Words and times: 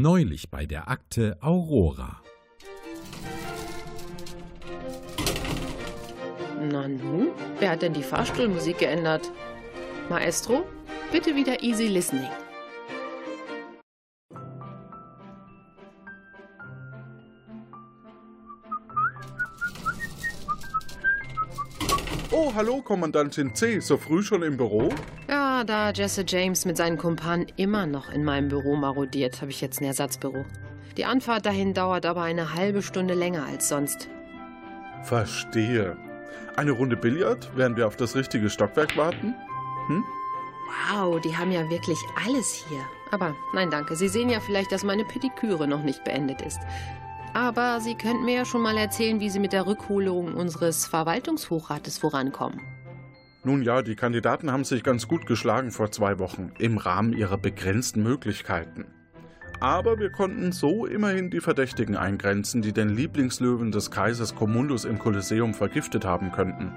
Neulich 0.00 0.48
bei 0.48 0.64
der 0.64 0.88
Akte 0.88 1.36
Aurora. 1.40 2.22
Nanu, 6.70 7.32
wer 7.58 7.70
hat 7.70 7.82
denn 7.82 7.94
die 7.94 8.04
Fahrstuhlmusik 8.04 8.78
geändert? 8.78 9.28
Maestro, 10.08 10.62
bitte 11.10 11.34
wieder 11.34 11.64
easy 11.64 11.88
listening. 11.88 12.30
Hallo, 22.58 22.82
Kommandantin 22.82 23.54
C. 23.54 23.78
So 23.78 23.96
früh 23.96 24.20
schon 24.20 24.42
im 24.42 24.56
Büro? 24.56 24.88
Ja, 25.28 25.62
da 25.62 25.92
Jesse 25.92 26.24
James 26.26 26.64
mit 26.64 26.76
seinen 26.76 26.98
Kumpanen 26.98 27.46
immer 27.54 27.86
noch 27.86 28.10
in 28.10 28.24
meinem 28.24 28.48
Büro 28.48 28.74
marodiert, 28.74 29.40
habe 29.40 29.52
ich 29.52 29.60
jetzt 29.60 29.80
ein 29.80 29.84
Ersatzbüro. 29.84 30.44
Die 30.96 31.04
Anfahrt 31.04 31.46
dahin 31.46 31.72
dauert 31.72 32.04
aber 32.04 32.22
eine 32.22 32.54
halbe 32.54 32.82
Stunde 32.82 33.14
länger 33.14 33.46
als 33.46 33.68
sonst. 33.68 34.08
Verstehe. 35.04 35.96
Eine 36.56 36.72
Runde 36.72 36.96
Billard, 36.96 37.48
während 37.54 37.76
wir 37.76 37.86
auf 37.86 37.94
das 37.94 38.16
richtige 38.16 38.50
Stockwerk 38.50 38.96
warten? 38.96 39.36
Hm? 39.86 40.02
Wow, 40.90 41.20
die 41.20 41.36
haben 41.36 41.52
ja 41.52 41.70
wirklich 41.70 41.98
alles 42.26 42.66
hier. 42.68 42.80
Aber 43.12 43.36
nein, 43.54 43.70
danke. 43.70 43.94
Sie 43.94 44.08
sehen 44.08 44.30
ja 44.30 44.40
vielleicht, 44.40 44.72
dass 44.72 44.82
meine 44.82 45.04
Pediküre 45.04 45.68
noch 45.68 45.84
nicht 45.84 46.02
beendet 46.02 46.42
ist. 46.42 46.58
Aber 47.38 47.80
Sie 47.80 47.94
könnten 47.94 48.24
mir 48.24 48.34
ja 48.34 48.44
schon 48.44 48.62
mal 48.62 48.76
erzählen, 48.76 49.20
wie 49.20 49.30
Sie 49.30 49.38
mit 49.38 49.52
der 49.52 49.64
Rückholung 49.64 50.34
unseres 50.34 50.86
Verwaltungshochrates 50.86 51.96
vorankommen. 51.96 52.60
Nun 53.44 53.62
ja, 53.62 53.82
die 53.82 53.94
Kandidaten 53.94 54.50
haben 54.50 54.64
sich 54.64 54.82
ganz 54.82 55.06
gut 55.06 55.24
geschlagen 55.24 55.70
vor 55.70 55.92
zwei 55.92 56.18
Wochen, 56.18 56.50
im 56.58 56.78
Rahmen 56.78 57.12
ihrer 57.12 57.38
begrenzten 57.38 58.02
Möglichkeiten. 58.02 58.86
Aber 59.60 60.00
wir 60.00 60.10
konnten 60.10 60.50
so 60.50 60.84
immerhin 60.84 61.30
die 61.30 61.38
Verdächtigen 61.38 61.96
eingrenzen, 61.96 62.60
die 62.60 62.72
den 62.72 62.88
Lieblingslöwen 62.88 63.70
des 63.70 63.92
Kaisers 63.92 64.34
Commundus 64.34 64.84
im 64.84 64.98
Kolosseum 64.98 65.54
vergiftet 65.54 66.04
haben 66.04 66.32
könnten. 66.32 66.72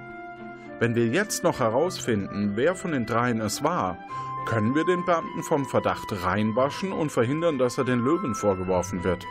Wenn 0.78 0.94
wir 0.94 1.08
jetzt 1.08 1.44
noch 1.44 1.60
herausfinden, 1.60 2.52
wer 2.54 2.76
von 2.76 2.92
den 2.92 3.08
dreien 3.08 3.42
es 3.42 3.64
war, 3.64 3.98
können 4.46 4.76
wir 4.76 4.86
den 4.86 5.06
Beamten 5.06 5.42
vom 5.42 5.66
Verdacht 5.66 6.24
reinwaschen 6.24 6.92
und 6.92 7.12
verhindern, 7.12 7.58
dass 7.58 7.80
er 7.80 7.84
den 7.84 8.06
Löwen 8.06 8.36
vorgeworfen 8.36 9.04
wird. 9.04 9.26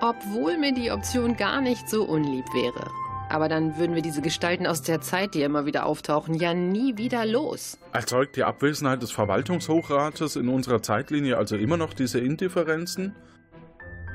Obwohl 0.00 0.56
mir 0.56 0.72
die 0.72 0.90
Option 0.90 1.36
gar 1.36 1.60
nicht 1.60 1.88
so 1.88 2.04
unlieb 2.04 2.46
wäre. 2.54 2.90
Aber 3.28 3.48
dann 3.48 3.78
würden 3.78 3.94
wir 3.94 4.02
diese 4.02 4.22
Gestalten 4.22 4.66
aus 4.66 4.82
der 4.82 5.00
Zeit, 5.00 5.34
die 5.34 5.42
immer 5.42 5.66
wieder 5.66 5.86
auftauchen, 5.86 6.34
ja 6.34 6.52
nie 6.52 6.96
wieder 6.96 7.24
los. 7.26 7.78
Erzeugt 7.92 8.34
die 8.36 8.42
Abwesenheit 8.42 9.02
des 9.02 9.12
Verwaltungshochrates 9.12 10.34
in 10.36 10.48
unserer 10.48 10.82
Zeitlinie 10.82 11.36
also 11.36 11.56
immer 11.56 11.76
noch 11.76 11.94
diese 11.94 12.18
Indifferenzen? 12.18 13.14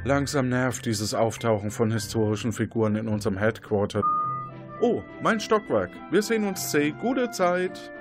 Langsam 0.04 0.50
nervt 0.50 0.86
dieses 0.86 1.14
Auftauchen 1.14 1.72
von 1.72 1.92
historischen 1.92 2.52
Figuren 2.52 2.96
in 2.96 3.08
unserem 3.08 3.38
Headquarter. 3.38 4.04
Oh, 4.82 5.02
mein 5.22 5.40
Stockwerk. 5.40 5.92
Wir 6.12 6.22
sehen 6.22 6.46
uns 6.46 6.72
C. 6.72 6.92
Gute 7.00 7.32
Zeit. 7.32 7.92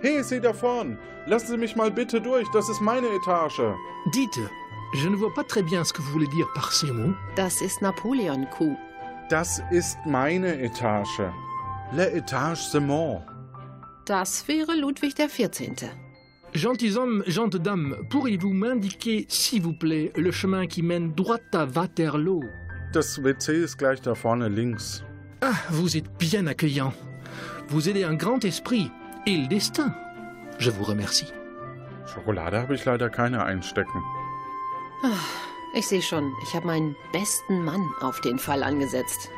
Hey, 0.00 0.22
Sie 0.22 0.40
da 0.40 0.52
vorn. 0.52 0.98
Lassen 1.26 1.48
Sie 1.48 1.58
mich 1.58 1.76
mal 1.76 1.90
bitte 1.90 2.20
durch. 2.20 2.48
Das 2.52 2.68
ist 2.68 2.80
meine 2.80 3.08
Etage. 3.08 3.74
Dites, 4.14 4.50
je 4.94 5.08
ne 5.08 5.16
vois 5.16 5.32
pas 5.34 5.44
très 5.44 5.62
bien 5.62 5.84
ce 5.84 5.92
que 5.92 6.00
vous 6.02 6.10
voulez 6.12 6.26
dire 6.28 6.48
par 6.54 6.72
ces 6.72 6.90
mots. 6.90 7.14
Das 7.36 7.60
ist 7.60 7.82
Napoleon-Kuh. 7.82 8.76
Das 9.30 9.60
ist 9.70 9.98
meine 10.06 10.62
Etage. 10.62 11.20
Le 11.94 12.14
Etage 12.16 12.70
de 12.72 12.80
Mont. 12.80 13.22
Das 14.06 14.46
wäre 14.48 14.74
Ludwig 14.74 15.14
der 15.14 15.28
14. 15.28 15.76
Gentilshommes, 16.54 17.22
gentes 17.26 17.60
dames, 17.60 17.94
pourriez-vous 18.08 18.54
m'indiquer, 18.54 19.26
s'il 19.28 19.62
vous 19.62 19.74
plaît, 19.74 20.12
le 20.16 20.32
chemin 20.32 20.66
qui 20.66 20.82
mène 20.82 21.12
droit 21.12 21.38
à 21.52 21.66
Waterloo 21.66 22.42
Das 22.94 23.18
WC 23.18 23.64
ist 23.64 23.76
gleich 23.76 24.00
da 24.00 24.14
vorne 24.14 24.46
links. 24.48 25.04
Ah, 25.42 25.52
vous 25.68 25.98
êtes 25.98 26.10
bien 26.18 26.46
accueillant. 26.46 26.94
Vous 27.68 27.90
aidez 27.90 28.04
un 28.04 28.14
grand 28.14 28.42
esprit 28.46 28.90
et 29.26 29.36
le 29.36 29.46
destin. 29.46 29.94
Je 30.58 30.70
vous 30.70 30.84
remercie. 30.84 31.30
Schokolade 32.06 32.54
habe 32.54 32.74
ich 32.74 32.86
leider 32.86 33.10
keine 33.10 33.44
einstecken. 33.44 34.00
Ich 35.72 35.86
sehe 35.86 36.02
schon, 36.02 36.34
ich 36.42 36.54
habe 36.56 36.66
meinen 36.66 36.96
besten 37.12 37.64
Mann 37.64 37.88
auf 38.00 38.20
den 38.20 38.38
Fall 38.38 38.62
angesetzt. 38.62 39.30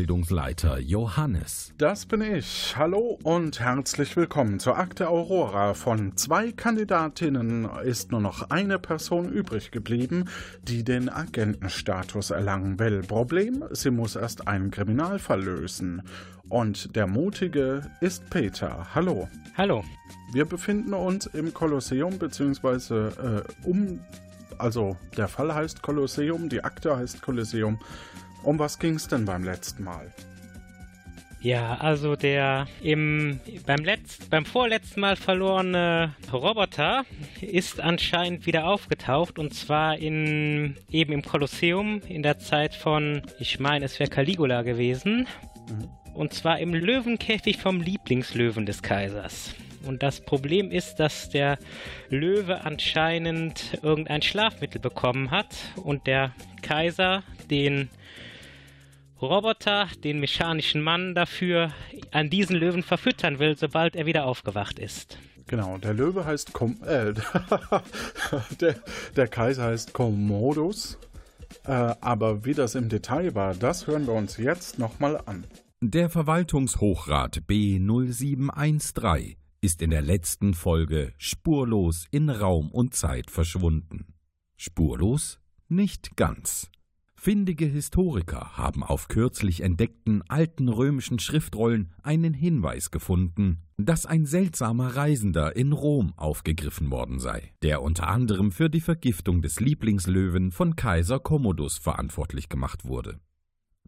Ausbildungsleiter 0.00 0.78
Johannes. 0.78 1.74
Das 1.76 2.06
bin 2.06 2.22
ich. 2.22 2.74
Hallo 2.74 3.18
und 3.22 3.60
herzlich 3.60 4.16
willkommen 4.16 4.58
zur 4.58 4.78
Akte 4.78 5.08
Aurora. 5.08 5.74
Von 5.74 6.16
zwei 6.16 6.52
Kandidatinnen 6.52 7.68
ist 7.84 8.10
nur 8.10 8.22
noch 8.22 8.48
eine 8.48 8.78
Person 8.78 9.30
übrig 9.30 9.72
geblieben, 9.72 10.24
die 10.62 10.84
den 10.84 11.10
Agentenstatus 11.10 12.30
erlangen 12.30 12.78
will. 12.78 13.02
Problem, 13.02 13.62
sie 13.72 13.90
muss 13.90 14.16
erst 14.16 14.48
einen 14.48 14.70
Kriminalfall 14.70 15.42
lösen. 15.42 16.00
Und 16.48 16.96
der 16.96 17.06
Mutige 17.06 17.82
ist 18.00 18.30
Peter. 18.30 18.86
Hallo. 18.94 19.28
Hallo. 19.58 19.84
Wir 20.32 20.46
befinden 20.46 20.94
uns 20.94 21.26
im 21.26 21.52
Kolosseum, 21.52 22.18
beziehungsweise 22.18 23.44
äh, 23.66 23.68
um, 23.68 24.00
also 24.56 24.96
der 25.18 25.28
Fall 25.28 25.54
heißt 25.54 25.82
Kolosseum, 25.82 26.48
die 26.48 26.64
Akte 26.64 26.96
heißt 26.96 27.20
Kolosseum. 27.20 27.78
Um 28.42 28.58
was 28.58 28.78
ging 28.78 28.94
es 28.94 29.08
denn 29.08 29.24
beim 29.24 29.44
letzten 29.44 29.84
Mal? 29.84 30.10
Ja, 31.42 31.76
also 31.76 32.16
der 32.16 32.66
im 32.82 33.40
beim 33.64 33.82
letzt, 33.82 34.28
beim 34.28 34.44
vorletzten 34.44 35.00
Mal 35.00 35.16
verlorene 35.16 36.14
Roboter 36.30 37.04
ist 37.40 37.80
anscheinend 37.80 38.44
wieder 38.44 38.66
aufgetaucht 38.66 39.38
und 39.38 39.54
zwar 39.54 39.96
in 39.96 40.76
eben 40.90 41.14
im 41.14 41.22
Kolosseum 41.22 42.02
in 42.08 42.22
der 42.22 42.38
Zeit 42.38 42.74
von, 42.74 43.22
ich 43.38 43.58
meine, 43.58 43.86
es 43.86 43.98
wäre 43.98 44.10
Caligula 44.10 44.62
gewesen. 44.62 45.26
Und 46.12 46.34
zwar 46.34 46.58
im 46.58 46.74
Löwenkäfig 46.74 47.56
vom 47.56 47.80
Lieblingslöwen 47.80 48.66
des 48.66 48.82
Kaisers. 48.82 49.54
Und 49.86 50.02
das 50.02 50.20
Problem 50.20 50.70
ist, 50.70 50.96
dass 50.96 51.30
der 51.30 51.58
Löwe 52.10 52.64
anscheinend 52.64 53.78
irgendein 53.82 54.20
Schlafmittel 54.20 54.80
bekommen 54.80 55.30
hat 55.30 55.56
und 55.76 56.06
der 56.06 56.32
Kaiser 56.60 57.22
den 57.50 57.88
Roboter, 59.22 59.88
den 60.02 60.20
mechanischen 60.20 60.82
Mann 60.82 61.14
dafür 61.14 61.72
an 62.10 62.30
diesen 62.30 62.56
Löwen 62.56 62.82
verfüttern 62.82 63.38
will, 63.38 63.56
sobald 63.56 63.96
er 63.96 64.06
wieder 64.06 64.24
aufgewacht 64.24 64.78
ist. 64.78 65.18
Genau, 65.46 65.78
der 65.78 65.94
Löwe 65.94 66.24
heißt 66.24 66.52
Kom 66.52 66.76
äh, 66.84 67.12
der, 68.60 68.76
der 69.16 69.28
Kaiser 69.28 69.64
heißt 69.64 69.92
Commodus. 69.92 70.96
Äh, 71.64 71.72
aber 72.00 72.44
wie 72.44 72.54
das 72.54 72.74
im 72.74 72.88
Detail 72.88 73.34
war, 73.34 73.54
das 73.54 73.86
hören 73.86 74.06
wir 74.06 74.14
uns 74.14 74.36
jetzt 74.36 74.78
nochmal 74.78 75.20
an. 75.26 75.44
Der 75.80 76.08
Verwaltungshochrat 76.08 77.42
B0713 77.48 79.36
ist 79.60 79.82
in 79.82 79.90
der 79.90 80.02
letzten 80.02 80.54
Folge 80.54 81.12
spurlos 81.18 82.06
in 82.10 82.30
Raum 82.30 82.70
und 82.70 82.94
Zeit 82.94 83.30
verschwunden. 83.30 84.14
Spurlos? 84.56 85.40
Nicht 85.68 86.16
ganz. 86.16 86.70
Findige 87.22 87.66
Historiker 87.66 88.56
haben 88.56 88.82
auf 88.82 89.08
kürzlich 89.08 89.60
entdeckten 89.60 90.22
alten 90.30 90.70
römischen 90.70 91.18
Schriftrollen 91.18 91.92
einen 92.02 92.32
Hinweis 92.32 92.90
gefunden, 92.90 93.58
dass 93.76 94.06
ein 94.06 94.24
seltsamer 94.24 94.96
Reisender 94.96 95.54
in 95.54 95.72
Rom 95.72 96.14
aufgegriffen 96.16 96.90
worden 96.90 97.18
sei, 97.18 97.52
der 97.60 97.82
unter 97.82 98.08
anderem 98.08 98.52
für 98.52 98.70
die 98.70 98.80
Vergiftung 98.80 99.42
des 99.42 99.60
Lieblingslöwen 99.60 100.50
von 100.50 100.76
Kaiser 100.76 101.18
Commodus 101.18 101.76
verantwortlich 101.76 102.48
gemacht 102.48 102.86
wurde. 102.86 103.20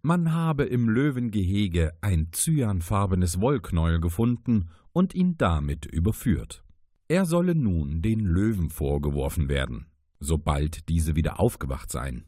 Man 0.02 0.34
habe 0.34 0.64
im 0.64 0.90
Löwengehege 0.90 1.94
ein 2.02 2.32
cyanfarbenes 2.34 3.40
Wollknäuel 3.40 3.98
gefunden 3.98 4.68
und 4.92 5.14
ihn 5.14 5.38
damit 5.38 5.86
überführt. 5.86 6.64
Er 7.08 7.24
solle 7.24 7.54
nun 7.54 8.02
den 8.02 8.20
Löwen 8.20 8.68
vorgeworfen 8.68 9.48
werden, 9.48 9.86
sobald 10.20 10.90
diese 10.90 11.16
wieder 11.16 11.40
aufgewacht 11.40 11.90
seien. 11.90 12.26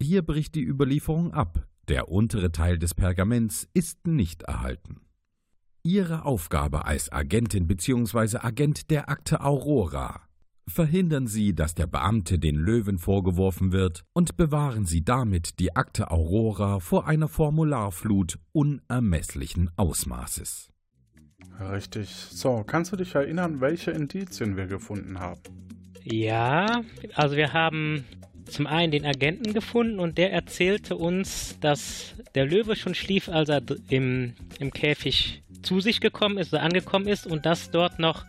Hier 0.00 0.22
bricht 0.22 0.54
die 0.54 0.64
Überlieferung 0.64 1.32
ab. 1.32 1.66
Der 1.88 2.08
untere 2.08 2.52
Teil 2.52 2.78
des 2.78 2.94
Pergaments 2.94 3.68
ist 3.74 4.06
nicht 4.06 4.42
erhalten. 4.44 5.00
Ihre 5.82 6.24
Aufgabe 6.24 6.84
als 6.84 7.10
Agentin 7.10 7.66
bzw. 7.66 8.38
Agent 8.38 8.90
der 8.90 9.08
Akte 9.08 9.40
Aurora 9.40 10.20
Verhindern 10.70 11.26
Sie, 11.26 11.52
dass 11.52 11.74
der 11.74 11.88
Beamte 11.88 12.38
den 12.38 12.54
Löwen 12.54 12.98
vorgeworfen 12.98 13.72
wird 13.72 14.04
und 14.12 14.36
bewahren 14.36 14.86
Sie 14.86 15.04
damit 15.04 15.58
die 15.58 15.74
Akte 15.74 16.12
Aurora 16.12 16.78
vor 16.78 17.08
einer 17.08 17.26
Formularflut 17.26 18.38
unermesslichen 18.52 19.70
Ausmaßes. 19.76 20.68
Richtig. 21.58 22.08
So, 22.08 22.62
kannst 22.64 22.92
du 22.92 22.96
dich 22.96 23.16
erinnern, 23.16 23.60
welche 23.60 23.90
Indizien 23.90 24.56
wir 24.56 24.68
gefunden 24.68 25.18
haben? 25.18 25.40
Ja, 26.04 26.82
also 27.14 27.34
wir 27.34 27.52
haben 27.52 28.04
zum 28.50 28.66
einen 28.66 28.92
den 28.92 29.06
Agenten 29.06 29.52
gefunden 29.52 29.98
und 29.98 30.18
der 30.18 30.32
erzählte 30.32 30.96
uns, 30.96 31.56
dass 31.60 32.14
der 32.34 32.46
Löwe 32.46 32.76
schon 32.76 32.94
schlief, 32.94 33.28
als 33.28 33.48
er 33.48 33.62
im, 33.88 34.34
im 34.58 34.72
Käfig 34.72 35.42
zu 35.62 35.80
sich 35.80 36.00
gekommen 36.00 36.38
ist 36.38 36.52
oder 36.52 36.62
angekommen 36.62 37.06
ist 37.06 37.26
und 37.26 37.46
dass 37.46 37.70
dort 37.70 37.98
noch 37.98 38.24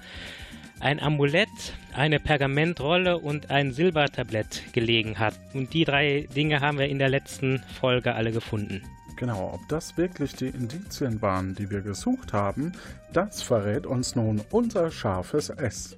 ein 0.79 1.00
Amulett, 1.00 1.50
eine 1.94 2.19
Pergamentrolle 2.19 3.19
und 3.19 3.51
ein 3.51 3.71
Silbertablett 3.71 4.73
gelegen 4.73 5.19
hat. 5.19 5.35
Und 5.53 5.73
die 5.73 5.85
drei 5.85 6.27
Dinge 6.35 6.59
haben 6.59 6.79
wir 6.79 6.88
in 6.88 7.00
der 7.00 7.09
letzten 7.09 7.63
Folge 7.79 8.15
alle 8.15 8.31
gefunden. 8.31 8.81
Genau, 9.15 9.51
ob 9.53 9.67
das 9.69 9.97
wirklich 9.97 10.33
die 10.33 10.47
Indizien 10.47 11.21
waren, 11.21 11.53
die 11.53 11.69
wir 11.69 11.81
gesucht 11.81 12.33
haben, 12.33 12.71
das 13.13 13.44
verrät 13.44 13.85
uns 13.85 14.15
nun 14.15 14.41
unser 14.50 14.89
scharfes 14.89 15.50
S. 15.50 15.95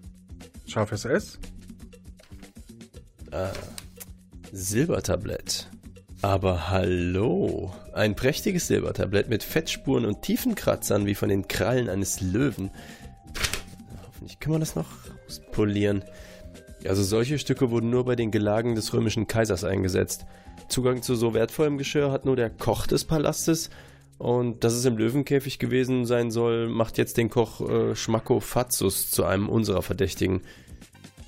Scharfes 0.68 1.06
S? 1.06 1.40
Ah, 3.32 3.52
Silbertablett. 4.56 5.68
Aber 6.22 6.70
hallo, 6.70 7.74
ein 7.92 8.16
prächtiges 8.16 8.68
Silbertablett 8.68 9.28
mit 9.28 9.42
Fettspuren 9.42 10.06
und 10.06 10.22
tiefen 10.22 10.54
Kratzern 10.54 11.08
wie 11.08 11.16
von 11.16 11.30
den 11.30 11.48
Krallen 11.48 11.90
eines 11.90 12.22
Löwen. 12.22 12.70
Hoffentlich 14.06 14.40
kann 14.40 14.52
man 14.52 14.60
das 14.60 14.76
noch 14.76 14.86
polieren. 15.52 16.04
Also 16.88 17.02
solche 17.02 17.40
Stücke 17.40 17.72
wurden 17.72 17.90
nur 17.90 18.06
bei 18.06 18.16
den 18.16 18.30
Gelagen 18.30 18.76
des 18.76 18.94
römischen 18.94 19.26
Kaisers 19.26 19.64
eingesetzt. 19.64 20.28
Zugang 20.68 21.02
zu 21.02 21.16
so 21.16 21.34
wertvollem 21.34 21.80
Geschirr 21.80 22.12
hat 22.12 22.26
nur 22.26 22.36
der 22.36 22.52
Koch 22.52 22.86
des 22.86 23.06
Palastes. 23.06 23.72
Und 24.20 24.64
dass 24.64 24.74
es 24.74 24.86
im 24.86 24.98
Löwenkäfig 24.98 25.58
gewesen 25.58 26.06
sein 26.06 26.30
soll, 26.30 26.70
macht 26.70 27.00
jetzt 27.00 27.18
den 27.18 27.32
Koch 27.32 27.60
äh, 27.68 27.96
Schmacko 27.96 28.40
Fatsus 28.40 29.10
zu 29.10 29.26
einem 29.26 29.50
unserer 29.50 29.82
Verdächtigen. 29.82 30.42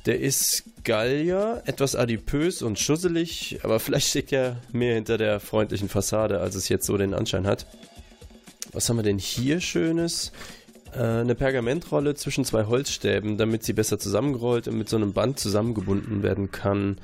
Der 0.06 0.20
ist 0.20 0.64
Gallier, 0.84 1.64
etwas 1.66 1.96
adipös 1.96 2.62
und 2.62 2.78
schusselig, 2.78 3.60
aber 3.64 3.80
vielleicht 3.80 4.10
steckt 4.10 4.32
ja 4.32 4.58
mehr 4.72 4.96
hinter 4.96 5.18
der 5.18 5.40
freundlichen 5.40 5.90
Fassade, 5.90 6.40
als 6.40 6.54
es 6.54 6.70
jetzt 6.70 6.86
so 6.86 6.96
den 6.96 7.16
Anschein 7.16 7.48
hat. 7.48 7.66
Was 8.72 8.88
haben 8.88 8.98
wir 8.98 9.04
denn 9.04 9.18
hier 9.18 9.62
Schönes? 9.62 10.32
Äh, 10.94 11.00
eine 11.00 11.34
Pergamentrolle 11.34 12.14
zwischen 12.14 12.46
zwei 12.46 12.66
Holzstäben, 12.66 13.38
damit 13.38 13.64
sie 13.64 13.74
besser 13.74 13.98
zusammengerollt 13.98 14.68
und 14.68 14.78
mit 14.78 14.90
so 14.90 14.96
einem 14.96 15.14
Band 15.14 15.40
zusammengebunden 15.40 16.22
werden 16.22 16.52
kann. 16.52 16.98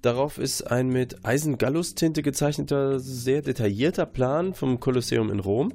Darauf 0.00 0.38
ist 0.38 0.62
ein 0.62 0.88
mit 0.88 1.26
Eisengallustinte 1.26 2.22
gezeichneter, 2.22 3.00
sehr 3.00 3.42
detaillierter 3.42 4.06
Plan 4.06 4.54
vom 4.54 4.80
Kolosseum 4.80 5.30
in 5.30 5.40
Rom. 5.40 5.74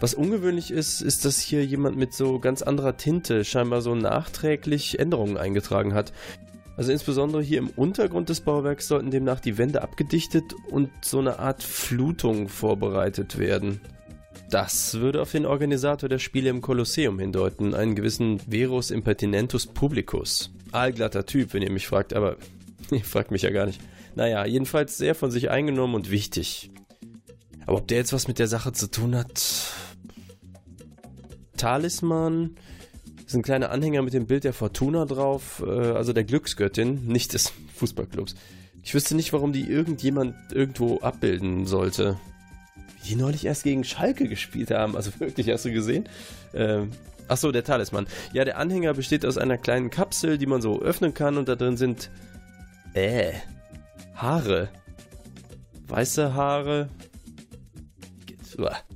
Was 0.00 0.14
ungewöhnlich 0.14 0.70
ist, 0.70 1.00
ist, 1.00 1.24
dass 1.24 1.40
hier 1.40 1.64
jemand 1.64 1.96
mit 1.96 2.14
so 2.14 2.38
ganz 2.38 2.62
anderer 2.62 2.96
Tinte 2.96 3.44
scheinbar 3.44 3.82
so 3.82 3.94
nachträglich 3.94 4.98
Änderungen 4.98 5.36
eingetragen 5.36 5.92
hat. 5.92 6.12
Also 6.76 6.92
insbesondere 6.92 7.42
hier 7.42 7.58
im 7.58 7.70
Untergrund 7.70 8.28
des 8.28 8.40
Bauwerks 8.40 8.86
sollten 8.86 9.10
demnach 9.10 9.40
die 9.40 9.58
Wände 9.58 9.82
abgedichtet 9.82 10.54
und 10.70 10.90
so 11.04 11.18
eine 11.18 11.40
Art 11.40 11.64
Flutung 11.64 12.48
vorbereitet 12.48 13.38
werden. 13.38 13.80
Das 14.50 14.94
würde 14.94 15.20
auf 15.20 15.32
den 15.32 15.44
Organisator 15.44 16.08
der 16.08 16.20
Spiele 16.20 16.48
im 16.48 16.60
Kolosseum 16.60 17.18
hindeuten, 17.18 17.74
einen 17.74 17.96
gewissen 17.96 18.38
Verus 18.38 18.92
Impertinentus 18.92 19.66
Publicus. 19.66 20.52
Allglatter 20.70 21.26
Typ, 21.26 21.52
wenn 21.52 21.62
ihr 21.62 21.72
mich 21.72 21.88
fragt, 21.88 22.14
aber 22.14 22.36
ihr 22.92 23.04
fragt 23.04 23.32
mich 23.32 23.42
ja 23.42 23.50
gar 23.50 23.66
nicht. 23.66 23.80
Naja, 24.14 24.46
jedenfalls 24.46 24.96
sehr 24.96 25.16
von 25.16 25.32
sich 25.32 25.50
eingenommen 25.50 25.96
und 25.96 26.10
wichtig. 26.10 26.70
Aber 27.66 27.78
ob 27.78 27.88
der 27.88 27.98
jetzt 27.98 28.12
was 28.12 28.28
mit 28.28 28.38
der 28.38 28.48
Sache 28.48 28.72
zu 28.72 28.90
tun 28.90 29.16
hat, 29.16 29.42
Talisman. 31.58 32.56
Das 33.16 33.26
ist 33.26 33.34
ein 33.34 33.42
kleiner 33.42 33.70
Anhänger 33.70 34.00
mit 34.00 34.14
dem 34.14 34.26
Bild 34.26 34.44
der 34.44 34.54
Fortuna 34.54 35.04
drauf, 35.04 35.62
äh, 35.66 35.70
also 35.70 36.14
der 36.14 36.24
Glücksgöttin, 36.24 37.06
nicht 37.06 37.34
des 37.34 37.52
Fußballclubs. 37.76 38.34
Ich 38.82 38.94
wüsste 38.94 39.14
nicht, 39.14 39.34
warum 39.34 39.52
die 39.52 39.68
irgendjemand 39.68 40.34
irgendwo 40.52 41.00
abbilden 41.00 41.66
sollte. 41.66 42.16
Die 43.06 43.16
neulich 43.16 43.44
erst 43.44 43.64
gegen 43.64 43.84
Schalke 43.84 44.28
gespielt 44.28 44.70
haben, 44.70 44.96
also 44.96 45.10
wirklich, 45.18 45.50
hast 45.50 45.66
du 45.66 45.72
gesehen? 45.72 46.08
Ähm, 46.54 46.90
Achso, 47.28 47.52
der 47.52 47.62
Talisman. 47.62 48.06
Ja, 48.32 48.44
der 48.44 48.56
Anhänger 48.56 48.94
besteht 48.94 49.26
aus 49.26 49.36
einer 49.36 49.58
kleinen 49.58 49.90
Kapsel, 49.90 50.38
die 50.38 50.46
man 50.46 50.62
so 50.62 50.80
öffnen 50.80 51.12
kann 51.12 51.36
und 51.36 51.48
da 51.48 51.56
drin 51.56 51.76
sind. 51.76 52.10
Äh. 52.94 53.32
Haare. 54.14 54.70
Weiße 55.86 56.34
Haare. 56.34 56.88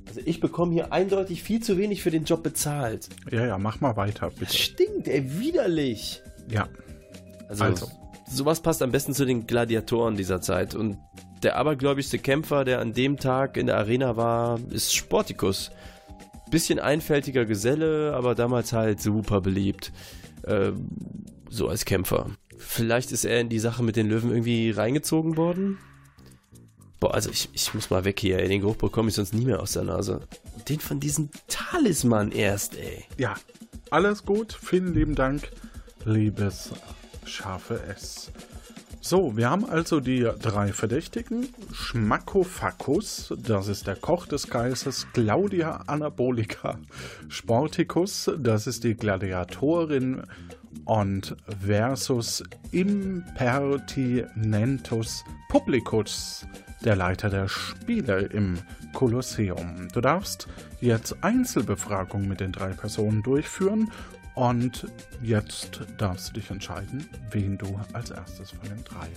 Also 0.07 0.19
ich 0.25 0.39
bekomme 0.39 0.73
hier 0.73 0.91
eindeutig 0.91 1.41
viel 1.41 1.61
zu 1.61 1.77
wenig 1.77 2.03
für 2.03 2.11
den 2.11 2.25
Job 2.25 2.43
bezahlt. 2.43 3.09
Ja, 3.31 3.45
ja, 3.45 3.57
mach 3.57 3.79
mal 3.81 3.95
weiter, 3.95 4.29
bitte. 4.29 4.45
Das 4.45 4.57
stinkt, 4.57 5.07
ey, 5.07 5.39
widerlich. 5.39 6.21
Ja. 6.49 6.67
Also, 7.47 7.63
also, 7.63 7.91
sowas 8.29 8.61
passt 8.61 8.81
am 8.81 8.91
besten 8.91 9.13
zu 9.13 9.25
den 9.25 9.47
Gladiatoren 9.47 10.15
dieser 10.15 10.41
Zeit. 10.41 10.75
Und 10.75 10.97
der 11.43 11.55
abergläubigste 11.55 12.19
Kämpfer, 12.19 12.65
der 12.65 12.79
an 12.79 12.93
dem 12.93 13.17
Tag 13.17 13.57
in 13.57 13.67
der 13.67 13.77
Arena 13.77 14.17
war, 14.17 14.59
ist 14.69 14.93
Sporticus. 14.93 15.71
Bisschen 16.51 16.79
einfältiger 16.79 17.45
Geselle, 17.45 18.13
aber 18.13 18.35
damals 18.35 18.73
halt 18.73 19.01
super 19.01 19.41
beliebt. 19.41 19.91
Ähm, 20.45 20.89
so 21.49 21.67
als 21.67 21.85
Kämpfer. 21.85 22.29
Vielleicht 22.57 23.11
ist 23.11 23.25
er 23.25 23.39
in 23.39 23.49
die 23.49 23.59
Sache 23.59 23.83
mit 23.83 23.95
den 23.95 24.07
Löwen 24.07 24.29
irgendwie 24.29 24.71
reingezogen 24.71 25.37
worden? 25.37 25.79
Boah, 27.03 27.13
also 27.15 27.31
ich, 27.31 27.49
ich 27.51 27.73
muss 27.73 27.89
mal 27.89 28.05
weg 28.05 28.21
hier. 28.21 28.37
Den 28.37 28.61
Geruch 28.61 28.77
bekomme 28.77 29.09
ich 29.09 29.15
sonst 29.15 29.33
nie 29.33 29.43
mehr 29.43 29.59
aus 29.59 29.73
der 29.73 29.83
Nase. 29.83 30.21
Den 30.69 30.79
von 30.79 31.01
diesem 31.01 31.27
Talisman 31.49 32.31
erst, 32.31 32.77
ey. 32.77 33.03
Ja, 33.17 33.35
alles 33.89 34.23
gut. 34.23 34.53
Vielen 34.53 34.93
lieben 34.93 35.13
Dank, 35.13 35.51
liebes 36.05 36.71
scharfe 37.25 37.83
S. 37.93 38.31
So, 39.01 39.35
wir 39.35 39.49
haben 39.49 39.65
also 39.65 39.99
die 39.99 40.25
drei 40.41 40.71
Verdächtigen. 40.71 41.49
Schmackofakus, 41.73 43.33
das 43.37 43.67
ist 43.67 43.85
der 43.85 43.97
Koch 43.97 44.25
des 44.25 44.47
Kaisers. 44.47 45.05
Claudia 45.11 45.83
Anabolica. 45.87 46.79
Sporticus, 47.27 48.31
das 48.37 48.65
ist 48.65 48.85
die 48.85 48.95
Gladiatorin. 48.95 50.23
Und 50.85 51.35
versus 51.65 52.43
Impertinentus 52.71 55.25
Publicus, 55.49 56.45
der 56.85 56.95
Leiter 56.95 57.29
der 57.29 57.47
Spiele 57.47 58.21
im 58.21 58.59
Kolosseum. 58.93 59.87
Du 59.93 60.01
darfst 60.01 60.47
jetzt 60.81 61.23
Einzelbefragungen 61.23 62.27
mit 62.27 62.39
den 62.39 62.51
drei 62.51 62.69
Personen 62.69 63.23
durchführen 63.23 63.91
und 64.35 64.87
jetzt 65.21 65.81
darfst 65.97 66.29
du 66.29 66.33
dich 66.33 66.49
entscheiden, 66.49 67.07
wen 67.31 67.57
du 67.57 67.79
als 67.93 68.11
erstes 68.11 68.51
von 68.51 68.69
den 68.69 68.83
drei 68.83 69.07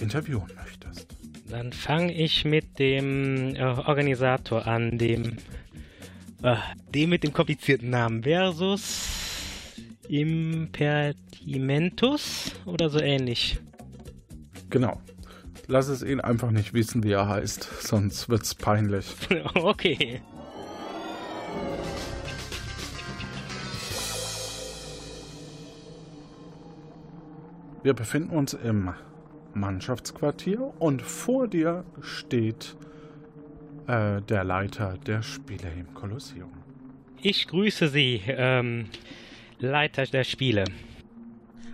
interviewen 0.00 0.50
möchtest. 0.56 1.16
Dann 1.48 1.72
fange 1.72 2.12
ich 2.12 2.44
mit 2.44 2.78
dem 2.78 3.54
äh, 3.54 3.62
Organisator 3.62 4.66
an, 4.66 4.98
dem, 4.98 5.36
äh, 6.42 6.56
dem 6.94 7.10
mit 7.10 7.22
dem 7.22 7.32
komplizierten 7.32 7.90
Namen 7.90 8.22
Versus 8.22 9.10
Impertimentus 10.08 12.52
oder 12.64 12.90
so 12.90 13.00
ähnlich. 13.00 13.60
Genau, 14.70 15.00
Lass 15.66 15.88
es 15.88 16.02
ihn 16.02 16.20
einfach 16.20 16.50
nicht 16.50 16.74
wissen, 16.74 17.02
wie 17.04 17.12
er 17.12 17.26
heißt, 17.26 17.68
sonst 17.80 18.28
wird's 18.28 18.54
peinlich. 18.54 19.06
okay. 19.54 20.20
Wir 27.82 27.94
befinden 27.94 28.36
uns 28.36 28.54
im 28.54 28.92
Mannschaftsquartier 29.54 30.72
und 30.78 31.00
vor 31.02 31.48
dir 31.48 31.84
steht 32.00 32.76
äh, 33.86 34.20
der 34.22 34.44
Leiter 34.44 34.98
der 35.06 35.22
Spiele 35.22 35.70
im 35.78 35.94
Kolosseum. 35.94 36.52
Ich 37.22 37.46
grüße 37.46 37.88
Sie, 37.88 38.22
ähm, 38.26 38.86
Leiter 39.58 40.04
der 40.04 40.24
Spiele. 40.24 40.64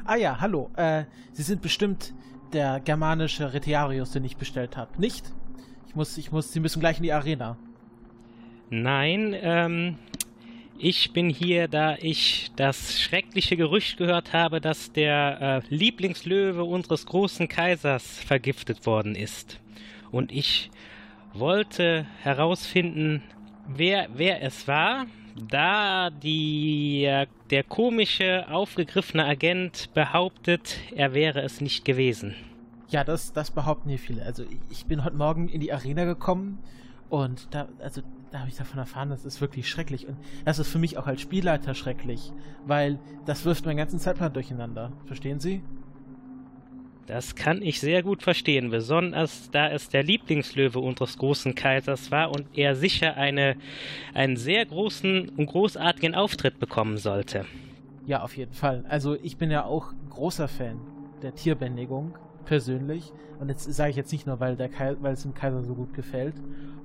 Ah 0.05 0.17
ja, 0.17 0.41
hallo. 0.41 0.71
Äh, 0.77 1.05
Sie 1.33 1.43
sind 1.43 1.63
bestimmt 1.63 2.13
der 2.53 2.81
germanische 2.81 3.53
Retiarius, 3.53 4.13
den 4.13 4.25
ich 4.25 4.37
bestellt 4.37 4.77
habe. 4.77 5.01
Nicht? 5.01 5.33
Ich 5.89 5.95
muss, 5.95 6.17
ich 6.19 6.33
muss, 6.33 6.53
Sie 6.53 6.61
müssen 6.61 6.81
gleich 6.81 6.99
in 6.99 7.03
die 7.03 7.13
Arena. 7.13 7.57
Nein, 8.71 9.35
ähm, 9.41 9.99
ich 10.79 11.13
bin 11.13 11.29
hier, 11.29 11.69
da 11.69 11.97
ich 11.97 12.53
das 12.57 13.01
schreckliche 13.01 13.57
Gerücht 13.57 13.97
gehört 13.97 14.33
habe, 14.33 14.61
dass 14.61 14.93
der 14.93 15.63
äh, 15.69 15.75
Lieblingslöwe 15.75 16.65
unseres 16.65 17.07
großen 17.07 17.49
Kaisers 17.49 18.19
vergiftet 18.21 18.87
worden 18.87 19.15
ist. 19.15 19.61
Und 20.11 20.33
ich 20.33 20.71
wollte 21.35 22.07
herausfinden, 22.23 23.23
wer, 23.69 24.09
wer 24.15 24.43
es 24.43 24.67
war, 24.69 25.07
da 25.49 26.11
die, 26.11 27.09
der 27.51 27.65
komische, 27.65 28.49
aufgegriffene 28.49 29.25
Agent 29.25 29.93
behauptet, 29.95 30.77
er 30.95 31.15
wäre 31.15 31.41
es 31.43 31.61
nicht 31.61 31.85
gewesen. 31.85 32.35
Ja, 32.89 33.05
das, 33.05 33.33
das 33.33 33.51
behaupten 33.51 33.89
hier 33.89 33.99
viele. 33.99 34.23
Also 34.25 34.45
ich 34.69 34.87
bin 34.87 35.05
heute 35.05 35.17
Morgen 35.17 35.49
in 35.49 35.61
die 35.61 35.73
Arena 35.73 36.05
gekommen 36.05 36.59
und 37.09 37.49
da, 37.53 37.69
also 37.81 38.03
da 38.31 38.41
habe 38.41 38.49
ich 38.49 38.57
davon 38.57 38.79
erfahren, 38.79 39.11
das 39.11 39.25
ist 39.25 39.41
wirklich 39.41 39.69
schrecklich. 39.69 40.07
Und 40.07 40.17
das 40.45 40.59
ist 40.59 40.69
für 40.69 40.79
mich 40.79 40.99
auch 40.99 41.07
als 41.07 41.21
Spielleiter 41.21 41.75
schrecklich, 41.75 42.33
weil 42.67 42.99
das 43.27 43.45
wirft 43.45 43.67
meinen 43.67 43.77
ganzen 43.77 43.99
Zeitplan 43.99 44.33
durcheinander. 44.33 44.93
Verstehen 45.07 45.41
Sie? 45.41 45.63
Das 47.11 47.35
kann 47.35 47.61
ich 47.61 47.81
sehr 47.81 48.05
gut 48.05 48.23
verstehen, 48.23 48.71
besonders 48.71 49.51
da 49.51 49.69
es 49.69 49.89
der 49.89 50.05
Lieblingslöwe 50.05 50.79
unseres 50.79 51.19
großen 51.19 51.57
Kaisers 51.57 52.13
war 52.13 52.31
und 52.31 52.47
er 52.55 52.77
sicher 52.77 53.17
eine, 53.17 53.57
einen 54.15 54.37
sehr 54.37 54.65
großen 54.65 55.29
und 55.31 55.47
großartigen 55.47 56.15
Auftritt 56.15 56.61
bekommen 56.61 56.99
sollte. 56.99 57.47
Ja, 58.07 58.23
auf 58.23 58.37
jeden 58.37 58.53
Fall. 58.53 58.85
Also 58.89 59.17
ich 59.25 59.39
bin 59.39 59.51
ja 59.51 59.65
auch 59.65 59.93
großer 60.11 60.47
Fan 60.47 60.79
der 61.21 61.35
Tierbändigung, 61.35 62.15
persönlich. 62.45 63.13
Und 63.41 63.49
jetzt 63.49 63.65
sage 63.65 63.91
ich 63.91 63.97
jetzt 63.97 64.13
nicht 64.13 64.29
nur, 64.29 64.39
weil, 64.39 64.55
der 64.55 64.69
Kai 64.69 64.95
weil 65.01 65.15
es 65.15 65.23
dem 65.23 65.35
Kaiser 65.35 65.65
so 65.65 65.75
gut 65.75 65.93
gefällt. 65.95 66.37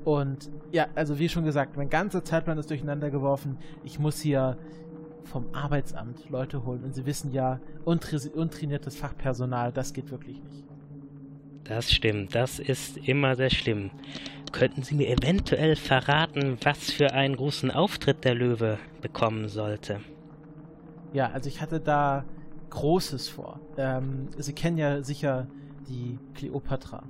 Und 0.06 0.50
ja, 0.72 0.88
also 0.96 1.20
wie 1.20 1.30
schon 1.30 1.46
gesagt, 1.46 1.78
mein 1.78 1.92
ganzer 1.92 2.24
Zeitplan 2.24 2.58
ist 2.58 2.72
durcheinander 2.72 3.12
geworfen. 3.12 3.58
Ich 3.84 4.00
muss 4.00 4.22
hier 4.22 4.58
vom 5.26 5.54
Arbeitsamt 5.54 6.30
Leute 6.30 6.66
holen. 6.66 6.84
Und 6.84 6.96
sie 6.96 7.06
wissen 7.06 7.32
ja, 7.32 7.60
untrainiertes 7.84 8.96
Fachpersonal, 8.96 9.72
das 9.72 9.94
geht 9.94 10.12
wirklich 10.12 10.42
nicht. 10.44 10.64
Das 11.66 11.92
stimmt, 11.92 12.36
das 12.36 12.60
ist 12.60 12.98
immer 12.98 13.36
sehr 13.36 13.50
schlimm. 13.50 13.90
Könnten 14.52 14.84
Sie 14.84 14.96
mir 14.96 15.10
eventuell 15.10 15.76
verraten, 15.76 16.58
was 16.64 16.92
für 16.92 17.12
einen 17.12 17.36
großen 17.36 17.72
Auftritt 17.72 18.24
der 18.24 18.36
Löwe 18.36 18.78
bekommen 19.02 19.50
sollte? 19.50 20.00
Ja, 21.12 21.32
also 21.32 21.50
ich 21.50 21.60
hatte 21.60 21.80
da 21.80 22.24
Großes 22.70 23.28
vor. 23.30 23.60
Ähm, 23.78 24.30
Sie 24.38 24.54
kennen 24.54 24.78
ja 24.78 25.02
sicher 25.02 25.48
die 25.90 26.20
Kleopatra. 26.36 27.04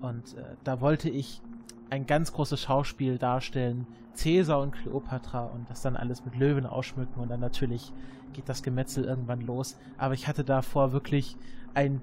Und 0.00 0.36
äh, 0.36 0.42
da 0.64 0.80
wollte 0.80 1.10
ich 1.10 1.42
ein 1.90 2.06
ganz 2.06 2.32
großes 2.32 2.60
Schauspiel 2.60 3.18
darstellen, 3.18 3.86
Cäsar 4.14 4.60
und 4.60 4.72
Kleopatra 4.72 5.44
und 5.46 5.68
das 5.70 5.82
dann 5.82 5.96
alles 5.96 6.24
mit 6.24 6.36
Löwen 6.36 6.66
ausschmücken 6.66 7.20
und 7.20 7.28
dann 7.28 7.40
natürlich 7.40 7.92
geht 8.32 8.48
das 8.48 8.62
Gemetzel 8.62 9.04
irgendwann 9.04 9.40
los. 9.40 9.78
Aber 9.98 10.14
ich 10.14 10.26
hatte 10.26 10.44
davor 10.44 10.92
wirklich 10.92 11.36
ein 11.74 12.02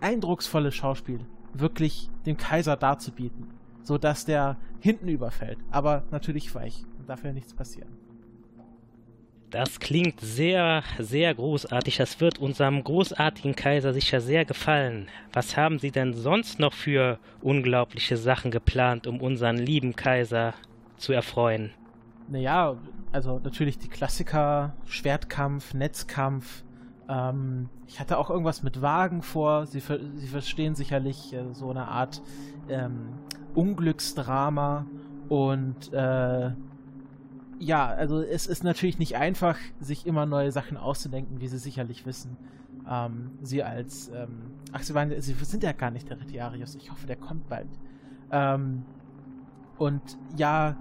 eindrucksvolles 0.00 0.74
Schauspiel 0.74 1.20
wirklich 1.52 2.10
dem 2.26 2.36
Kaiser 2.36 2.76
darzubieten, 2.76 3.48
so 3.82 3.98
dass 3.98 4.24
der 4.24 4.56
hinten 4.80 5.08
überfällt. 5.08 5.58
Aber 5.70 6.04
natürlich 6.10 6.54
weich 6.54 6.84
und 6.98 7.08
dafür 7.08 7.32
nichts 7.32 7.54
passieren. 7.54 7.99
Das 9.50 9.80
klingt 9.80 10.20
sehr, 10.20 10.84
sehr 10.98 11.34
großartig. 11.34 11.96
Das 11.96 12.20
wird 12.20 12.38
unserem 12.38 12.84
großartigen 12.84 13.56
Kaiser 13.56 13.92
sicher 13.92 14.20
sehr 14.20 14.44
gefallen. 14.44 15.08
Was 15.32 15.56
haben 15.56 15.80
Sie 15.80 15.90
denn 15.90 16.14
sonst 16.14 16.60
noch 16.60 16.72
für 16.72 17.18
unglaubliche 17.42 18.16
Sachen 18.16 18.52
geplant, 18.52 19.08
um 19.08 19.20
unseren 19.20 19.56
lieben 19.56 19.96
Kaiser 19.96 20.54
zu 20.98 21.12
erfreuen? 21.12 21.70
Naja, 22.28 22.76
also 23.10 23.40
natürlich 23.42 23.78
die 23.78 23.88
Klassiker, 23.88 24.74
Schwertkampf, 24.86 25.74
Netzkampf. 25.74 26.62
Ähm, 27.08 27.68
ich 27.88 27.98
hatte 27.98 28.18
auch 28.18 28.30
irgendwas 28.30 28.62
mit 28.62 28.82
Wagen 28.82 29.22
vor. 29.22 29.66
Sie, 29.66 29.80
Sie 30.14 30.28
verstehen 30.28 30.76
sicherlich 30.76 31.32
äh, 31.32 31.52
so 31.54 31.70
eine 31.70 31.88
Art 31.88 32.22
ähm, 32.68 33.18
Unglücksdrama 33.56 34.86
und 35.28 35.92
äh, 35.92 36.52
ja, 37.60 37.86
also 37.86 38.22
es 38.22 38.46
ist 38.46 38.64
natürlich 38.64 38.98
nicht 38.98 39.16
einfach, 39.16 39.56
sich 39.78 40.06
immer 40.06 40.24
neue 40.24 40.50
Sachen 40.50 40.78
auszudenken, 40.78 41.40
wie 41.40 41.46
Sie 41.46 41.58
sicherlich 41.58 42.06
wissen. 42.06 42.38
Ähm, 42.88 43.32
Sie 43.42 43.62
als, 43.62 44.08
ähm, 44.08 44.52
ach, 44.72 44.82
Sie, 44.82 44.94
waren, 44.94 45.12
Sie 45.20 45.34
sind 45.34 45.62
ja 45.62 45.72
gar 45.72 45.90
nicht 45.90 46.08
der 46.08 46.18
Retiarius. 46.18 46.74
Ich 46.74 46.90
hoffe, 46.90 47.06
der 47.06 47.16
kommt 47.16 47.48
bald. 47.50 47.68
Ähm, 48.32 48.84
und 49.76 50.00
ja, 50.36 50.78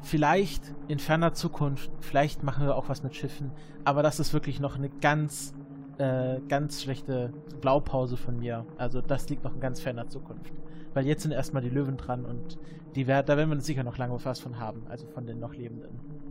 vielleicht 0.00 0.74
in 0.88 0.98
ferner 0.98 1.34
Zukunft, 1.34 1.90
vielleicht 2.00 2.42
machen 2.42 2.64
wir 2.66 2.76
auch 2.76 2.88
was 2.88 3.02
mit 3.02 3.14
Schiffen, 3.14 3.50
aber 3.84 4.02
das 4.02 4.18
ist 4.18 4.32
wirklich 4.32 4.58
noch 4.58 4.76
eine 4.76 4.88
ganz, 4.88 5.54
äh, 5.98 6.40
ganz 6.48 6.82
schlechte 6.82 7.32
Blaupause 7.60 8.16
von 8.16 8.38
mir. 8.38 8.64
Also 8.78 9.02
das 9.02 9.28
liegt 9.28 9.44
noch 9.44 9.54
in 9.54 9.60
ganz 9.60 9.80
ferner 9.80 10.08
Zukunft. 10.08 10.52
Weil 10.94 11.06
jetzt 11.06 11.22
sind 11.22 11.32
erstmal 11.32 11.62
die 11.62 11.70
Löwen 11.70 11.96
dran 11.96 12.24
und 12.24 12.58
die, 12.94 13.04
da 13.04 13.26
werden 13.26 13.50
wir 13.50 13.60
sicher 13.60 13.84
noch 13.84 13.98
lange 13.98 14.22
was 14.24 14.40
von 14.40 14.58
haben, 14.58 14.82
also 14.88 15.06
von 15.06 15.26
den 15.26 15.38
noch 15.38 15.54
Lebenden. 15.54 16.21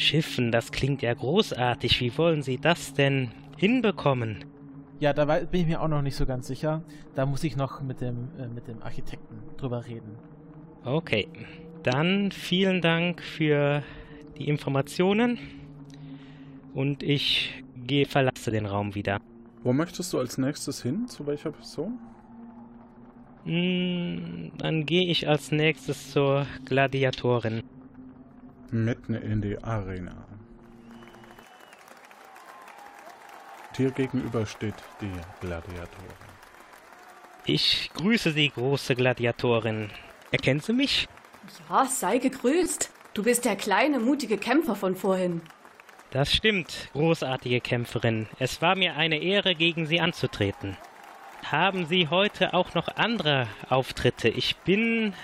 Schiffen, 0.00 0.50
das 0.50 0.72
klingt 0.72 1.02
ja 1.02 1.12
großartig. 1.12 2.00
Wie 2.00 2.16
wollen 2.16 2.42
Sie 2.42 2.58
das 2.58 2.94
denn 2.94 3.30
hinbekommen? 3.58 4.44
Ja, 4.98 5.12
da 5.12 5.24
bin 5.24 5.60
ich 5.60 5.66
mir 5.66 5.80
auch 5.80 5.88
noch 5.88 6.02
nicht 6.02 6.16
so 6.16 6.26
ganz 6.26 6.46
sicher. 6.46 6.82
Da 7.14 7.26
muss 7.26 7.44
ich 7.44 7.56
noch 7.56 7.82
mit 7.82 8.00
dem, 8.00 8.28
äh, 8.38 8.48
mit 8.48 8.66
dem 8.66 8.82
Architekten 8.82 9.42
drüber 9.56 9.86
reden. 9.86 10.16
Okay, 10.84 11.28
dann 11.82 12.32
vielen 12.32 12.80
Dank 12.80 13.22
für 13.22 13.82
die 14.38 14.48
Informationen 14.48 15.38
und 16.74 17.02
ich 17.02 17.62
gehe, 17.76 18.06
verlasse 18.06 18.50
den 18.50 18.66
Raum 18.66 18.94
wieder. 18.94 19.20
Wo 19.62 19.72
möchtest 19.72 20.12
du 20.12 20.18
als 20.18 20.38
nächstes 20.38 20.82
hin? 20.82 21.06
Zu 21.06 21.26
welcher 21.26 21.52
Person? 21.52 21.98
Hm, 23.44 24.52
dann 24.56 24.86
gehe 24.86 25.06
ich 25.06 25.28
als 25.28 25.50
nächstes 25.50 26.10
zur 26.12 26.46
Gladiatorin 26.64 27.62
mitten 28.72 29.14
in 29.14 29.40
die 29.40 29.62
Arena. 29.62 30.26
Dir 33.76 33.90
gegenüber 33.90 34.46
steht 34.46 34.74
die 35.00 35.12
Gladiatorin. 35.40 36.30
Ich 37.46 37.90
grüße 37.94 38.32
Sie, 38.32 38.50
große 38.50 38.94
Gladiatorin. 38.94 39.90
Erkennen 40.30 40.60
Sie 40.60 40.72
mich? 40.72 41.08
Ja, 41.68 41.86
sei 41.86 42.18
gegrüßt. 42.18 42.90
Du 43.14 43.22
bist 43.22 43.44
der 43.44 43.56
kleine, 43.56 43.98
mutige 43.98 44.38
Kämpfer 44.38 44.76
von 44.76 44.94
vorhin. 44.94 45.40
Das 46.10 46.32
stimmt, 46.32 46.90
großartige 46.92 47.60
Kämpferin. 47.60 48.28
Es 48.38 48.60
war 48.60 48.76
mir 48.76 48.96
eine 48.96 49.22
Ehre, 49.22 49.54
gegen 49.54 49.86
Sie 49.86 50.00
anzutreten 50.00 50.76
haben 51.44 51.86
Sie 51.86 52.08
heute 52.08 52.54
auch 52.54 52.74
noch 52.74 52.88
andere 52.96 53.46
Auftritte? 53.68 54.28
Ich 54.28 54.56
bin 54.56 55.14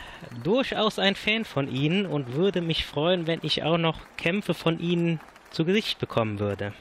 durchaus 0.43 0.99
ein 0.99 1.17
Fan 1.17 1.45
von 1.45 1.69
Ihnen 1.69 2.07
und 2.07 2.35
würde 2.35 2.61
mich 2.61 2.87
freuen, 2.87 3.27
wenn 3.27 3.41
ich 3.43 3.63
auch 3.63 3.79
noch 3.79 3.99
Kämpfe 4.17 4.55
von 4.55 4.79
Ihnen 4.79 5.21
zu 5.51 5.65
Gesicht 5.65 5.99
bekommen 5.99 6.39
würde. 6.39 6.73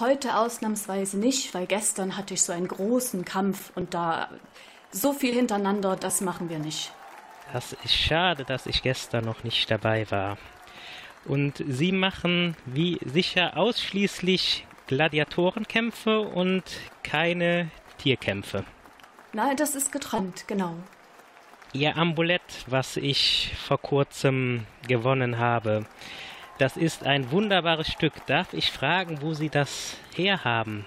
Heute 0.00 0.36
ausnahmsweise 0.36 1.18
nicht, 1.18 1.52
weil 1.54 1.66
gestern 1.66 2.16
hatte 2.16 2.34
ich 2.34 2.42
so 2.42 2.52
einen 2.52 2.68
großen 2.68 3.24
Kampf 3.24 3.72
und 3.74 3.94
da 3.94 4.28
so 4.90 5.12
viel 5.12 5.34
hintereinander, 5.34 5.96
das 5.96 6.20
machen 6.20 6.48
wir 6.48 6.58
nicht. 6.58 6.92
Das 7.52 7.72
ist 7.72 7.94
schade, 7.94 8.44
dass 8.44 8.66
ich 8.66 8.82
gestern 8.82 9.24
noch 9.24 9.44
nicht 9.44 9.70
dabei 9.70 10.10
war. 10.10 10.38
Und 11.24 11.62
Sie 11.68 11.92
machen 11.92 12.56
wie 12.64 12.98
sicher 13.04 13.56
ausschließlich 13.56 14.66
Gladiatorenkämpfe 14.86 16.20
und 16.20 16.64
keine 17.02 17.70
Tierkämpfe. 18.02 18.64
Nein, 19.32 19.56
das 19.56 19.74
ist 19.74 19.92
getrennt, 19.92 20.44
genau. 20.48 20.74
Ihr 21.72 21.96
Amulett, 21.96 22.42
was 22.66 22.96
ich 22.96 23.54
vor 23.66 23.78
kurzem 23.78 24.66
gewonnen 24.86 25.38
habe, 25.38 25.86
das 26.58 26.76
ist 26.76 27.04
ein 27.04 27.30
wunderbares 27.30 27.88
Stück. 27.88 28.12
Darf 28.26 28.52
ich 28.52 28.70
fragen, 28.70 29.22
wo 29.22 29.34
Sie 29.34 29.48
das 29.48 29.96
herhaben? 30.14 30.84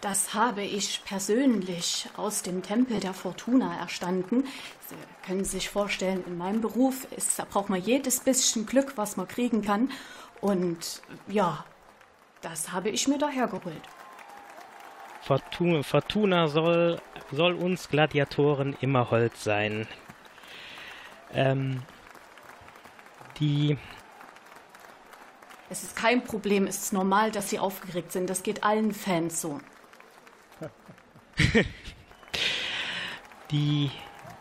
Das 0.00 0.34
habe 0.34 0.62
ich 0.62 1.02
persönlich 1.04 2.08
aus 2.16 2.42
dem 2.42 2.62
Tempel 2.62 2.98
der 2.98 3.12
Fortuna 3.12 3.78
erstanden. 3.78 4.44
Sie 4.88 4.96
können 5.26 5.44
sich 5.44 5.68
vorstellen, 5.68 6.24
in 6.26 6.38
meinem 6.38 6.60
Beruf 6.60 7.06
ist, 7.16 7.38
da 7.38 7.44
braucht 7.44 7.68
man 7.68 7.80
jedes 7.80 8.20
bisschen 8.20 8.66
Glück, 8.66 8.94
was 8.96 9.16
man 9.16 9.28
kriegen 9.28 9.62
kann. 9.62 9.90
Und 10.40 11.02
ja, 11.28 11.64
das 12.40 12.72
habe 12.72 12.88
ich 12.88 13.06
mir 13.06 13.18
daher 13.18 13.46
geholt. 13.46 13.82
Fortuna, 15.22 15.82
Fortuna 15.84 16.48
soll, 16.48 17.00
soll 17.30 17.54
uns 17.54 17.88
Gladiatoren 17.88 18.76
immer 18.80 19.10
Hold 19.10 19.36
sein. 19.36 19.86
Ähm, 21.32 21.82
die. 23.38 23.78
Es 25.70 25.84
ist 25.84 25.96
kein 25.96 26.24
Problem, 26.24 26.66
es 26.66 26.78
ist 26.78 26.92
normal, 26.92 27.30
dass 27.30 27.50
sie 27.50 27.58
aufgeregt 27.58 28.12
sind. 28.12 28.28
Das 28.28 28.42
geht 28.42 28.64
allen 28.64 28.92
Fans 28.92 29.40
so. 29.40 29.60
die, 33.50 33.90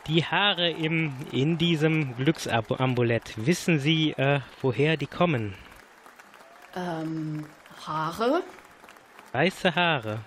die 0.08 0.26
Haare 0.26 0.72
im, 0.72 1.14
in 1.32 1.58
diesem 1.58 2.18
Glücksambulett, 2.18 3.34
wissen 3.38 3.80
Sie, 3.80 4.12
äh, 4.12 4.42
woher 4.62 4.98
die 4.98 5.08
kommen? 5.08 5.54
Ähm, 6.76 7.46
Haare? 7.86 8.44
Weiße 9.32 9.74
Haare. 9.74 10.20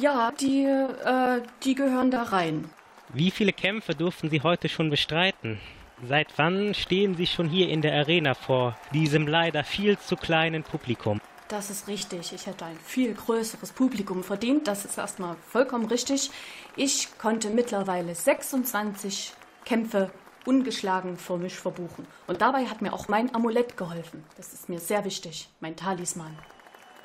Ja, 0.00 0.32
die, 0.32 0.64
äh, 0.64 1.42
die 1.62 1.74
gehören 1.74 2.10
da 2.10 2.22
rein. 2.22 2.70
Wie 3.12 3.30
viele 3.30 3.52
Kämpfe 3.52 3.94
durften 3.94 4.30
Sie 4.30 4.40
heute 4.40 4.70
schon 4.70 4.88
bestreiten? 4.88 5.60
Seit 6.08 6.38
wann 6.38 6.72
stehen 6.72 7.14
Sie 7.16 7.26
schon 7.26 7.48
hier 7.48 7.68
in 7.68 7.82
der 7.82 7.92
Arena 7.94 8.32
vor 8.32 8.78
diesem 8.94 9.26
leider 9.26 9.62
viel 9.62 9.98
zu 9.98 10.16
kleinen 10.16 10.62
Publikum? 10.62 11.20
Das 11.48 11.68
ist 11.68 11.86
richtig. 11.88 12.32
Ich 12.32 12.46
hätte 12.46 12.64
ein 12.64 12.78
viel 12.82 13.12
größeres 13.12 13.72
Publikum 13.72 14.22
verdient. 14.24 14.68
Das 14.68 14.86
ist 14.86 14.96
erstmal 14.96 15.36
vollkommen 15.48 15.86
richtig. 15.86 16.30
Ich 16.76 17.08
konnte 17.18 17.50
mittlerweile 17.50 18.14
26 18.14 19.32
Kämpfe 19.66 20.10
ungeschlagen 20.46 21.18
vor 21.18 21.36
mich 21.36 21.56
verbuchen. 21.56 22.06
Und 22.26 22.40
dabei 22.40 22.64
hat 22.66 22.80
mir 22.80 22.94
auch 22.94 23.08
mein 23.08 23.34
Amulett 23.34 23.76
geholfen. 23.76 24.24
Das 24.38 24.54
ist 24.54 24.70
mir 24.70 24.78
sehr 24.78 25.04
wichtig, 25.04 25.48
mein 25.60 25.76
Talisman. 25.76 26.38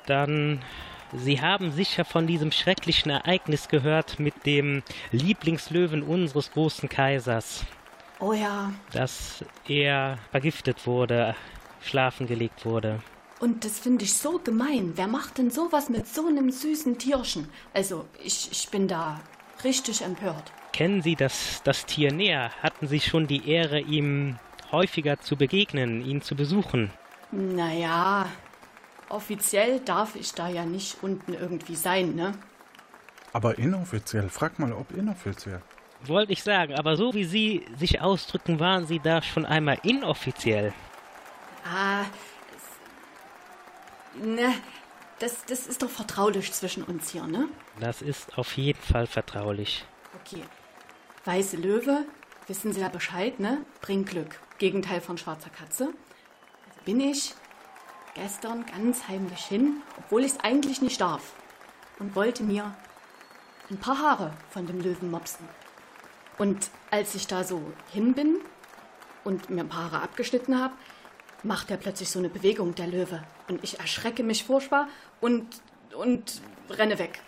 Dann, 0.06 0.62
Sie 1.12 1.40
haben 1.40 1.72
sicher 1.72 2.04
von 2.04 2.26
diesem 2.26 2.52
schrecklichen 2.52 3.10
Ereignis 3.10 3.68
gehört 3.68 4.18
mit 4.18 4.46
dem 4.46 4.82
Lieblingslöwen 5.12 6.02
unseres 6.02 6.50
großen 6.50 6.88
Kaisers. 6.88 7.64
Oh 8.18 8.32
ja. 8.32 8.72
Dass 8.92 9.44
er 9.68 10.18
vergiftet 10.30 10.86
wurde, 10.86 11.34
schlafen 11.80 12.26
gelegt 12.26 12.64
wurde. 12.64 13.00
Und 13.38 13.64
das 13.64 13.78
finde 13.78 14.04
ich 14.04 14.14
so 14.14 14.38
gemein. 14.38 14.92
Wer 14.94 15.06
macht 15.06 15.38
denn 15.38 15.50
sowas 15.50 15.90
mit 15.90 16.08
so 16.08 16.26
einem 16.26 16.50
süßen 16.50 16.98
Tierchen? 16.98 17.48
Also, 17.74 18.06
ich, 18.24 18.48
ich 18.50 18.68
bin 18.70 18.88
da 18.88 19.20
richtig 19.62 20.02
empört. 20.02 20.52
Kennen 20.72 21.02
Sie 21.02 21.14
das, 21.14 21.62
das 21.62 21.84
Tier 21.84 22.12
näher? 22.12 22.50
Hatten 22.62 22.88
Sie 22.88 23.00
schon 23.00 23.26
die 23.26 23.48
Ehre, 23.48 23.80
ihm 23.80 24.38
häufiger 24.72 25.20
zu 25.20 25.36
begegnen, 25.36 26.04
ihn 26.04 26.22
zu 26.22 26.34
besuchen? 26.34 26.90
Naja, 27.30 28.26
offiziell 29.08 29.80
darf 29.80 30.16
ich 30.16 30.32
da 30.32 30.48
ja 30.48 30.64
nicht 30.64 31.02
unten 31.02 31.34
irgendwie 31.34 31.76
sein, 31.76 32.14
ne? 32.14 32.32
Aber 33.32 33.58
inoffiziell, 33.58 34.28
frag 34.28 34.58
mal, 34.58 34.72
ob 34.72 34.92
inoffiziell. 34.92 35.62
Wollte 36.04 36.32
ich 36.32 36.42
sagen, 36.42 36.74
aber 36.74 36.96
so 36.96 37.14
wie 37.14 37.24
Sie 37.24 37.66
sich 37.78 38.00
ausdrücken, 38.00 38.60
waren 38.60 38.86
Sie 38.86 39.00
da 39.00 39.22
schon 39.22 39.44
einmal 39.46 39.78
inoffiziell. 39.82 40.72
Ah, 41.64 42.04
Ne, 44.22 44.54
das, 45.18 45.44
das 45.46 45.66
ist 45.66 45.82
doch 45.82 45.90
vertraulich 45.90 46.52
zwischen 46.52 46.82
uns 46.82 47.10
hier, 47.10 47.26
ne? 47.26 47.48
Das 47.80 48.02
ist 48.02 48.38
auf 48.38 48.56
jeden 48.56 48.80
Fall 48.80 49.06
vertraulich. 49.06 49.84
Okay. 50.24 50.42
Weiße 51.24 51.56
Löwe, 51.56 52.04
wissen 52.46 52.72
Sie 52.72 52.80
ja 52.80 52.88
Bescheid, 52.88 53.38
ne? 53.40 53.64
Bringt 53.82 54.08
Glück. 54.08 54.40
Gegenteil 54.58 55.00
von 55.00 55.18
schwarzer 55.18 55.50
Katze. 55.50 55.92
Also 56.68 56.80
bin 56.84 57.00
ich 57.00 57.34
gestern 58.16 58.64
ganz 58.66 59.06
heimlich 59.08 59.44
hin, 59.44 59.82
obwohl 59.98 60.24
ich 60.24 60.32
es 60.32 60.40
eigentlich 60.40 60.82
nicht 60.82 61.00
darf. 61.00 61.34
Und 61.98 62.14
wollte 62.14 62.42
mir 62.42 62.74
ein 63.70 63.78
paar 63.78 63.98
Haare 63.98 64.32
von 64.50 64.66
dem 64.66 64.80
Löwen 64.80 65.10
mopsen. 65.10 65.48
Und 66.38 66.70
als 66.90 67.14
ich 67.14 67.26
da 67.26 67.44
so 67.44 67.62
hin 67.92 68.14
bin 68.14 68.38
und 69.24 69.48
mir 69.50 69.62
ein 69.62 69.68
paar 69.68 69.90
Haare 69.90 70.02
abgeschnitten 70.02 70.60
habe, 70.60 70.74
macht 71.42 71.70
er 71.70 71.76
plötzlich 71.76 72.10
so 72.10 72.18
eine 72.18 72.28
Bewegung, 72.28 72.74
der 72.74 72.86
Löwe. 72.86 73.22
Und 73.48 73.62
ich 73.62 73.78
erschrecke 73.78 74.22
mich 74.22 74.44
furchtbar 74.44 74.88
und, 75.20 75.46
und 75.96 76.40
renne 76.70 76.98
weg. 76.98 77.20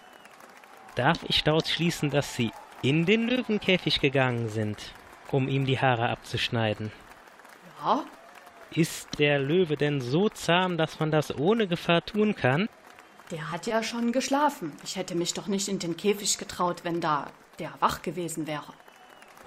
Darf 0.94 1.18
ich 1.28 1.44
daraus 1.44 1.70
schließen, 1.70 2.10
dass 2.10 2.34
Sie 2.34 2.50
in 2.82 3.06
den 3.06 3.28
Löwenkäfig 3.28 4.00
gegangen 4.00 4.48
sind, 4.48 4.92
um 5.30 5.48
ihm 5.48 5.64
die 5.64 5.80
Haare 5.80 6.08
abzuschneiden? 6.08 6.92
Ja. 7.82 8.04
Ist 8.74 9.18
der 9.18 9.38
Löwe 9.38 9.76
denn 9.76 10.00
so 10.00 10.28
zahm, 10.28 10.76
dass 10.76 11.00
man 11.00 11.10
das 11.10 11.36
ohne 11.36 11.66
Gefahr 11.66 12.04
tun 12.04 12.34
kann? 12.34 12.68
Der 13.30 13.50
hat 13.50 13.66
ja 13.66 13.82
schon 13.82 14.12
geschlafen. 14.12 14.72
Ich 14.84 14.96
hätte 14.96 15.14
mich 15.14 15.34
doch 15.34 15.46
nicht 15.46 15.68
in 15.68 15.78
den 15.78 15.96
Käfig 15.96 16.38
getraut, 16.38 16.84
wenn 16.84 17.00
da 17.00 17.30
der 17.58 17.72
wach 17.80 18.02
gewesen 18.02 18.46
wäre. 18.46 18.72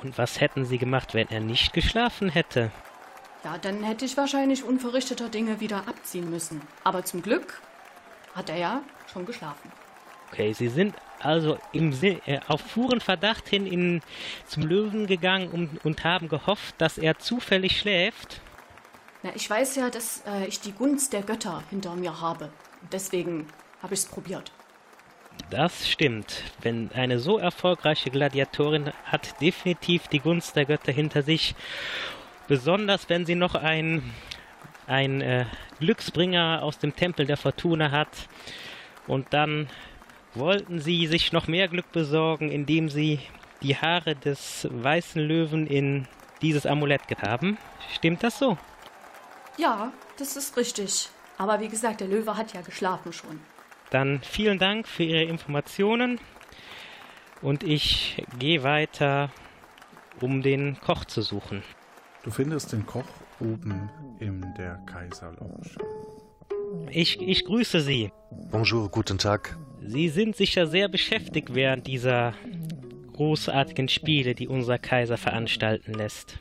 Und 0.03 0.17
was 0.17 0.39
hätten 0.39 0.65
Sie 0.65 0.77
gemacht, 0.77 1.13
wenn 1.13 1.29
er 1.29 1.39
nicht 1.39 1.73
geschlafen 1.73 2.29
hätte? 2.29 2.71
Ja, 3.43 3.57
dann 3.57 3.83
hätte 3.83 4.05
ich 4.05 4.17
wahrscheinlich 4.17 4.63
unverrichteter 4.63 5.29
Dinge 5.29 5.59
wieder 5.59 5.87
abziehen 5.87 6.29
müssen. 6.29 6.61
Aber 6.83 7.03
zum 7.05 7.21
Glück 7.21 7.61
hat 8.35 8.49
er 8.49 8.57
ja 8.57 8.81
schon 9.11 9.25
geschlafen. 9.25 9.71
Okay, 10.31 10.53
Sie 10.53 10.69
sind 10.69 10.95
also 11.19 11.57
im 11.71 11.93
äh, 12.01 12.39
auf 12.47 12.73
puren 12.73 13.01
Verdacht 13.01 13.47
hin 13.47 13.67
in, 13.67 14.01
zum 14.45 14.63
Löwen 14.63 15.07
gegangen 15.07 15.49
und, 15.49 15.83
und 15.85 16.03
haben 16.03 16.29
gehofft, 16.29 16.75
dass 16.77 16.97
er 16.97 17.19
zufällig 17.19 17.79
schläft? 17.79 18.41
Na, 19.23 19.31
ich 19.35 19.49
weiß 19.49 19.75
ja, 19.75 19.89
dass 19.89 20.23
äh, 20.25 20.45
ich 20.47 20.59
die 20.59 20.71
Gunst 20.71 21.13
der 21.13 21.21
Götter 21.21 21.63
hinter 21.69 21.95
mir 21.95 22.21
habe. 22.21 22.49
Deswegen 22.91 23.47
habe 23.81 23.93
ich 23.93 24.01
es 24.01 24.05
probiert. 24.05 24.51
Das 25.49 25.87
stimmt. 25.89 26.43
Wenn 26.61 26.91
eine 26.93 27.19
so 27.19 27.37
erfolgreiche 27.37 28.09
Gladiatorin 28.09 28.91
hat 29.05 29.39
definitiv 29.41 30.07
die 30.07 30.19
Gunst 30.19 30.55
der 30.55 30.65
Götter 30.65 30.91
hinter 30.91 31.21
sich 31.23 31.55
Besonders 32.51 33.07
wenn 33.07 33.25
sie 33.25 33.35
noch 33.35 33.55
ein, 33.55 34.03
ein 34.85 35.21
äh, 35.21 35.45
Glücksbringer 35.79 36.61
aus 36.63 36.79
dem 36.79 36.93
Tempel 36.93 37.25
der 37.25 37.37
Fortuna 37.37 37.91
hat. 37.91 38.27
Und 39.07 39.27
dann 39.31 39.69
wollten 40.33 40.79
sie 40.79 41.07
sich 41.07 41.31
noch 41.31 41.47
mehr 41.47 41.69
Glück 41.69 41.93
besorgen, 41.93 42.51
indem 42.51 42.89
sie 42.89 43.19
die 43.61 43.77
Haare 43.77 44.15
des 44.15 44.67
weißen 44.69 45.21
Löwen 45.21 45.65
in 45.65 46.09
dieses 46.41 46.65
Amulett 46.65 47.03
haben. 47.21 47.57
Stimmt 47.95 48.21
das 48.21 48.37
so? 48.37 48.57
Ja, 49.57 49.91
das 50.17 50.37
ist 50.37 50.57
richtig. 50.57 51.09
Aber 51.37 51.59
wie 51.59 51.67
gesagt, 51.67 52.01
der 52.01 52.07
Löwe 52.07 52.37
hat 52.37 52.53
ja 52.53 52.61
geschlafen 52.61 53.13
schon. 53.13 53.39
Dann 53.89 54.21
vielen 54.23 54.59
Dank 54.59 54.87
für 54.87 55.03
Ihre 55.03 55.23
Informationen 55.23 56.19
und 57.41 57.63
ich 57.63 58.23
gehe 58.39 58.63
weiter, 58.63 59.31
um 60.21 60.41
den 60.41 60.79
Koch 60.79 61.05
zu 61.05 61.21
suchen. 61.21 61.63
Du 62.23 62.31
findest 62.31 62.71
den 62.71 62.85
Koch 62.85 63.07
oben 63.39 63.89
in 64.19 64.53
der 64.57 64.75
Kaiserlounge. 64.85 65.71
Ich, 66.89 67.19
ich 67.19 67.45
grüße 67.45 67.81
Sie. 67.81 68.11
Bonjour, 68.51 68.89
guten 68.89 69.17
Tag. 69.17 69.57
Sie 69.81 70.09
sind 70.09 70.35
sicher 70.35 70.67
sehr 70.67 70.87
beschäftigt 70.87 71.53
während 71.53 71.87
dieser 71.87 72.33
großartigen 73.13 73.89
Spiele, 73.89 74.35
die 74.35 74.47
unser 74.47 74.77
Kaiser 74.77 75.17
veranstalten 75.17 75.93
lässt. 75.93 76.39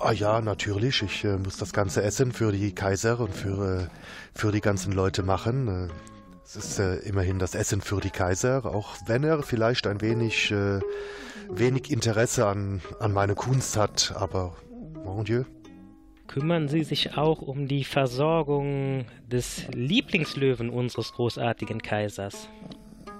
Ah 0.00 0.12
ja, 0.12 0.40
natürlich. 0.40 1.02
Ich 1.02 1.24
äh, 1.24 1.36
muss 1.36 1.56
das 1.56 1.72
ganze 1.72 2.02
Essen 2.02 2.32
für 2.32 2.52
die 2.52 2.72
Kaiser 2.72 3.18
und 3.18 3.34
für, 3.34 3.80
äh, 3.80 3.86
für 4.32 4.52
die 4.52 4.60
ganzen 4.60 4.92
Leute 4.92 5.24
machen. 5.24 5.88
Äh, 5.88 5.92
es 6.44 6.54
ist 6.54 6.78
äh, 6.78 6.96
immerhin 6.98 7.40
das 7.40 7.56
Essen 7.56 7.80
für 7.80 8.00
die 8.00 8.10
Kaiser, 8.10 8.64
auch 8.64 8.94
wenn 9.06 9.24
er 9.24 9.42
vielleicht 9.42 9.88
ein 9.88 10.00
wenig, 10.00 10.52
äh, 10.52 10.80
wenig 11.50 11.90
Interesse 11.90 12.46
an, 12.46 12.80
an 13.00 13.12
meine 13.12 13.34
Kunst 13.34 13.76
hat, 13.76 14.14
aber 14.16 14.54
Mon 15.04 15.24
Dieu. 15.24 15.44
Kümmern 16.28 16.68
Sie 16.68 16.84
sich 16.84 17.16
auch 17.16 17.42
um 17.42 17.66
die 17.66 17.84
Versorgung 17.84 19.04
des 19.26 19.66
Lieblingslöwen 19.72 20.70
unseres 20.70 21.12
großartigen 21.12 21.82
Kaisers? 21.82 22.48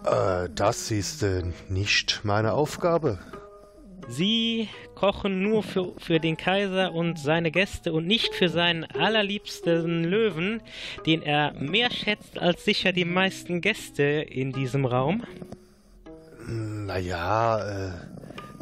Äh, 0.05 0.49
das 0.55 0.93
ist 0.93 1.27
nicht 1.69 2.21
meine 2.23 2.53
Aufgabe. 2.53 3.19
Sie 4.09 4.71
kochen 4.95 5.43
nur 5.43 5.63
für, 5.63 5.93
für 5.99 6.19
den 6.19 6.39
Kaiser 6.39 6.95
und 6.95 7.19
seine 7.19 7.51
Gäste 7.51 7.93
und 7.93 8.07
nicht 8.07 8.35
für 8.35 8.49
seinen 8.49 8.85
allerliebsten 8.85 10.03
Löwen, 10.03 10.63
den 11.05 11.23
er 11.23 11.53
mehr 11.53 11.91
schätzt 11.91 12.39
als 12.39 12.65
sicher 12.65 12.93
die 12.93 13.05
meisten 13.05 13.61
Gäste 13.61 14.03
in 14.03 14.53
diesem 14.53 14.87
Raum? 14.87 15.25
Naja, 16.47 17.59
äh, 17.59 17.93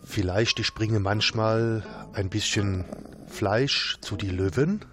vielleicht 0.04 0.58
ich 0.58 0.74
bringe 0.74 0.98
manchmal 0.98 1.84
ein 2.12 2.28
bisschen 2.28 2.84
Fleisch 3.28 3.98
zu 4.00 4.16
die 4.16 4.30
Löwen, 4.30 4.84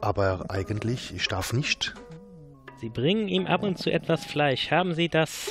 aber 0.00 0.44
eigentlich, 0.48 1.12
ich 1.12 1.26
darf 1.26 1.52
nicht. 1.52 1.94
Sie 2.80 2.88
bringen 2.88 3.26
ihm 3.26 3.46
ab 3.46 3.64
und 3.64 3.78
zu 3.78 3.90
etwas 3.90 4.24
Fleisch. 4.24 4.70
Haben 4.70 4.94
Sie 4.94 5.08
das 5.08 5.50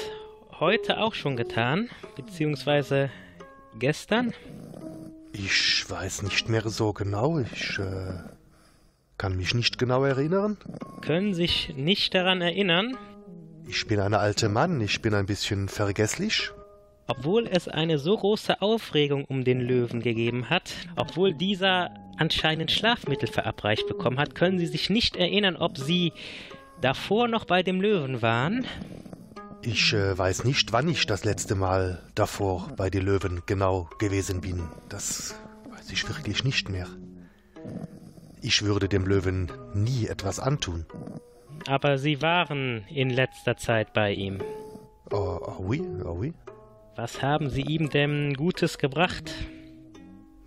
heute 0.61 0.99
auch 0.99 1.13
schon 1.13 1.35
getan? 1.35 1.89
Beziehungsweise 2.15 3.09
gestern? 3.79 4.33
Ich 5.33 5.85
weiß 5.87 6.23
nicht 6.23 6.49
mehr 6.49 6.67
so 6.69 6.93
genau. 6.93 7.39
Ich 7.39 7.77
äh, 7.79 8.13
kann 9.17 9.37
mich 9.37 9.53
nicht 9.53 9.77
genau 9.77 10.03
erinnern. 10.03 10.57
Können 11.01 11.33
sich 11.33 11.73
nicht 11.75 12.13
daran 12.13 12.41
erinnern? 12.41 12.97
Ich 13.67 13.87
bin 13.87 13.99
ein 13.99 14.13
alter 14.13 14.49
Mann. 14.49 14.81
Ich 14.81 15.01
bin 15.01 15.13
ein 15.13 15.25
bisschen 15.25 15.69
vergesslich. 15.69 16.51
Obwohl 17.07 17.47
es 17.47 17.67
eine 17.67 17.99
so 17.99 18.17
große 18.17 18.61
Aufregung 18.61 19.25
um 19.25 19.43
den 19.43 19.61
Löwen 19.61 20.01
gegeben 20.01 20.49
hat, 20.49 20.73
obwohl 20.95 21.33
dieser 21.33 21.91
anscheinend 22.17 22.71
Schlafmittel 22.71 23.29
verabreicht 23.29 23.87
bekommen 23.87 24.19
hat, 24.19 24.35
können 24.35 24.59
Sie 24.59 24.65
sich 24.65 24.89
nicht 24.89 25.15
erinnern, 25.15 25.55
ob 25.55 25.77
Sie 25.77 26.11
davor 26.81 27.27
noch 27.27 27.45
bei 27.45 27.63
dem 27.63 27.79
Löwen 27.79 28.21
waren? 28.21 28.65
Ich 29.61 29.93
äh, 29.93 30.17
weiß 30.17 30.43
nicht, 30.43 30.71
wann 30.71 30.87
ich 30.87 31.05
das 31.05 31.23
letzte 31.25 31.55
Mal 31.55 32.03
davor 32.15 32.69
bei 32.77 32.89
den 32.89 33.03
Löwen 33.03 33.41
genau 33.45 33.89
gewesen 33.99 34.41
bin. 34.41 34.63
Das 34.89 35.35
weiß 35.69 35.91
ich 35.91 36.07
wirklich 36.07 36.43
nicht 36.43 36.69
mehr. 36.69 36.87
Ich 38.41 38.63
würde 38.63 38.87
dem 38.87 39.05
Löwen 39.05 39.51
nie 39.73 40.07
etwas 40.07 40.39
antun. 40.39 40.85
Aber 41.67 41.97
Sie 41.97 42.21
waren 42.21 42.85
in 42.87 43.09
letzter 43.09 43.57
Zeit 43.57 43.93
bei 43.93 44.13
ihm. 44.13 44.39
Oh, 45.11 45.39
oh 45.41 45.55
oui, 45.59 45.81
oh 46.05 46.13
oui. 46.19 46.33
Was 46.95 47.21
haben 47.21 47.49
Sie 47.49 47.61
ihm 47.61 47.89
denn 47.89 48.35
Gutes 48.35 48.77
gebracht? 48.77 49.33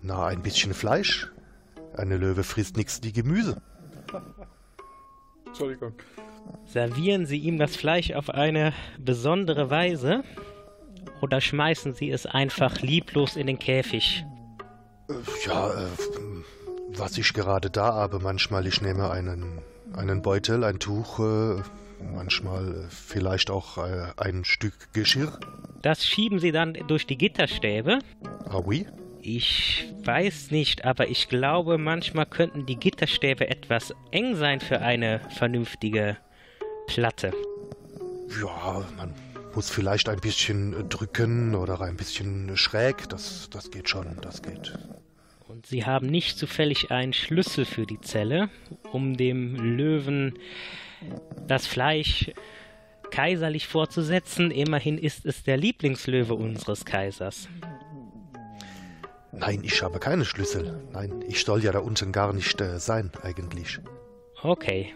Na, 0.01 0.25
ein 0.25 0.41
bisschen 0.41 0.73
Fleisch. 0.73 1.31
eine 1.95 2.17
Löwe 2.17 2.43
frisst 2.43 2.77
nichts 2.77 3.01
wie 3.03 3.11
Gemüse. 3.11 3.61
Entschuldigung. 5.51 5.93
Servieren 6.65 7.25
Sie 7.25 7.37
ihm 7.37 7.59
das 7.59 7.75
Fleisch 7.75 8.11
auf 8.13 8.29
eine 8.29 8.73
besondere 8.97 9.69
Weise 9.69 10.23
oder 11.21 11.41
schmeißen 11.41 11.93
Sie 11.93 12.09
es 12.09 12.25
einfach 12.25 12.81
lieblos 12.81 13.35
in 13.35 13.47
den 13.47 13.59
Käfig? 13.59 14.25
Äh, 15.09 15.13
ja, 15.45 15.71
äh, 15.73 15.87
was 16.87 17.17
ich 17.17 17.33
gerade 17.33 17.69
da 17.69 17.93
habe, 17.93 18.19
manchmal 18.19 18.65
ich 18.65 18.81
nehme 18.81 19.11
einen, 19.11 19.61
einen 19.93 20.21
Beutel, 20.21 20.63
ein 20.63 20.79
Tuch, 20.79 21.19
äh, 21.19 21.61
manchmal 22.13 22.85
äh, 22.85 22.89
vielleicht 22.89 23.51
auch 23.51 23.77
äh, 23.77 24.13
ein 24.15 24.45
Stück 24.45 24.93
Geschirr. 24.93 25.37
Das 25.81 26.05
schieben 26.05 26.39
Sie 26.39 26.53
dann 26.53 26.73
durch 26.87 27.05
die 27.07 27.17
Gitterstäbe? 27.17 27.99
Ah 28.45 28.61
oui? 28.63 28.87
Ich 29.23 29.87
weiß 30.03 30.51
nicht, 30.51 30.85
aber 30.85 31.09
ich 31.09 31.29
glaube, 31.29 31.77
manchmal 31.77 32.25
könnten 32.25 32.65
die 32.65 32.75
Gitterstäbe 32.75 33.47
etwas 33.49 33.93
eng 34.11 34.35
sein 34.35 34.59
für 34.59 34.81
eine 34.81 35.21
vernünftige 35.37 36.17
Platte. 36.87 37.31
Ja, 38.41 38.83
man 38.97 39.13
muss 39.53 39.69
vielleicht 39.69 40.09
ein 40.09 40.19
bisschen 40.19 40.89
drücken 40.89 41.55
oder 41.55 41.81
ein 41.81 41.97
bisschen 41.97 42.55
schräg. 42.57 43.09
Das, 43.09 43.49
das 43.51 43.69
geht 43.69 43.89
schon, 43.89 44.17
das 44.21 44.41
geht. 44.41 44.73
Und 45.47 45.65
Sie 45.65 45.85
haben 45.85 46.07
nicht 46.07 46.37
zufällig 46.37 46.91
einen 46.91 47.13
Schlüssel 47.13 47.65
für 47.65 47.85
die 47.85 48.01
Zelle, 48.01 48.49
um 48.91 49.17
dem 49.17 49.55
Löwen 49.55 50.39
das 51.47 51.67
Fleisch 51.67 52.31
kaiserlich 53.11 53.67
vorzusetzen. 53.67 54.49
Immerhin 54.49 54.97
ist 54.97 55.25
es 55.25 55.43
der 55.43 55.57
Lieblingslöwe 55.57 56.33
unseres 56.33 56.85
Kaisers. 56.85 57.47
Nein, 59.33 59.61
ich 59.63 59.81
habe 59.81 59.99
keine 59.99 60.25
Schlüssel. 60.25 60.83
Nein, 60.91 61.23
ich 61.27 61.43
soll 61.45 61.63
ja 61.63 61.71
da 61.71 61.79
unten 61.79 62.11
gar 62.11 62.33
nicht 62.33 62.59
äh, 62.59 62.79
sein, 62.79 63.11
eigentlich. 63.23 63.79
Okay, 64.43 64.93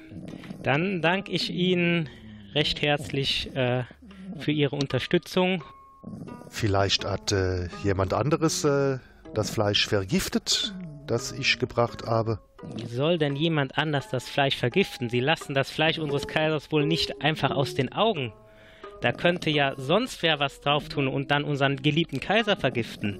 dann 0.64 1.02
danke 1.02 1.32
ich 1.32 1.52
Ihnen 1.52 2.10
recht 2.54 2.82
herzlich 2.82 3.56
äh, 3.56 3.84
für 4.38 4.52
Ihre 4.52 4.76
Unterstützung. 4.76 5.64
Vielleicht 6.50 7.06
hat 7.06 7.32
äh, 7.32 7.68
jemand 7.84 8.14
anderes 8.14 8.64
äh, 8.64 9.00
das 9.34 9.50
Fleisch 9.50 9.88
vergiftet, 9.88 10.74
das 11.08 11.32
ich 11.32 11.60
gebracht 11.60 12.06
habe. 12.06 12.40
Wie 12.76 12.88
soll 12.88 13.18
denn 13.18 13.36
jemand 13.36 13.78
anders 13.78 14.10
das 14.10 14.28
Fleisch 14.28 14.58
vergiften? 14.58 15.10
Sie 15.10 15.20
lassen 15.20 15.54
das 15.54 15.70
Fleisch 15.70 16.00
unseres 16.00 16.28
Kaisers 16.28 16.72
wohl 16.72 16.86
nicht 16.86 17.22
einfach 17.22 17.52
aus 17.52 17.76
den 17.76 17.94
Augen. 17.94 18.34
Da 19.02 19.12
könnte 19.12 19.50
ja 19.50 19.74
sonst 19.78 20.24
wer 20.24 20.40
was 20.40 20.62
drauf 20.62 20.90
tun 20.90 21.08
und 21.08 21.30
dann 21.30 21.44
unseren 21.44 21.78
geliebten 21.78 22.20
Kaiser 22.20 22.56
vergiften. 22.56 23.20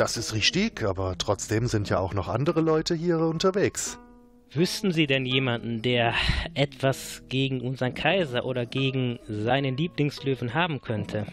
Das 0.00 0.16
ist 0.16 0.32
richtig, 0.32 0.82
aber 0.82 1.18
trotzdem 1.18 1.66
sind 1.66 1.90
ja 1.90 1.98
auch 1.98 2.14
noch 2.14 2.28
andere 2.28 2.62
Leute 2.62 2.94
hier 2.94 3.18
unterwegs. 3.18 3.98
Wüssten 4.50 4.92
Sie 4.92 5.06
denn 5.06 5.26
jemanden, 5.26 5.82
der 5.82 6.14
etwas 6.54 7.20
gegen 7.28 7.60
unseren 7.60 7.92
Kaiser 7.92 8.46
oder 8.46 8.64
gegen 8.64 9.18
seinen 9.28 9.76
Lieblingslöwen 9.76 10.54
haben 10.54 10.80
könnte? 10.80 11.26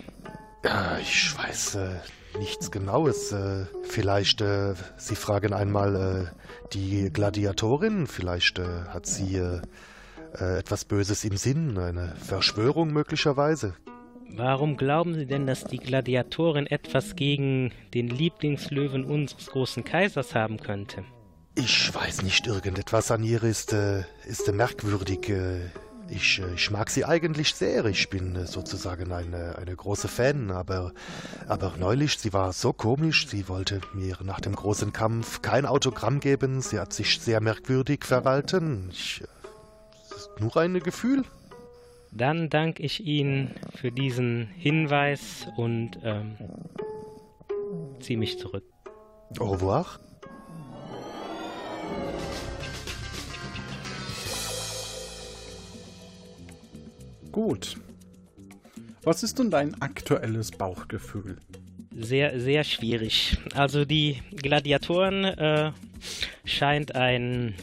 Ja, 0.66 0.98
ich 1.00 1.34
weiß 1.38 1.76
äh, 1.76 1.96
nichts 2.40 2.70
Genaues. 2.70 3.32
Äh, 3.32 3.68
vielleicht, 3.84 4.42
äh, 4.42 4.74
Sie 4.98 5.16
fragen 5.16 5.54
einmal 5.54 5.96
äh, 6.34 6.74
die 6.74 7.10
Gladiatorin. 7.10 8.06
Vielleicht 8.06 8.60
äh, 8.60 8.66
hat 8.90 9.06
sie 9.06 9.38
äh, 9.38 9.62
etwas 10.34 10.84
Böses 10.84 11.24
im 11.24 11.38
Sinn, 11.38 11.78
eine 11.78 12.18
Verschwörung 12.18 12.92
möglicherweise. 12.92 13.76
Warum 14.30 14.78
glauben 14.78 15.16
Sie 15.16 15.26
denn, 15.26 15.48
dass 15.48 15.63
die 15.63 15.78
Gladiatorin 15.78 16.68
etwas 16.68 17.16
gegen 17.16 17.72
den 17.94 18.10
Lieblingslöwen 18.10 19.06
unseres 19.06 19.48
großen 19.48 19.84
Kaisers 19.84 20.36
haben 20.36 20.58
könnte? 20.58 21.04
Ich 21.56 21.94
weiß 21.94 22.22
nicht, 22.22 22.46
irgendetwas 22.46 23.10
an 23.10 23.24
ihr 23.24 23.42
ist, 23.44 23.74
äh, 23.74 24.04
ist 24.28 24.52
merkwürdig. 24.52 25.30
Äh, 25.30 25.62
ich, 26.10 26.40
äh, 26.40 26.54
ich 26.54 26.72
mag 26.72 26.90
sie 26.90 27.06
eigentlich 27.06 27.54
sehr. 27.56 27.86
Ich 27.86 28.10
bin 28.10 28.36
äh, 28.36 28.46
sozusagen 28.46 29.12
eine, 29.12 29.58
eine 29.58 29.76
große 29.76 30.08
Fan, 30.08 30.52
aber, 30.52 30.94
aber 31.48 31.74
neulich, 31.78 32.20
sie 32.20 32.34
war 32.34 32.54
so 32.54 32.74
komisch. 32.74 33.28
Sie 33.28 33.48
wollte 33.48 33.82
mir 33.94 34.18
nach 34.24 34.40
dem 34.40 34.56
großen 34.56 34.94
Kampf 34.94 35.42
kein 35.42 35.66
Autogramm 35.66 36.20
geben. 36.20 36.62
Sie 36.62 36.80
hat 36.80 36.94
sich 36.94 37.20
sehr 37.20 37.42
merkwürdig 37.42 38.06
verhalten. 38.06 38.90
Ich, 38.92 39.24
nur 40.40 40.56
ein 40.58 40.80
Gefühl. 40.80 41.24
Dann 42.12 42.50
danke 42.50 42.84
ich 42.84 43.06
Ihnen 43.06 43.52
für 43.76 43.91
diesen 43.91 44.48
Hinweis 44.58 45.48
und 45.58 46.00
ähm, 46.04 46.36
ziehe 48.00 48.17
mich 48.17 48.39
zurück. 48.39 48.63
Au 49.39 49.52
revoir. 49.52 50.00
Gut. 57.32 57.78
Was 59.04 59.24
ist 59.24 59.38
denn 59.39 59.52
dein 59.52 59.80
aktuelles 59.82 60.52
Bauchgefühl? 60.52 61.38
Sehr, 61.96 62.39
sehr 62.39 62.63
schwierig. 62.63 63.38
Also 63.54 63.86
die 63.86 64.22
Gladiatoren 64.36 65.24
äh, 65.24 65.72
scheint 66.46 66.96
ein, 66.96 67.54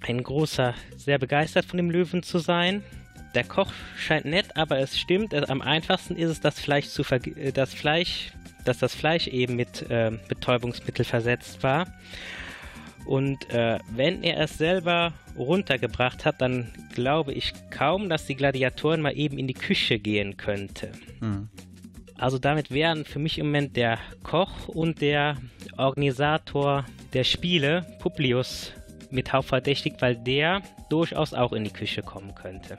ein 0.00 0.22
großer, 0.22 0.74
sehr 0.96 1.18
begeistert 1.18 1.64
von 1.64 1.76
dem 1.78 1.90
Löwen 1.90 2.22
zu 2.22 2.38
sein. 2.38 2.84
Der 3.34 3.44
Koch 3.44 3.72
scheint 3.96 4.24
nett, 4.24 4.56
aber 4.56 4.78
es 4.78 4.98
stimmt, 4.98 5.34
am 5.34 5.60
einfachsten 5.60 6.16
ist 6.16 6.30
es, 6.30 6.40
das 6.40 6.58
Fleisch 6.58 6.86
zu 6.88 7.02
äh, 7.02 7.52
das 7.52 7.74
Fleisch, 7.74 8.32
dass 8.64 8.78
das 8.78 8.94
Fleisch 8.94 9.26
eben 9.26 9.56
mit 9.56 9.88
äh, 9.90 10.12
Betäubungsmittel 10.28 11.04
versetzt 11.04 11.62
war. 11.62 11.86
Und 13.04 13.48
äh, 13.50 13.78
wenn 13.90 14.22
er 14.22 14.38
es 14.38 14.58
selber 14.58 15.14
runtergebracht 15.36 16.24
hat, 16.24 16.40
dann 16.40 16.70
glaube 16.94 17.32
ich 17.32 17.54
kaum, 17.70 18.08
dass 18.08 18.26
die 18.26 18.34
Gladiatoren 18.34 19.00
mal 19.00 19.16
eben 19.16 19.38
in 19.38 19.46
die 19.46 19.54
Küche 19.54 19.98
gehen 19.98 20.36
könnte. 20.36 20.92
Hm. 21.20 21.48
Also 22.18 22.38
damit 22.38 22.70
wären 22.70 23.04
für 23.04 23.20
mich 23.20 23.38
im 23.38 23.46
Moment 23.46 23.76
der 23.76 23.98
Koch 24.24 24.68
und 24.68 25.00
der 25.00 25.36
Organisator 25.76 26.84
der 27.12 27.24
Spiele, 27.24 27.86
Publius, 28.00 28.72
mit 29.10 29.32
hauptverdächtigt, 29.32 30.00
weil 30.02 30.16
der 30.16 30.62
durchaus 30.88 31.34
auch 31.34 31.52
in 31.52 31.64
die 31.64 31.72
Küche 31.72 32.02
kommen 32.02 32.34
könnte. 32.34 32.78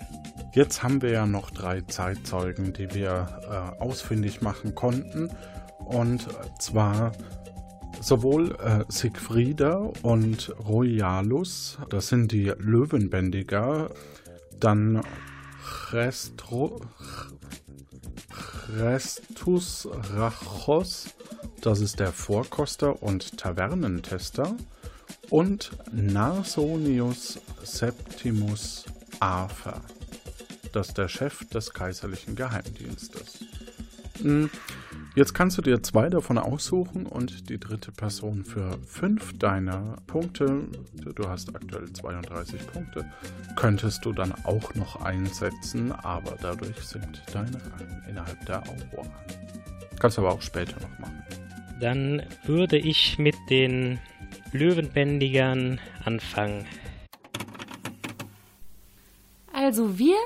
Jetzt 0.54 0.84
haben 0.84 1.02
wir 1.02 1.12
ja 1.12 1.26
noch 1.26 1.52
drei 1.52 1.82
Zeitzeugen, 1.82 2.74
die 2.74 2.94
wir 2.94 3.42
äh, 3.44 3.82
ausfindig 3.82 4.42
machen 4.42 4.76
konnten. 4.76 5.30
Und 5.86 6.28
zwar 6.60 7.12
sowohl 8.02 8.56
äh, 8.56 8.84
Sigfrieda 8.88 9.90
und 10.02 10.54
Royalus, 10.68 11.78
das 11.90 12.08
sind 12.08 12.32
die 12.32 12.54
Löwenbändiger, 12.58 13.90
dann 14.60 15.02
Restro, 15.92 16.82
Restus 18.76 19.88
Rachos, 20.14 21.10
das 21.62 21.82
ist 21.82 22.00
der 22.00 22.12
Vorkoster 22.12 23.02
und 23.02 23.38
Tavernentester, 23.38 24.56
und 25.30 25.72
Narsonius 25.92 27.40
Septimus 27.64 28.86
Afer, 29.20 29.82
das 30.74 30.90
ist 30.90 30.98
der 30.98 31.08
Chef 31.08 31.46
des 31.50 31.74
kaiserlichen 31.74 32.36
Geheimdienstes. 32.36 33.40
Hm, 34.22 34.50
Jetzt 35.16 35.34
kannst 35.34 35.58
du 35.58 35.62
dir 35.62 35.82
zwei 35.82 36.08
davon 36.08 36.38
aussuchen 36.38 37.06
und 37.06 37.50
die 37.50 37.60
dritte 37.60 37.92
Person 37.92 38.46
für 38.46 38.78
fünf 38.86 39.38
deiner 39.38 39.98
Punkte, 40.06 40.68
du 40.94 41.28
hast 41.28 41.54
aktuell 41.56 41.92
32 41.92 42.68
Punkte, 42.68 43.06
könntest 43.56 44.06
du 44.06 44.14
dann 44.14 44.34
auch 44.46 44.76
noch 44.76 45.02
einsetzen, 45.02 45.92
aber 45.92 46.38
dadurch 46.40 46.78
sind 46.78 47.22
deine 47.34 47.56
Reihen 47.56 48.04
innerhalb 48.08 48.46
der 48.46 48.62
Aurora. 48.62 49.12
Kannst 50.00 50.20
aber 50.20 50.32
auch 50.32 50.42
später 50.42 50.80
noch 50.80 51.00
machen. 51.00 51.24
Dann 51.82 52.22
würde 52.46 52.78
ich 52.78 53.18
mit 53.18 53.36
den 53.50 54.00
Löwenbändigern 54.52 55.80
anfangen. 56.06 56.66
Also 59.54 59.98
wir 59.98 60.18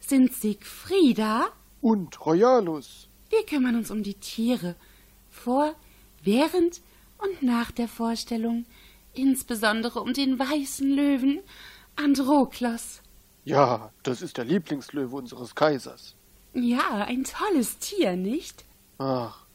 sind 0.00 0.34
Siegfrieda 0.34 1.48
Und 1.80 2.24
Royalus. 2.26 3.08
Wir 3.30 3.44
kümmern 3.46 3.76
uns 3.76 3.90
um 3.90 4.02
die 4.02 4.14
Tiere. 4.14 4.74
Vor, 5.30 5.74
während 6.22 6.80
und 7.18 7.42
nach 7.42 7.70
der 7.70 7.88
Vorstellung. 7.88 8.66
Insbesondere 9.14 10.00
um 10.00 10.12
den 10.12 10.38
weißen 10.38 10.88
Löwen 10.88 11.40
Androklos. 11.96 13.00
Ja, 13.44 13.90
das 14.02 14.22
ist 14.22 14.36
der 14.36 14.44
Lieblingslöwe 14.44 15.16
unseres 15.16 15.54
Kaisers. 15.54 16.14
Ja, 16.54 17.04
ein 17.06 17.24
tolles 17.24 17.78
Tier, 17.78 18.16
nicht? 18.16 18.64
Ach, 18.98 19.46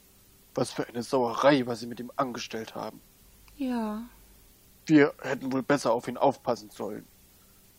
was 0.54 0.72
für 0.72 0.88
eine 0.88 1.04
Sauerei, 1.04 1.66
was 1.68 1.82
sie 1.82 1.88
mit 1.88 2.00
ihm 2.00 2.12
angestellt 2.16 2.76
haben. 2.76 3.02
Ja. 3.58 4.04
Wir 4.86 5.14
hätten 5.22 5.52
wohl 5.52 5.64
besser 5.64 5.94
auf 5.94 6.08
ihn 6.08 6.18
aufpassen 6.18 6.70
sollen. 6.70 7.06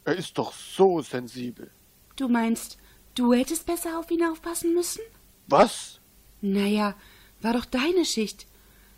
Er 0.04 0.16
ist 0.16 0.38
doch 0.38 0.52
so 0.52 1.02
sensibel. 1.02 1.70
Du 2.16 2.28
meinst, 2.28 2.78
du 3.14 3.32
hättest 3.32 3.66
besser 3.66 3.98
auf 3.98 4.10
ihn 4.10 4.24
aufpassen 4.24 4.74
müssen? 4.74 5.02
Was? 5.46 6.00
Naja, 6.40 6.94
war 7.40 7.52
doch 7.52 7.64
deine 7.64 8.04
Schicht. 8.04 8.46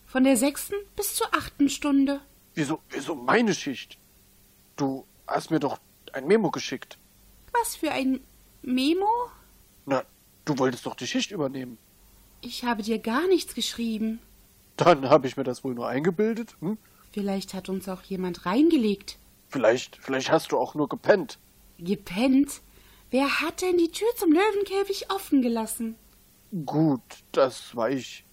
Von 0.07 0.25
der 0.25 0.37
sechsten 0.37 0.75
bis 0.97 1.15
zur 1.15 1.35
achten 1.35 1.69
Stunde. 1.69 2.21
Wieso, 2.55 2.81
wieso 2.89 3.15
meine 3.15 3.55
Schicht? 3.55 3.99
Du 4.77 5.05
hast 5.27 5.51
mir 5.51 5.61
doch 5.61 5.79
ein 6.13 6.27
Memo 6.27 6.51
geschickt. 6.51 6.99
Was 7.53 7.77
für 7.77 7.91
ein 7.91 8.21
Memo? 8.63 9.09
Na, 9.85 10.05
du 10.45 10.59
wolltest 10.59 10.87
doch 10.87 10.95
die 10.95 11.07
Schicht 11.07 11.31
übernehmen. 11.31 11.79
Ich 12.41 12.65
habe 12.65 12.83
dir 12.83 12.99
gar 12.99 13.27
nichts 13.27 13.55
geschrieben. 13.55 14.21
Dann 14.79 15.11
habe 15.11 15.27
ich 15.27 15.37
mir 15.37 15.45
das 15.45 15.65
wohl 15.65 15.75
nur 15.75 15.89
eingebildet. 15.89 16.57
Hm? 16.61 16.79
Vielleicht 17.11 17.53
hat 17.53 17.69
uns 17.69 17.89
auch 17.89 18.03
jemand 18.03 18.47
reingelegt. 18.47 19.19
Vielleicht, 19.49 19.97
vielleicht 19.97 20.31
hast 20.31 20.53
du 20.53 20.59
auch 20.59 20.75
nur 20.75 20.89
gepennt. 20.89 21.39
Gepennt? 21.79 22.61
Wer 23.11 23.41
hat 23.41 23.61
denn 23.61 23.77
die 23.77 23.91
Tür 23.91 24.09
zum 24.17 24.33
Löwenkäfig 24.33 25.11
offen 25.11 25.43
gelassen? 25.43 25.97
Gut, 26.65 27.03
das 27.33 27.75
war 27.75 27.91
ich. 27.91 28.25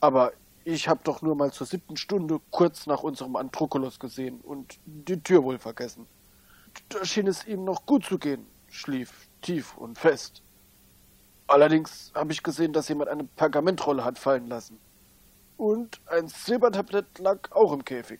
Aber 0.00 0.32
ich 0.64 0.88
habe 0.88 1.00
doch 1.04 1.22
nur 1.22 1.36
mal 1.36 1.52
zur 1.52 1.66
siebten 1.66 1.96
Stunde 1.96 2.40
kurz 2.50 2.86
nach 2.86 3.02
unserem 3.02 3.36
Androkulos 3.36 3.98
gesehen 3.98 4.40
und 4.42 4.78
die 4.84 5.22
Tür 5.22 5.42
wohl 5.42 5.58
vergessen. 5.58 6.06
Da 6.90 7.04
schien 7.04 7.26
es 7.26 7.46
ihm 7.46 7.64
noch 7.64 7.86
gut 7.86 8.04
zu 8.04 8.18
gehen, 8.18 8.46
schlief 8.68 9.28
tief 9.40 9.76
und 9.76 9.98
fest. 9.98 10.42
Allerdings 11.46 12.12
habe 12.14 12.32
ich 12.32 12.42
gesehen, 12.42 12.72
dass 12.72 12.88
jemand 12.88 13.10
eine 13.10 13.24
Pergamentrolle 13.24 14.04
hat 14.04 14.18
fallen 14.18 14.48
lassen. 14.48 14.78
Und 15.62 16.00
ein 16.06 16.26
Silbertablett 16.26 17.20
lag 17.20 17.52
auch 17.52 17.72
im 17.72 17.84
Käfig. 17.84 18.18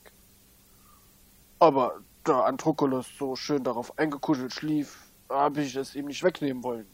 Aber 1.58 1.98
da 2.22 2.44
Androkulos 2.44 3.08
so 3.18 3.34
schön 3.34 3.64
darauf 3.64 3.98
eingekuschelt 3.98 4.54
schlief, 4.54 4.96
habe 5.28 5.62
ich 5.62 5.74
es 5.74 5.96
ihm 5.96 6.06
nicht 6.06 6.22
wegnehmen 6.22 6.62
wollen. 6.62 6.86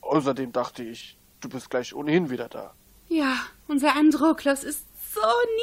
Außerdem 0.00 0.50
dachte 0.50 0.82
ich, 0.82 1.16
du 1.38 1.48
bist 1.48 1.70
gleich 1.70 1.94
ohnehin 1.94 2.30
wieder 2.30 2.48
da. 2.48 2.74
Ja, 3.06 3.36
unser 3.68 3.94
Androklos 3.94 4.64
ist 4.64 4.86
so 5.14 5.20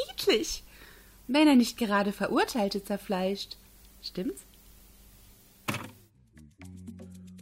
niedlich. 0.08 0.64
Wenn 1.28 1.50
er 1.50 1.58
nicht 1.58 1.78
gerade 1.78 2.14
Verurteilte 2.14 2.86
zerfleischt. 2.86 3.58
Stimmt's? 4.02 4.46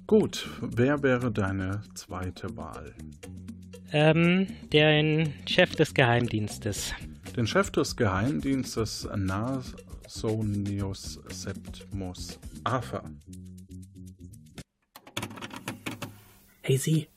Gut, 0.08 0.50
wer 0.62 1.04
wäre 1.04 1.32
deine 1.32 1.84
zweite 1.94 2.58
Wahl? 2.58 2.96
Ähm, 3.92 4.46
den 4.72 5.34
Chef 5.48 5.76
des 5.76 5.96
Geheimdienstes. 5.96 6.94
Den 7.36 7.48
Chef 7.48 7.72
des 7.72 7.96
Geheimdienstes 7.96 9.10
Nasonius 9.16 11.20
Septimus 11.30 12.40
Afer. 12.64 13.10
Hey, 16.62 16.78
Sie. 16.78 17.08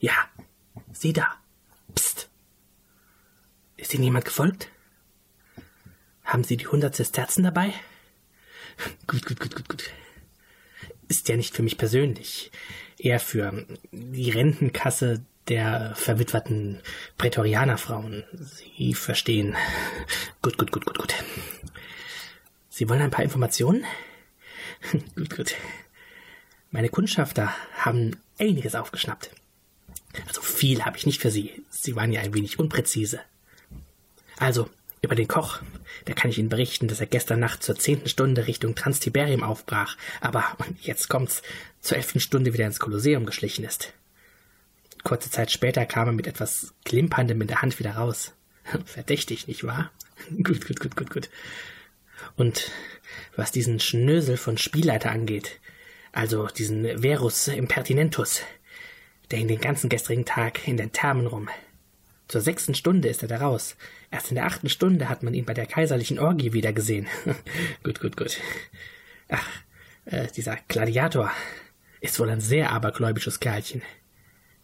Ja, 0.00 0.12
Sie 0.92 1.14
da. 1.14 1.32
Psst. 1.94 2.28
Ist 3.78 3.94
Ihnen 3.94 4.04
jemand 4.04 4.26
gefolgt? 4.26 4.68
Haben 6.24 6.44
Sie 6.44 6.58
die 6.58 6.66
100 6.66 6.94
Sesterzen 6.94 7.42
dabei? 7.42 7.72
gut, 9.06 9.24
gut, 9.24 9.40
gut, 9.40 9.56
gut, 9.56 9.68
gut. 9.70 9.90
Ist 11.08 11.26
ja 11.30 11.36
nicht 11.36 11.54
für 11.54 11.62
mich 11.62 11.78
persönlich. 11.78 12.50
Eher 12.98 13.18
für 13.18 13.66
die 13.92 14.30
Rentenkasse 14.30 15.24
der 15.48 15.94
verwitwerten 15.94 16.80
Prätorianerfrauen. 17.18 18.24
Sie 18.32 18.94
verstehen. 18.94 19.56
Gut, 20.42 20.58
gut, 20.58 20.72
gut, 20.72 20.84
gut, 20.84 20.98
gut. 20.98 21.14
Sie 22.68 22.88
wollen 22.88 23.00
ein 23.00 23.10
paar 23.10 23.24
Informationen? 23.24 23.84
gut, 25.16 25.34
gut. 25.34 25.54
Meine 26.70 26.88
Kundschafter 26.88 27.54
haben 27.78 28.16
einiges 28.38 28.74
aufgeschnappt. 28.74 29.30
Also 30.26 30.42
viel 30.42 30.84
habe 30.84 30.96
ich 30.96 31.06
nicht 31.06 31.20
für 31.20 31.30
Sie. 31.30 31.62
Sie 31.70 31.96
waren 31.96 32.12
ja 32.12 32.20
ein 32.20 32.34
wenig 32.34 32.58
unpräzise. 32.58 33.20
Also, 34.38 34.68
über 35.00 35.14
den 35.14 35.28
Koch, 35.28 35.60
da 36.06 36.14
kann 36.14 36.30
ich 36.30 36.38
Ihnen 36.38 36.48
berichten, 36.48 36.88
dass 36.88 37.00
er 37.00 37.06
gestern 37.06 37.40
Nacht 37.40 37.62
zur 37.62 37.76
zehnten 37.76 38.08
Stunde 38.08 38.46
Richtung 38.46 38.74
Transtiberium 38.74 39.42
aufbrach, 39.42 39.96
aber, 40.20 40.44
und 40.58 40.82
jetzt 40.82 41.08
kommt's, 41.08 41.42
zur 41.80 41.96
elften 41.96 42.20
Stunde 42.20 42.52
wieder 42.52 42.66
ins 42.66 42.80
Kolosseum 42.80 43.26
geschlichen 43.26 43.64
ist. 43.64 43.92
Kurze 45.04 45.30
Zeit 45.30 45.52
später 45.52 45.84
kam 45.84 46.08
er 46.08 46.12
mit 46.12 46.26
etwas 46.26 46.74
Klimperndem 46.84 47.42
in 47.42 47.46
der 47.46 47.60
Hand 47.62 47.78
wieder 47.78 47.92
raus. 47.92 48.32
Verdächtig, 48.86 49.46
nicht 49.46 49.62
wahr? 49.62 49.92
gut, 50.42 50.66
gut, 50.66 50.80
gut, 50.80 50.96
gut, 50.96 51.10
gut. 51.10 51.30
Und 52.36 52.70
was 53.36 53.52
diesen 53.52 53.80
Schnösel 53.80 54.38
von 54.38 54.56
Spielleiter 54.56 55.10
angeht, 55.10 55.60
also 56.12 56.46
diesen 56.46 57.02
Verus 57.02 57.48
Impertinentus, 57.48 58.40
der 59.30 59.38
hing 59.38 59.48
den 59.48 59.60
ganzen 59.60 59.90
gestrigen 59.90 60.24
Tag 60.24 60.66
in 60.66 60.78
den 60.78 60.92
Thermen 60.92 61.26
rum. 61.26 61.48
Zur 62.28 62.40
sechsten 62.40 62.74
Stunde 62.74 63.08
ist 63.08 63.22
er 63.22 63.28
da 63.28 63.38
raus. 63.38 63.76
Erst 64.10 64.30
in 64.30 64.36
der 64.36 64.46
achten 64.46 64.70
Stunde 64.70 65.10
hat 65.10 65.22
man 65.22 65.34
ihn 65.34 65.44
bei 65.44 65.52
der 65.52 65.66
kaiserlichen 65.66 66.18
Orgie 66.18 66.54
wieder 66.54 66.72
gesehen. 66.72 67.06
gut, 67.82 68.00
gut, 68.00 68.16
gut. 68.16 68.38
Ach, 69.28 69.46
äh, 70.06 70.28
dieser 70.28 70.56
Gladiator 70.68 71.30
ist 72.00 72.18
wohl 72.18 72.30
ein 72.30 72.40
sehr 72.40 72.72
abergläubisches 72.72 73.40
Kerlchen. 73.40 73.82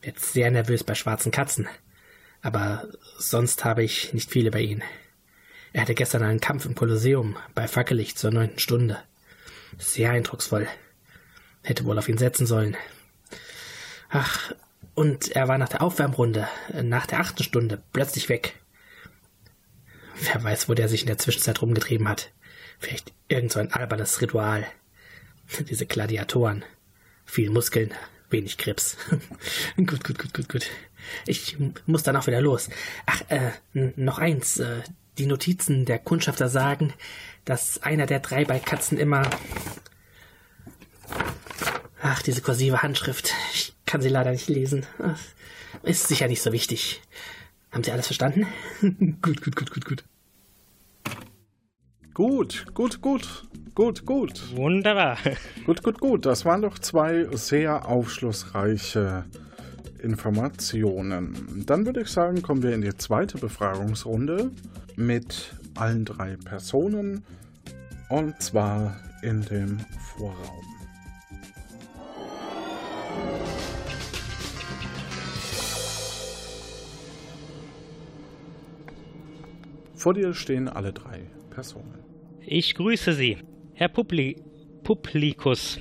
Wird 0.02 0.18
sehr 0.18 0.50
nervös 0.50 0.84
bei 0.84 0.94
schwarzen 0.94 1.30
Katzen. 1.30 1.68
Aber 2.42 2.88
sonst 3.18 3.64
habe 3.64 3.82
ich 3.82 4.12
nicht 4.12 4.30
viele 4.30 4.50
bei 4.50 4.60
ihm. 4.60 4.82
Er 5.72 5.82
hatte 5.82 5.94
gestern 5.94 6.22
einen 6.22 6.40
Kampf 6.40 6.64
im 6.64 6.74
Kolosseum 6.74 7.36
bei 7.54 7.68
Fackellicht 7.68 8.18
zur 8.18 8.30
neunten 8.30 8.58
Stunde. 8.58 8.98
Sehr 9.78 10.10
eindrucksvoll. 10.10 10.66
Hätte 11.62 11.84
wohl 11.84 11.98
auf 11.98 12.08
ihn 12.08 12.18
setzen 12.18 12.46
sollen. 12.46 12.76
Ach, 14.08 14.52
und 14.94 15.30
er 15.36 15.48
war 15.48 15.58
nach 15.58 15.68
der 15.68 15.82
Aufwärmrunde, 15.82 16.48
nach 16.82 17.06
der 17.06 17.20
achten 17.20 17.42
Stunde, 17.42 17.82
plötzlich 17.92 18.28
weg. 18.28 18.58
Wer 20.20 20.42
weiß, 20.42 20.68
wo 20.68 20.74
der 20.74 20.88
sich 20.88 21.02
in 21.02 21.06
der 21.06 21.18
Zwischenzeit 21.18 21.62
rumgetrieben 21.62 22.08
hat. 22.08 22.32
Vielleicht 22.78 23.12
irgend 23.28 23.52
so 23.52 23.60
ein 23.60 23.72
albernes 23.72 24.20
Ritual. 24.20 24.66
Diese 25.68 25.86
Gladiatoren. 25.86 26.64
Viel 27.24 27.50
Muskeln, 27.50 27.94
wenig 28.30 28.58
Krebs. 28.58 28.96
gut, 29.76 30.04
gut, 30.04 30.18
gut, 30.18 30.34
gut, 30.34 30.48
gut. 30.48 30.66
Ich 31.26 31.56
muss 31.86 32.02
dann 32.02 32.16
auch 32.16 32.26
wieder 32.26 32.40
los. 32.40 32.68
Ach, 33.06 33.22
äh, 33.28 33.52
noch 33.96 34.18
eins. 34.18 34.58
Äh, 34.58 34.82
die 35.18 35.26
Notizen 35.26 35.84
der 35.84 35.98
Kundschafter 35.98 36.48
sagen, 36.48 36.94
dass 37.44 37.82
einer 37.82 38.06
der 38.06 38.20
drei 38.20 38.44
bei 38.44 38.58
Katzen 38.58 38.96
immer 38.96 39.28
Ach, 42.02 42.22
diese 42.22 42.40
kursive 42.40 42.82
Handschrift. 42.82 43.34
Ich 43.52 43.74
kann 43.84 44.00
sie 44.00 44.08
leider 44.08 44.30
nicht 44.30 44.48
lesen. 44.48 44.86
Ist 45.82 46.08
sicher 46.08 46.28
nicht 46.28 46.42
so 46.42 46.52
wichtig. 46.52 47.02
Haben 47.70 47.84
Sie 47.84 47.92
alles 47.92 48.06
verstanden? 48.06 48.46
gut, 49.22 49.42
gut, 49.42 49.54
gut, 49.54 49.70
gut, 49.70 49.84
gut. 49.84 50.04
Gut, 52.14 52.66
gut, 52.74 53.00
gut, 53.00 53.48
gut, 53.80 54.04
gut. 54.04 54.54
Wunderbar. 54.54 55.16
Gut, 55.64 55.82
gut, 55.82 56.00
gut. 56.00 56.26
Das 56.26 56.44
waren 56.44 56.60
doch 56.60 56.78
zwei 56.78 57.24
sehr 57.32 57.88
aufschlussreiche 57.88 59.24
Informationen. 60.02 61.64
Dann 61.64 61.86
würde 61.86 62.02
ich 62.02 62.08
sagen, 62.08 62.42
kommen 62.42 62.62
wir 62.62 62.74
in 62.74 62.82
die 62.82 62.94
zweite 62.94 63.38
Befragungsrunde 63.38 64.50
mit 64.96 65.54
allen 65.76 66.04
drei 66.04 66.36
Personen 66.36 67.24
und 68.10 68.38
zwar 68.42 69.00
in 69.22 69.40
dem 69.46 69.78
Vorraum. 70.14 70.64
Vor 79.94 80.12
dir 80.12 80.34
stehen 80.34 80.68
alle 80.68 80.92
drei 80.92 81.30
Personen. 81.48 81.98
Ich 82.40 82.74
grüße 82.74 83.12
Sie, 83.12 83.38
Herr 83.80 83.88
Publi 83.88 84.36
Publikus. 84.84 85.78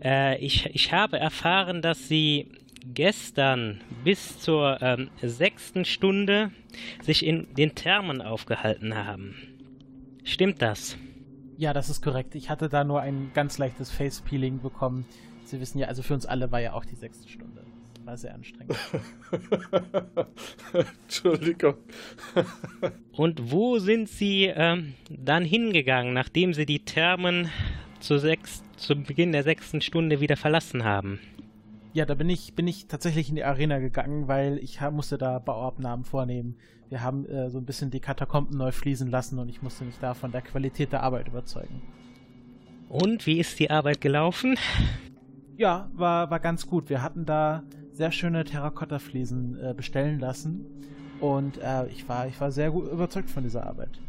Äh, 0.00 0.38
ich, 0.38 0.66
ich 0.66 0.92
habe 0.92 1.18
erfahren, 1.18 1.82
dass 1.82 2.06
Sie 2.06 2.52
gestern 2.86 3.80
bis 4.04 4.38
zur 4.38 4.80
ähm, 4.80 5.10
sechsten 5.20 5.84
Stunde 5.84 6.52
sich 7.02 7.26
in 7.26 7.52
den 7.56 7.74
Thermen 7.74 8.22
aufgehalten 8.22 8.94
haben. 8.94 9.34
Stimmt 10.22 10.62
das? 10.62 10.96
Ja, 11.56 11.72
das 11.72 11.90
ist 11.90 12.00
korrekt. 12.00 12.36
Ich 12.36 12.48
hatte 12.48 12.68
da 12.68 12.84
nur 12.84 13.00
ein 13.00 13.32
ganz 13.34 13.58
leichtes 13.58 13.90
Face-Peeling 13.90 14.60
bekommen. 14.60 15.04
Sie 15.42 15.58
wissen 15.60 15.80
ja, 15.80 15.88
also 15.88 16.04
für 16.04 16.14
uns 16.14 16.26
alle 16.26 16.52
war 16.52 16.60
ja 16.60 16.74
auch 16.74 16.84
die 16.84 16.94
sechste 16.94 17.28
Stunde. 17.28 17.53
War 18.04 18.18
sehr 18.18 18.34
anstrengend. 18.34 18.76
Entschuldigung. 21.04 21.76
Und 23.12 23.50
wo 23.50 23.78
sind 23.78 24.10
Sie 24.10 24.44
ähm, 24.44 24.94
dann 25.08 25.44
hingegangen, 25.44 26.12
nachdem 26.12 26.52
Sie 26.52 26.66
die 26.66 26.84
Thermen 26.84 27.48
zu, 28.00 28.18
sechs, 28.18 28.62
zu 28.76 28.94
Beginn 28.94 29.32
der 29.32 29.42
sechsten 29.42 29.80
Stunde 29.80 30.20
wieder 30.20 30.36
verlassen 30.36 30.84
haben? 30.84 31.18
Ja, 31.94 32.04
da 32.04 32.14
bin 32.14 32.28
ich, 32.28 32.54
bin 32.54 32.66
ich 32.66 32.88
tatsächlich 32.88 33.30
in 33.30 33.36
die 33.36 33.44
Arena 33.44 33.78
gegangen, 33.78 34.28
weil 34.28 34.58
ich 34.58 34.80
musste 34.90 35.16
da 35.16 35.38
Bauabnahmen 35.38 36.04
vornehmen. 36.04 36.56
Wir 36.90 37.02
haben 37.02 37.24
äh, 37.24 37.48
so 37.48 37.58
ein 37.58 37.64
bisschen 37.64 37.90
die 37.90 38.00
Katakomben 38.00 38.58
neu 38.58 38.72
fließen 38.72 39.08
lassen 39.08 39.38
und 39.38 39.48
ich 39.48 39.62
musste 39.62 39.84
mich 39.84 39.98
da 39.98 40.12
von 40.12 40.30
der 40.30 40.42
Qualität 40.42 40.92
der 40.92 41.02
Arbeit 41.02 41.28
überzeugen. 41.28 41.80
Und 42.88 43.26
wie 43.26 43.38
ist 43.38 43.58
die 43.58 43.70
Arbeit 43.70 44.00
gelaufen? 44.00 44.58
Ja, 45.56 45.88
war, 45.94 46.30
war 46.30 46.40
ganz 46.40 46.66
gut. 46.66 46.90
Wir 46.90 47.00
hatten 47.00 47.24
da 47.24 47.62
sehr 47.94 48.10
schöne 48.10 48.44
Terrakotta-Fliesen 48.44 49.56
äh, 49.58 49.74
bestellen 49.74 50.18
lassen 50.18 50.66
und 51.20 51.58
äh, 51.58 51.86
ich, 51.86 52.08
war, 52.08 52.26
ich 52.26 52.40
war 52.40 52.50
sehr 52.50 52.70
gut 52.70 52.90
überzeugt 52.90 53.30
von 53.30 53.44
dieser 53.44 53.66
Arbeit. 53.66 54.00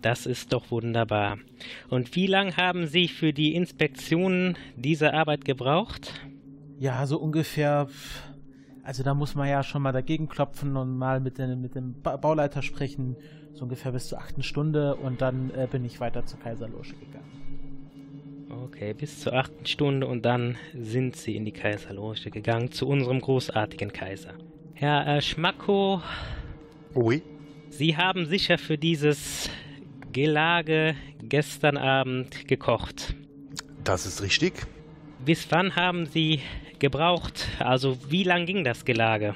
Das 0.00 0.26
ist 0.26 0.52
doch 0.52 0.70
wunderbar. 0.70 1.38
Und 1.88 2.14
wie 2.14 2.26
lange 2.26 2.56
haben 2.56 2.86
Sie 2.86 3.08
für 3.08 3.32
die 3.32 3.54
Inspektion 3.54 4.56
dieser 4.76 5.14
Arbeit 5.14 5.44
gebraucht? 5.44 6.12
Ja, 6.78 7.06
so 7.06 7.18
ungefähr. 7.18 7.88
Also 8.82 9.02
da 9.02 9.14
muss 9.14 9.34
man 9.34 9.48
ja 9.48 9.62
schon 9.62 9.80
mal 9.80 9.92
dagegen 9.92 10.28
klopfen 10.28 10.76
und 10.76 10.96
mal 10.96 11.20
mit, 11.20 11.38
den, 11.38 11.60
mit 11.60 11.74
dem 11.74 12.02
ba 12.02 12.16
Bauleiter 12.16 12.60
sprechen. 12.62 13.16
So 13.54 13.64
ungefähr 13.64 13.92
bis 13.92 14.08
zur 14.08 14.18
achten 14.18 14.42
Stunde 14.42 14.94
und 14.94 15.22
dann 15.22 15.50
äh, 15.50 15.66
bin 15.70 15.84
ich 15.84 16.00
weiter 16.00 16.26
zur 16.26 16.38
Kaiserloge 16.38 16.94
gegangen. 16.94 17.43
Okay, 18.62 18.94
bis 18.94 19.20
zur 19.20 19.34
achten 19.34 19.66
Stunde 19.66 20.06
und 20.06 20.24
dann 20.24 20.56
sind 20.74 21.16
Sie 21.16 21.36
in 21.36 21.44
die 21.44 21.52
Kaiserloge 21.52 22.30
gegangen 22.30 22.70
zu 22.70 22.86
unserem 22.86 23.20
großartigen 23.20 23.92
Kaiser. 23.92 24.34
Herr 24.74 25.06
äh, 25.06 25.22
Schmacko. 25.22 26.02
Oui. 26.94 27.22
Sie 27.70 27.96
haben 27.96 28.26
sicher 28.26 28.58
für 28.58 28.78
dieses 28.78 29.50
Gelage 30.12 30.94
gestern 31.22 31.76
Abend 31.76 32.46
gekocht. 32.46 33.14
Das 33.82 34.06
ist 34.06 34.22
richtig. 34.22 34.54
Bis 35.24 35.46
wann 35.50 35.74
haben 35.74 36.06
Sie 36.06 36.40
gebraucht? 36.78 37.48
Also 37.58 37.98
wie 38.08 38.24
lang 38.24 38.46
ging 38.46 38.62
das 38.62 38.84
Gelage? 38.84 39.34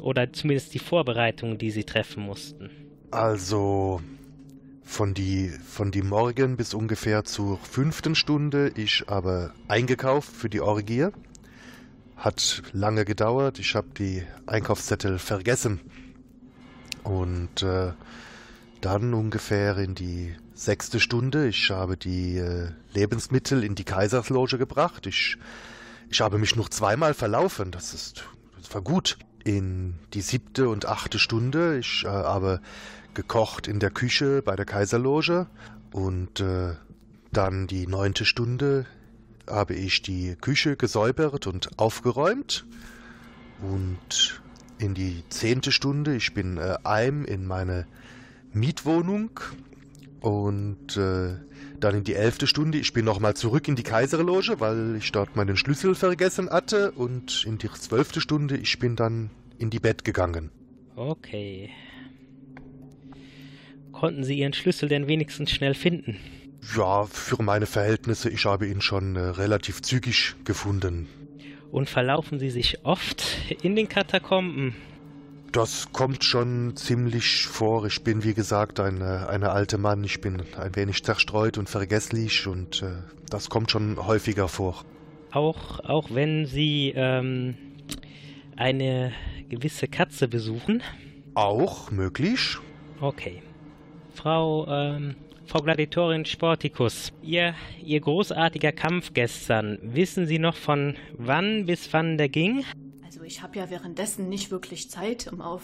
Oder 0.00 0.32
zumindest 0.32 0.74
die 0.74 0.78
Vorbereitungen, 0.78 1.58
die 1.58 1.70
Sie 1.70 1.84
treffen 1.84 2.22
mussten? 2.22 2.70
Also 3.10 4.00
von 4.88 5.12
die, 5.12 5.50
von 5.50 5.90
die 5.90 6.00
Morgen 6.00 6.56
bis 6.56 6.72
ungefähr 6.72 7.22
zur 7.22 7.58
fünften 7.58 8.14
Stunde. 8.14 8.72
Ich 8.74 9.04
habe 9.06 9.52
eingekauft 9.68 10.34
für 10.34 10.48
die 10.48 10.62
Orgie. 10.62 11.08
Hat 12.16 12.62
lange 12.72 13.04
gedauert. 13.04 13.58
Ich 13.58 13.74
habe 13.74 13.88
die 13.96 14.24
Einkaufszettel 14.46 15.18
vergessen. 15.18 15.80
Und 17.04 17.62
äh, 17.62 17.92
dann 18.80 19.12
ungefähr 19.12 19.76
in 19.76 19.94
die 19.94 20.34
sechste 20.54 21.00
Stunde. 21.00 21.48
Ich 21.48 21.70
habe 21.70 21.98
die 21.98 22.38
äh, 22.38 22.70
Lebensmittel 22.94 23.62
in 23.62 23.74
die 23.74 23.84
Kaisersloge 23.84 24.56
gebracht. 24.56 25.06
Ich, 25.06 25.36
ich 26.08 26.20
habe 26.22 26.38
mich 26.38 26.56
noch 26.56 26.70
zweimal 26.70 27.12
verlaufen. 27.12 27.70
Das 27.72 27.92
ist, 27.92 28.24
das 28.56 28.74
war 28.74 28.80
gut. 28.80 29.18
In 29.44 29.94
die 30.14 30.22
siebte 30.22 30.68
und 30.70 30.86
achte 30.86 31.18
Stunde. 31.18 31.78
Ich 31.78 32.04
äh, 32.04 32.08
habe 32.08 32.60
gekocht 33.18 33.66
in 33.66 33.80
der 33.80 33.90
Küche 33.90 34.42
bei 34.42 34.54
der 34.54 34.64
Kaiserloge. 34.64 35.48
Und 35.92 36.38
äh, 36.38 36.74
dann 37.32 37.66
die 37.66 37.88
neunte 37.88 38.24
Stunde 38.24 38.86
habe 39.48 39.74
ich 39.74 40.02
die 40.02 40.36
Küche 40.40 40.76
gesäubert 40.76 41.48
und 41.48 41.80
aufgeräumt. 41.80 42.64
Und 43.60 44.40
in 44.78 44.94
die 44.94 45.24
zehnte 45.30 45.72
Stunde, 45.72 46.14
ich 46.14 46.32
bin 46.32 46.58
äh, 46.58 46.76
heim 46.84 47.24
in 47.24 47.44
meine 47.44 47.88
Mietwohnung 48.52 49.40
und 50.20 50.96
äh, 50.96 51.34
dann 51.80 51.96
in 51.96 52.04
die 52.04 52.14
elfte 52.14 52.46
Stunde, 52.46 52.78
ich 52.78 52.92
bin 52.92 53.04
nochmal 53.04 53.34
zurück 53.34 53.66
in 53.66 53.74
die 53.74 53.82
Kaiserloge, 53.82 54.60
weil 54.60 54.94
ich 54.96 55.10
dort 55.10 55.34
meinen 55.34 55.56
Schlüssel 55.56 55.96
vergessen 55.96 56.50
hatte 56.50 56.92
und 56.92 57.44
in 57.44 57.58
die 57.58 57.68
zwölfte 57.68 58.20
Stunde, 58.20 58.56
ich 58.56 58.78
bin 58.78 58.94
dann 58.94 59.30
in 59.58 59.70
die 59.70 59.80
Bett 59.80 60.04
gegangen. 60.04 60.52
Okay. 60.94 61.70
Konnten 63.98 64.22
Sie 64.22 64.38
Ihren 64.38 64.52
Schlüssel 64.52 64.88
denn 64.88 65.08
wenigstens 65.08 65.50
schnell 65.50 65.74
finden? 65.74 66.18
Ja, 66.76 67.06
für 67.06 67.42
meine 67.42 67.66
Verhältnisse, 67.66 68.30
ich 68.30 68.44
habe 68.44 68.68
ihn 68.68 68.80
schon 68.80 69.16
äh, 69.16 69.18
relativ 69.18 69.82
zügig 69.82 70.36
gefunden. 70.44 71.08
Und 71.72 71.88
verlaufen 71.90 72.38
Sie 72.38 72.50
sich 72.50 72.84
oft 72.84 73.24
in 73.60 73.74
den 73.74 73.88
Katakomben? 73.88 74.76
Das 75.50 75.90
kommt 75.92 76.22
schon 76.22 76.76
ziemlich 76.76 77.46
vor. 77.46 77.86
Ich 77.86 78.04
bin, 78.04 78.22
wie 78.22 78.34
gesagt, 78.34 78.78
ein 78.78 79.02
eine 79.02 79.50
alte 79.50 79.78
Mann. 79.78 80.04
Ich 80.04 80.20
bin 80.20 80.44
ein 80.56 80.76
wenig 80.76 81.02
zerstreut 81.02 81.58
und 81.58 81.68
vergesslich 81.68 82.46
und 82.46 82.82
äh, 82.82 83.02
das 83.28 83.50
kommt 83.50 83.72
schon 83.72 84.06
häufiger 84.06 84.46
vor. 84.46 84.84
Auch, 85.32 85.80
auch 85.80 86.14
wenn 86.14 86.46
Sie 86.46 86.92
ähm, 86.94 87.56
eine 88.54 89.12
gewisse 89.48 89.88
Katze 89.88 90.28
besuchen? 90.28 90.84
Auch 91.34 91.90
möglich. 91.90 92.58
Okay. 93.00 93.42
Frau, 94.18 94.66
ähm, 94.66 95.14
Frau 95.46 95.60
Gladiatorin 95.60 96.24
Sporticus, 96.24 97.12
ihr, 97.22 97.54
ihr 97.84 98.00
großartiger 98.00 98.72
Kampf 98.72 99.12
gestern, 99.14 99.78
wissen 99.80 100.26
Sie 100.26 100.40
noch 100.40 100.56
von 100.56 100.96
wann 101.12 101.66
bis 101.66 101.92
wann 101.92 102.18
der 102.18 102.28
ging? 102.28 102.64
Also 103.04 103.22
ich 103.22 103.42
habe 103.42 103.60
ja 103.60 103.70
währenddessen 103.70 104.28
nicht 104.28 104.50
wirklich 104.50 104.90
Zeit, 104.90 105.32
um 105.32 105.40
auf 105.40 105.62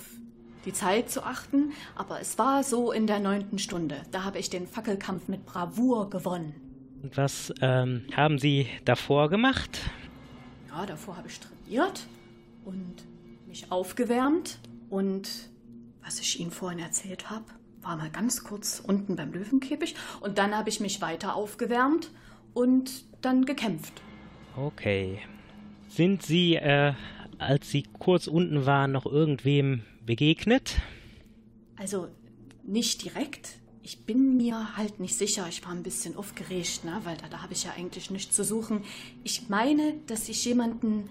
die 0.66 0.72
Zeit 0.72 1.10
zu 1.10 1.24
achten, 1.24 1.72
aber 1.96 2.20
es 2.20 2.38
war 2.38 2.62
so 2.62 2.92
in 2.92 3.08
der 3.08 3.18
neunten 3.18 3.58
Stunde. 3.58 3.96
Da 4.12 4.22
habe 4.22 4.38
ich 4.38 4.50
den 4.50 4.68
Fackelkampf 4.68 5.26
mit 5.26 5.44
Bravour 5.44 6.08
gewonnen. 6.08 6.54
Und 7.02 7.16
was 7.16 7.52
ähm, 7.60 8.04
haben 8.16 8.38
Sie 8.38 8.68
davor 8.84 9.30
gemacht? 9.30 9.80
Ja, 10.68 10.86
davor 10.86 11.16
habe 11.16 11.26
ich 11.26 11.40
trainiert 11.40 12.06
und 12.64 13.04
mich 13.48 13.72
aufgewärmt 13.72 14.60
und 14.90 15.50
was 16.04 16.20
ich 16.20 16.38
Ihnen 16.38 16.52
vorhin 16.52 16.78
erzählt 16.78 17.30
habe, 17.30 17.46
war 17.84 17.96
mal 17.96 18.10
ganz 18.10 18.44
kurz 18.44 18.80
unten 18.84 19.16
beim 19.16 19.32
Löwenkäfig 19.32 19.94
und 20.20 20.38
dann 20.38 20.56
habe 20.56 20.68
ich 20.68 20.80
mich 20.80 21.00
weiter 21.00 21.36
aufgewärmt 21.36 22.10
und 22.54 23.04
dann 23.20 23.44
gekämpft. 23.44 24.02
Okay. 24.56 25.20
Sind 25.88 26.22
Sie, 26.22 26.56
äh, 26.56 26.94
als 27.38 27.70
Sie 27.70 27.84
kurz 27.98 28.26
unten 28.26 28.66
waren, 28.66 28.92
noch 28.92 29.06
irgendwem 29.06 29.82
begegnet? 30.04 30.80
Also 31.76 32.08
nicht 32.64 33.04
direkt. 33.04 33.58
Ich 33.82 34.06
bin 34.06 34.36
mir 34.36 34.76
halt 34.76 34.98
nicht 34.98 35.16
sicher. 35.16 35.46
Ich 35.48 35.64
war 35.64 35.72
ein 35.72 35.82
bisschen 35.82 36.16
aufgeregt, 36.16 36.84
ne? 36.84 37.00
weil 37.04 37.16
da, 37.16 37.28
da 37.28 37.42
habe 37.42 37.52
ich 37.52 37.64
ja 37.64 37.72
eigentlich 37.76 38.10
nichts 38.10 38.34
zu 38.34 38.42
suchen. 38.42 38.82
Ich 39.24 39.48
meine, 39.48 39.94
dass 40.06 40.28
ich 40.28 40.44
jemanden 40.44 41.08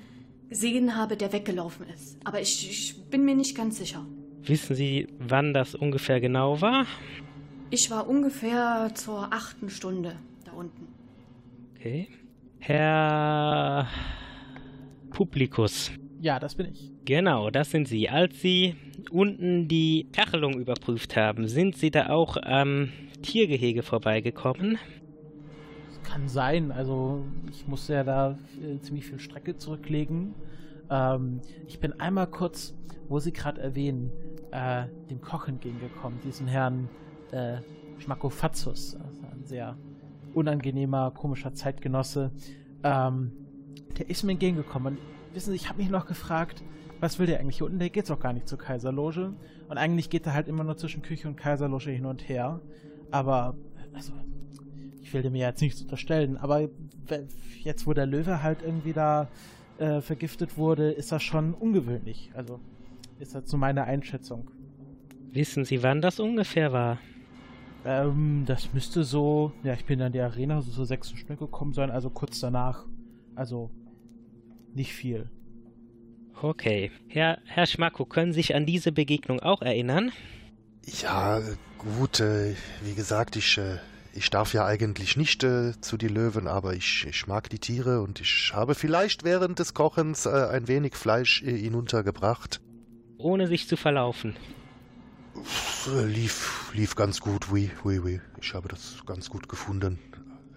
gesehen 0.49 0.95
habe, 0.95 1.15
der 1.17 1.31
weggelaufen 1.31 1.87
ist. 1.87 2.17
Aber 2.23 2.41
ich, 2.41 2.69
ich 2.69 3.09
bin 3.09 3.25
mir 3.25 3.35
nicht 3.35 3.55
ganz 3.55 3.77
sicher. 3.77 4.05
Wissen 4.45 4.75
Sie, 4.75 5.07
wann 5.19 5.53
das 5.53 5.73
ungefähr 5.73 6.19
genau 6.19 6.59
war? 6.59 6.85
Ich 7.69 7.89
war 7.89 8.07
ungefähr 8.07 8.91
zur 8.93 9.33
achten 9.33 9.69
Stunde 9.69 10.15
da 10.45 10.51
unten. 10.51 10.87
Okay. 11.75 12.07
Herr 12.59 13.87
Publikus. 15.09 15.91
Ja, 16.21 16.39
das 16.39 16.55
bin 16.55 16.67
ich. 16.71 16.91
Genau, 17.05 17.49
das 17.49 17.71
sind 17.71 17.87
Sie. 17.87 18.09
Als 18.09 18.41
Sie 18.41 18.75
unten 19.11 19.67
die 19.67 20.07
Kachelung 20.13 20.59
überprüft 20.59 21.15
haben, 21.15 21.47
sind 21.47 21.75
Sie 21.75 21.91
da 21.91 22.09
auch 22.09 22.37
am 22.37 22.89
Tiergehege 23.21 23.81
vorbeigekommen? 23.81 24.77
Das 25.87 26.03
kann 26.03 26.27
sein. 26.27 26.71
Also 26.71 27.25
ich 27.51 27.67
musste 27.67 27.93
ja 27.93 28.03
da 28.03 28.37
äh, 28.61 28.79
ziemlich 28.79 29.05
viel 29.05 29.19
Strecke 29.19 29.57
zurücklegen. 29.57 30.33
Ähm, 30.93 31.41
ich 31.67 31.79
bin 31.79 31.99
einmal 31.99 32.27
kurz, 32.27 32.75
wo 33.09 33.19
Sie 33.19 33.33
gerade 33.33 33.59
erwähnen, 33.59 34.11
äh, 34.51 34.85
dem 35.09 35.19
Koch 35.21 35.47
entgegengekommen, 35.47 36.19
diesen 36.23 36.47
Herrn 36.47 36.87
äh, 37.31 37.57
Schmackofatzus. 37.97 38.95
Also 38.95 39.21
ein 39.23 39.43
sehr 39.43 39.75
unangenehmer, 40.35 41.11
komischer 41.11 41.53
Zeitgenosse. 41.53 42.31
Ähm, 42.83 43.31
der 43.97 44.09
ist 44.09 44.23
mir 44.23 44.33
entgegengekommen. 44.33 44.97
Und 44.97 45.35
wissen 45.35 45.49
Sie, 45.49 45.55
ich 45.55 45.67
habe 45.67 45.79
mich 45.79 45.89
noch 45.89 46.05
gefragt, 46.05 46.63
was 46.99 47.17
will 47.17 47.25
der 47.25 47.39
eigentlich 47.39 47.57
hier 47.57 47.65
unten? 47.65 47.79
Der 47.79 47.89
geht 47.89 48.09
doch 48.09 48.19
gar 48.19 48.33
nicht 48.33 48.47
zur 48.47 48.59
Kaiserloge. 48.59 49.33
Und 49.67 49.77
eigentlich 49.77 50.11
geht 50.11 50.27
er 50.27 50.33
halt 50.33 50.47
immer 50.47 50.63
nur 50.63 50.77
zwischen 50.77 51.01
Küche 51.01 51.27
und 51.27 51.35
Kaiserloge 51.35 51.89
hin 51.89 52.05
und 52.05 52.29
her. 52.29 52.61
Aber, 53.09 53.57
also, 53.93 54.13
ich 55.01 55.11
will 55.13 55.23
dem 55.23 55.35
ja 55.35 55.49
jetzt 55.49 55.61
nichts 55.61 55.81
unterstellen, 55.81 56.37
aber 56.37 56.69
jetzt, 57.63 57.85
wo 57.85 57.93
der 57.93 58.05
Löwe 58.05 58.41
halt 58.41 58.61
irgendwie 58.61 58.93
da 58.93 59.27
äh, 59.77 60.01
vergiftet 60.01 60.57
wurde, 60.57 60.91
ist 60.91 61.11
das 61.11 61.23
schon 61.23 61.53
ungewöhnlich. 61.53 62.31
Also, 62.35 62.59
ist 63.19 63.35
das 63.35 63.49
so 63.49 63.57
meine 63.57 63.83
Einschätzung. 63.85 64.51
Wissen 65.31 65.65
Sie, 65.65 65.81
wann 65.81 66.01
das 66.01 66.19
ungefähr 66.19 66.71
war? 66.73 66.99
Ähm, 67.85 68.43
das 68.45 68.73
müsste 68.73 69.03
so, 69.03 69.51
ja, 69.63 69.73
ich 69.73 69.85
bin 69.85 69.99
in 69.99 70.13
die 70.13 70.21
Arena 70.21 70.61
so 70.61 70.71
zur 70.71 70.85
sechsten 70.85 71.17
Stunde 71.17 71.37
gekommen 71.37 71.73
sein, 71.73 71.91
also 71.91 72.09
kurz 72.09 72.39
danach. 72.39 72.85
Also, 73.35 73.71
nicht 74.73 74.93
viel. 74.93 75.29
Okay. 76.41 76.91
Herr, 77.07 77.39
Herr 77.45 77.65
Schmacko, 77.65 78.05
können 78.05 78.31
Sie 78.31 78.41
sich 78.41 78.55
an 78.55 78.65
diese 78.65 78.91
Begegnung 78.91 79.39
auch 79.39 79.61
erinnern? 79.61 80.11
Ja, 81.01 81.41
gut, 81.77 82.19
äh, 82.19 82.55
wie 82.83 82.93
gesagt, 82.93 83.35
ich, 83.35 83.57
äh, 83.57 83.77
ich 84.13 84.29
darf 84.29 84.53
ja 84.53 84.65
eigentlich 84.65 85.17
nicht 85.17 85.43
äh, 85.43 85.73
zu 85.81 85.97
die 85.97 86.07
Löwen, 86.07 86.47
aber 86.47 86.73
ich, 86.73 87.05
ich 87.09 87.27
mag 87.27 87.49
die 87.49 87.59
Tiere 87.59 88.01
und 88.01 88.21
ich 88.21 88.51
habe 88.53 88.75
vielleicht 88.75 89.23
während 89.23 89.59
des 89.59 89.73
Kochens 89.73 90.25
äh, 90.25 90.29
ein 90.29 90.67
wenig 90.67 90.95
Fleisch 90.95 91.43
äh, 91.43 91.57
hinuntergebracht. 91.57 92.61
Ohne 93.17 93.47
sich 93.47 93.67
zu 93.67 93.77
verlaufen. 93.77 94.35
Äh, 95.87 96.05
lief, 96.05 96.71
lief 96.73 96.95
ganz 96.95 97.19
gut, 97.19 97.51
oui, 97.51 97.71
oui, 97.83 97.99
oui. 97.99 98.21
Ich 98.41 98.53
habe 98.53 98.67
das 98.67 99.03
ganz 99.05 99.29
gut 99.29 99.49
gefunden. 99.49 99.99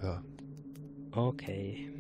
Ja. 0.02 0.22
Okay. 1.12 1.90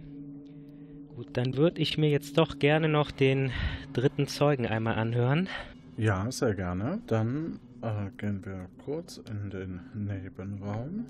Gut, 1.14 1.28
dann 1.36 1.56
würde 1.56 1.80
ich 1.80 1.96
mir 1.96 2.10
jetzt 2.10 2.36
doch 2.36 2.58
gerne 2.58 2.88
noch 2.88 3.10
den 3.10 3.50
dritten 3.94 4.26
Zeugen 4.26 4.66
einmal 4.66 4.96
anhören. 4.96 5.48
Ja, 5.96 6.30
sehr 6.30 6.54
gerne. 6.54 7.00
Dann 7.06 7.58
Äh, 7.82 8.10
gehen 8.16 8.44
wir 8.44 8.68
kurz 8.84 9.18
in 9.18 9.50
den 9.50 9.80
Nebenraum 9.94 11.06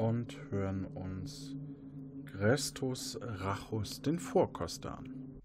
und 0.00 0.36
hören 0.50 0.86
uns 0.86 1.54
Grestus 2.24 3.18
Rachus 3.22 4.00
den 4.00 4.18
Vorkoster 4.18 4.98
an. 4.98 5.40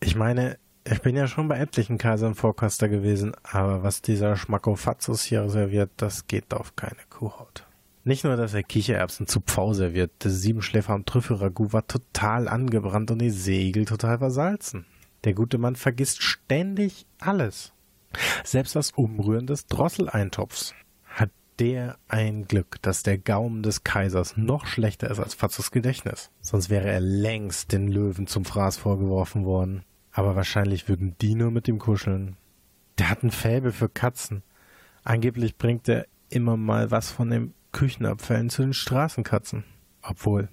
Ich 0.00 0.16
meine, 0.16 0.58
ich 0.84 1.00
bin 1.02 1.16
ja 1.16 1.26
schon 1.28 1.48
bei 1.48 1.58
etlichen 1.58 1.98
Kaisern 1.98 2.34
Vorkoster 2.34 2.88
gewesen, 2.88 3.34
aber 3.42 3.82
was 3.82 4.02
dieser 4.02 4.36
Schmackofatzus 4.36 5.22
hier 5.22 5.48
serviert, 5.50 5.90
das 5.98 6.26
geht 6.26 6.52
auf 6.52 6.74
keine 6.74 7.00
Kuhhaut. 7.10 7.64
Nicht 8.04 8.24
nur, 8.24 8.36
dass 8.36 8.54
er 8.54 8.62
Kichererbsen 8.62 9.26
zu 9.26 9.40
Pfau 9.40 9.74
serviert, 9.74 10.12
der 10.24 10.30
Siebenschläfer 10.30 10.94
am 10.94 11.04
Trüffelragout 11.04 11.72
war 11.72 11.86
total 11.86 12.48
angebrannt 12.48 13.10
und 13.10 13.20
die 13.20 13.30
Segel 13.30 13.84
total 13.84 14.18
versalzen. 14.18 14.86
Der 15.24 15.34
gute 15.34 15.58
Mann 15.58 15.76
vergisst 15.76 16.22
ständig 16.22 17.06
alles. 17.20 17.72
Selbst 18.44 18.74
das 18.74 18.92
Umrühren 18.92 19.46
des 19.46 19.66
Drosseleintopfs. 19.66 20.74
Der 21.58 21.98
ein 22.06 22.46
Glück, 22.46 22.80
dass 22.82 23.02
der 23.02 23.18
Gaumen 23.18 23.64
des 23.64 23.82
Kaisers 23.82 24.36
noch 24.36 24.66
schlechter 24.66 25.10
ist 25.10 25.18
als 25.18 25.34
Fatzos 25.34 25.72
Gedächtnis. 25.72 26.30
Sonst 26.40 26.70
wäre 26.70 26.88
er 26.88 27.00
längst 27.00 27.72
den 27.72 27.88
Löwen 27.88 28.28
zum 28.28 28.44
Fraß 28.44 28.76
vorgeworfen 28.76 29.44
worden. 29.44 29.82
Aber 30.12 30.36
wahrscheinlich 30.36 30.88
würden 30.88 31.16
die 31.20 31.34
nur 31.34 31.50
mit 31.50 31.66
ihm 31.66 31.80
kuscheln. 31.80 32.36
Der 32.98 33.10
hat 33.10 33.24
ein 33.24 33.32
Fäbel 33.32 33.72
für 33.72 33.88
Katzen. 33.88 34.44
Angeblich 35.02 35.56
bringt 35.56 35.88
er 35.88 36.06
immer 36.28 36.56
mal 36.56 36.92
was 36.92 37.10
von 37.10 37.30
den 37.30 37.54
Küchenabfällen 37.72 38.50
zu 38.50 38.62
den 38.62 38.72
Straßenkatzen. 38.72 39.64
Obwohl, 40.02 40.48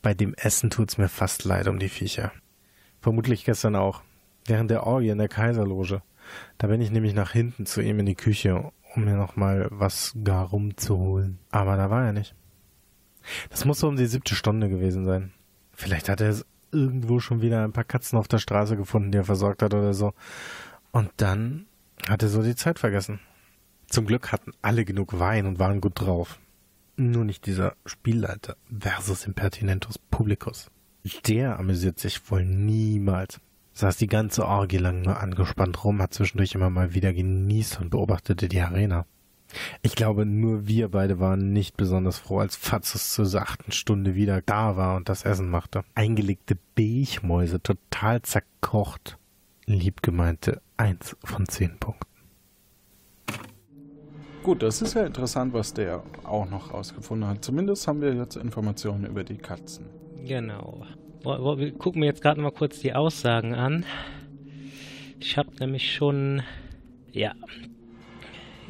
bei 0.00 0.14
dem 0.14 0.34
Essen 0.34 0.70
tut's 0.70 0.96
mir 0.96 1.08
fast 1.08 1.44
leid 1.44 1.66
um 1.66 1.80
die 1.80 1.88
Viecher. 1.88 2.30
Vermutlich 3.00 3.44
gestern 3.44 3.74
auch, 3.74 4.02
während 4.46 4.70
der 4.70 4.86
Orgie 4.86 5.08
in 5.08 5.18
der 5.18 5.28
Kaiserloge. 5.28 6.02
Da 6.58 6.68
bin 6.68 6.80
ich 6.80 6.90
nämlich 6.90 7.14
nach 7.14 7.32
hinten 7.32 7.66
zu 7.66 7.80
ihm 7.80 7.98
in 7.98 8.06
die 8.06 8.14
Küche, 8.14 8.72
um 8.94 9.04
mir 9.04 9.16
noch 9.16 9.36
mal 9.36 9.68
was 9.70 10.14
garum 10.22 10.76
zu 10.76 10.98
holen. 10.98 11.38
Aber 11.50 11.76
da 11.76 11.90
war 11.90 12.06
er 12.06 12.12
nicht. 12.12 12.34
Das 13.50 13.64
muss 13.64 13.80
so 13.80 13.88
um 13.88 13.96
die 13.96 14.06
siebte 14.06 14.34
Stunde 14.34 14.68
gewesen 14.68 15.04
sein. 15.04 15.32
Vielleicht 15.72 16.08
hat 16.08 16.20
er 16.20 16.36
irgendwo 16.70 17.20
schon 17.20 17.40
wieder 17.40 17.64
ein 17.64 17.72
paar 17.72 17.84
Katzen 17.84 18.18
auf 18.18 18.28
der 18.28 18.38
Straße 18.38 18.76
gefunden, 18.76 19.12
die 19.12 19.18
er 19.18 19.24
versorgt 19.24 19.62
hat 19.62 19.74
oder 19.74 19.94
so. 19.94 20.12
Und 20.92 21.10
dann 21.16 21.66
hat 22.08 22.22
er 22.22 22.28
so 22.28 22.42
die 22.42 22.56
Zeit 22.56 22.78
vergessen. 22.78 23.20
Zum 23.88 24.06
Glück 24.06 24.32
hatten 24.32 24.52
alle 24.62 24.84
genug 24.84 25.18
Wein 25.18 25.46
und 25.46 25.58
waren 25.58 25.80
gut 25.80 26.00
drauf. 26.00 26.38
Nur 26.96 27.24
nicht 27.24 27.46
dieser 27.46 27.74
Spielleiter 27.86 28.56
versus 28.76 29.26
Impertinentus 29.26 29.98
Publicus. 29.98 30.70
Der 31.26 31.58
amüsiert 31.58 31.98
sich 31.98 32.30
wohl 32.30 32.44
niemals 32.44 33.40
saß 33.74 33.96
die 33.96 34.06
ganze 34.06 34.46
Orgie 34.46 34.78
lang 34.78 35.02
nur 35.02 35.20
angespannt 35.20 35.84
rum, 35.84 36.00
hat 36.00 36.14
zwischendurch 36.14 36.54
immer 36.54 36.70
mal 36.70 36.94
wieder 36.94 37.12
genießt 37.12 37.80
und 37.80 37.90
beobachtete 37.90 38.48
die 38.48 38.60
Arena. 38.60 39.06
Ich 39.82 39.94
glaube, 39.94 40.26
nur 40.26 40.66
wir 40.66 40.88
beide 40.88 41.20
waren 41.20 41.52
nicht 41.52 41.76
besonders 41.76 42.18
froh, 42.18 42.38
als 42.38 42.56
Fatzes 42.56 43.12
zur 43.12 43.26
achten 43.40 43.72
Stunde 43.72 44.14
wieder 44.14 44.42
da 44.42 44.76
war 44.76 44.96
und 44.96 45.08
das 45.08 45.24
Essen 45.24 45.50
machte. 45.50 45.84
Eingelegte 45.94 46.56
Bechmäuse, 46.74 47.60
total 47.62 48.22
zerkocht. 48.22 49.18
Liebgemeinte 49.66 50.60
eins 50.76 51.16
von 51.24 51.46
zehn 51.46 51.78
Punkten. 51.78 52.04
Gut, 54.42 54.62
das 54.62 54.82
ist 54.82 54.94
ja 54.94 55.06
interessant, 55.06 55.54
was 55.54 55.72
der 55.72 56.02
auch 56.24 56.48
noch 56.50 56.74
rausgefunden 56.74 57.26
hat. 57.28 57.42
Zumindest 57.44 57.88
haben 57.88 58.02
wir 58.02 58.12
jetzt 58.14 58.36
Informationen 58.36 59.06
über 59.06 59.24
die 59.24 59.38
Katzen. 59.38 59.86
Genau. 60.26 60.84
Wir 61.24 61.72
gucken 61.72 62.00
mir 62.00 62.06
jetzt 62.06 62.20
gerade 62.20 62.38
mal 62.42 62.50
kurz 62.50 62.80
die 62.80 62.92
Aussagen 62.92 63.54
an. 63.54 63.86
Ich 65.20 65.38
habe 65.38 65.48
nämlich 65.58 65.94
schon, 65.94 66.42
ja, 67.12 67.32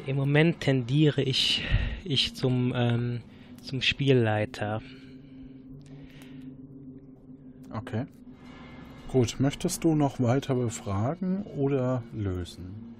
im 0.05 0.15
Moment 0.15 0.61
tendiere 0.61 1.21
ich, 1.21 1.63
ich 2.05 2.33
zum, 2.33 2.71
ähm, 2.73 3.19
zum 3.61 3.81
Spielleiter. 3.81 4.81
Okay. 7.73 8.05
Gut, 9.09 9.35
möchtest 9.39 9.83
du 9.83 9.93
noch 9.93 10.21
weiter 10.21 10.55
befragen 10.55 11.43
oder 11.57 12.03
lösen? 12.13 12.95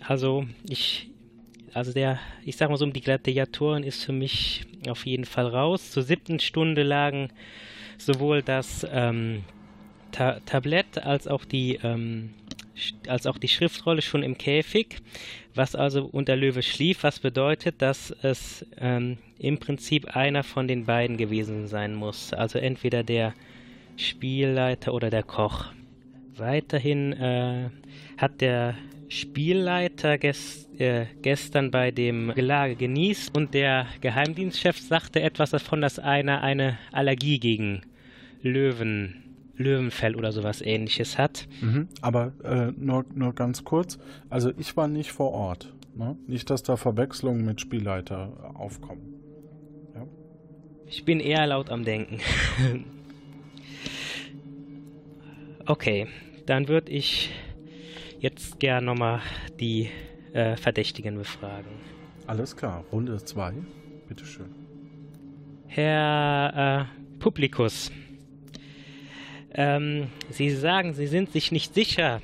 Also, 0.00 0.46
ich, 0.66 1.10
also 1.74 1.92
der, 1.92 2.18
ich 2.46 2.56
sag 2.56 2.70
mal 2.70 2.78
so, 2.78 2.86
die 2.86 3.02
Gladiatoren 3.02 3.84
ist 3.84 4.02
für 4.02 4.12
mich 4.12 4.64
auf 4.88 5.04
jeden 5.04 5.26
Fall 5.26 5.48
raus. 5.48 5.90
Zur 5.90 6.02
siebten 6.02 6.40
Stunde 6.40 6.82
lagen 6.82 7.28
sowohl 8.04 8.42
das 8.42 8.86
ähm, 8.90 9.44
Ta 10.12 10.40
Tablett 10.44 10.98
als 10.98 11.26
auch 11.26 11.44
die 11.44 11.78
ähm, 11.82 12.30
als 13.06 13.26
auch 13.26 13.38
die 13.38 13.48
Schriftrolle 13.48 14.02
schon 14.02 14.22
im 14.22 14.38
Käfig, 14.38 14.98
was 15.54 15.74
also 15.74 16.04
unter 16.06 16.36
Löwe 16.36 16.62
schlief, 16.62 17.02
was 17.02 17.20
bedeutet, 17.20 17.82
dass 17.82 18.10
es 18.22 18.66
ähm, 18.78 19.18
im 19.38 19.58
Prinzip 19.58 20.16
einer 20.16 20.42
von 20.42 20.68
den 20.68 20.86
beiden 20.86 21.16
gewesen 21.16 21.66
sein 21.68 21.94
muss. 21.94 22.32
Also 22.32 22.58
entweder 22.58 23.02
der 23.02 23.34
Spielleiter 23.96 24.94
oder 24.94 25.10
der 25.10 25.22
Koch. 25.22 25.66
Weiterhin 26.36 27.12
äh, 27.12 27.68
hat 28.16 28.40
der 28.40 28.74
Spielleiter 29.08 30.16
gest, 30.16 30.68
äh, 30.80 31.06
gestern 31.20 31.70
bei 31.70 31.90
dem 31.90 32.32
Gelage 32.34 32.76
genießt 32.76 33.36
und 33.36 33.52
der 33.52 33.86
Geheimdienstchef 34.00 34.78
sagte 34.78 35.20
etwas 35.20 35.50
davon, 35.50 35.82
dass 35.82 35.98
einer 35.98 36.42
eine 36.42 36.78
Allergie 36.90 37.38
gegen 37.38 37.82
Löwen, 38.42 39.22
Löwenfell 39.56 40.16
oder 40.16 40.32
sowas 40.32 40.60
ähnliches 40.60 41.18
hat. 41.18 41.48
Mhm, 41.60 41.88
aber 42.00 42.32
äh, 42.44 42.72
nur, 42.76 43.04
nur 43.14 43.34
ganz 43.34 43.64
kurz, 43.64 43.98
also 44.28 44.52
ich 44.58 44.76
war 44.76 44.88
nicht 44.88 45.12
vor 45.12 45.32
Ort. 45.32 45.72
Ne? 45.94 46.16
Nicht, 46.26 46.50
dass 46.50 46.62
da 46.62 46.76
Verwechslungen 46.76 47.44
mit 47.44 47.60
Spielleiter 47.60 48.52
aufkommen. 48.54 49.14
Ja? 49.94 50.06
Ich 50.86 51.04
bin 51.04 51.20
eher 51.20 51.46
laut 51.46 51.70
am 51.70 51.84
Denken. 51.84 52.18
okay, 55.66 56.06
dann 56.46 56.68
würde 56.68 56.90
ich 56.90 57.30
jetzt 58.20 58.58
gern 58.58 58.84
nochmal 58.86 59.20
die 59.60 59.90
äh, 60.32 60.56
Verdächtigen 60.56 61.16
befragen. 61.16 61.70
Alles 62.26 62.56
klar, 62.56 62.84
Runde 62.90 63.22
2, 63.22 63.52
bitteschön. 64.08 64.46
Herr 65.66 66.88
äh, 66.88 67.18
Publikus, 67.18 67.90
ähm, 69.54 70.08
Sie 70.30 70.50
sagen, 70.50 70.94
Sie 70.94 71.06
sind 71.06 71.32
sich 71.32 71.52
nicht 71.52 71.74
sicher, 71.74 72.20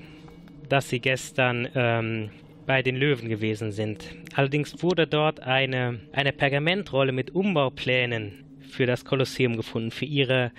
dass 0.68 0.89
Sie 0.89 1.01
gestern 1.01 1.68
ähm, 1.74 2.31
bei 2.66 2.83
den 2.83 2.97
Löwen 2.97 3.29
gewesen 3.29 3.72
sind. 3.72 4.05
Allerdings 4.35 4.83
wurde 4.83 5.07
dort 5.07 5.41
eine, 5.41 6.01
eine 6.12 6.33
Pergamentrolle 6.33 7.12
mit 7.12 7.35
Umbauplänen 7.35 8.45
für 8.61 8.87
das 8.87 9.05
Kolosseum 9.05 9.57
gefunden, 9.57 9.91
für 9.91 10.05
Ihre 10.05 10.53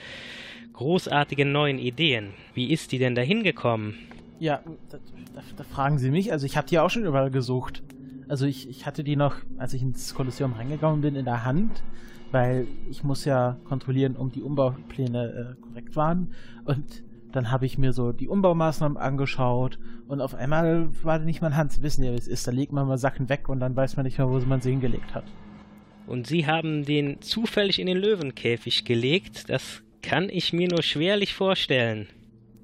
großartigen 0.73 1.51
neuen 1.51 1.77
Ideen. 1.77 2.33
Wie 2.53 2.71
ist 2.71 2.91
die 2.91 2.97
denn 2.97 3.13
da 3.13 3.21
hingekommen? 3.21 3.95
Ja, 4.39 4.61
da, 4.89 4.97
da, 5.35 5.41
da, 5.57 5.63
fragen 5.63 5.99
Sie 5.99 6.09
mich. 6.09 6.31
Also 6.31 6.45
ich 6.45 6.57
habe 6.57 6.67
die 6.67 6.79
auch 6.79 6.89
schon 6.89 7.05
überall 7.05 7.29
gesucht. 7.29 7.83
Also 8.27 8.45
ich, 8.45 8.69
ich 8.69 8.85
hatte 8.85 9.03
die 9.03 9.15
noch, 9.15 9.35
als 9.57 9.73
ich 9.73 9.81
ins 9.81 10.13
Kolosseum 10.15 10.53
reingegangen 10.53 11.01
bin, 11.01 11.15
in 11.15 11.25
der 11.25 11.45
Hand 11.45 11.83
weil 12.31 12.67
ich 12.89 13.03
muss 13.03 13.25
ja 13.25 13.57
kontrollieren, 13.65 14.15
ob 14.17 14.33
die 14.33 14.41
Umbaupläne 14.41 15.55
äh, 15.57 15.61
korrekt 15.61 15.95
waren. 15.95 16.33
Und 16.65 17.03
dann 17.31 17.51
habe 17.51 17.65
ich 17.65 17.77
mir 17.77 17.93
so 17.93 18.11
die 18.11 18.27
Umbaumaßnahmen 18.27 18.97
angeschaut 18.97 19.79
und 20.07 20.21
auf 20.21 20.33
einmal 20.33 20.89
war 21.03 21.19
nicht 21.19 21.41
mein 21.41 21.55
Hand. 21.55 21.71
Sie 21.71 21.83
wissen 21.83 22.03
ja, 22.03 22.11
wie 22.11 22.17
es 22.17 22.27
ist. 22.27 22.47
Da 22.47 22.51
legt 22.51 22.71
man 22.71 22.87
mal 22.87 22.97
Sachen 22.97 23.29
weg 23.29 23.49
und 23.49 23.59
dann 23.59 23.75
weiß 23.75 23.97
man 23.97 24.05
nicht 24.05 24.17
mehr, 24.17 24.29
wo 24.29 24.39
man 24.39 24.61
sie 24.61 24.71
hingelegt 24.71 25.13
hat. 25.13 25.25
Und 26.07 26.25
Sie 26.25 26.47
haben 26.47 26.85
den 26.85 27.21
zufällig 27.21 27.77
in 27.77 27.85
den 27.85 27.97
Löwenkäfig 27.97 28.83
gelegt. 28.83 29.49
Das 29.49 29.83
kann 30.01 30.27
ich 30.29 30.53
mir 30.53 30.67
nur 30.67 30.81
schwerlich 30.81 31.35
vorstellen. 31.35 32.07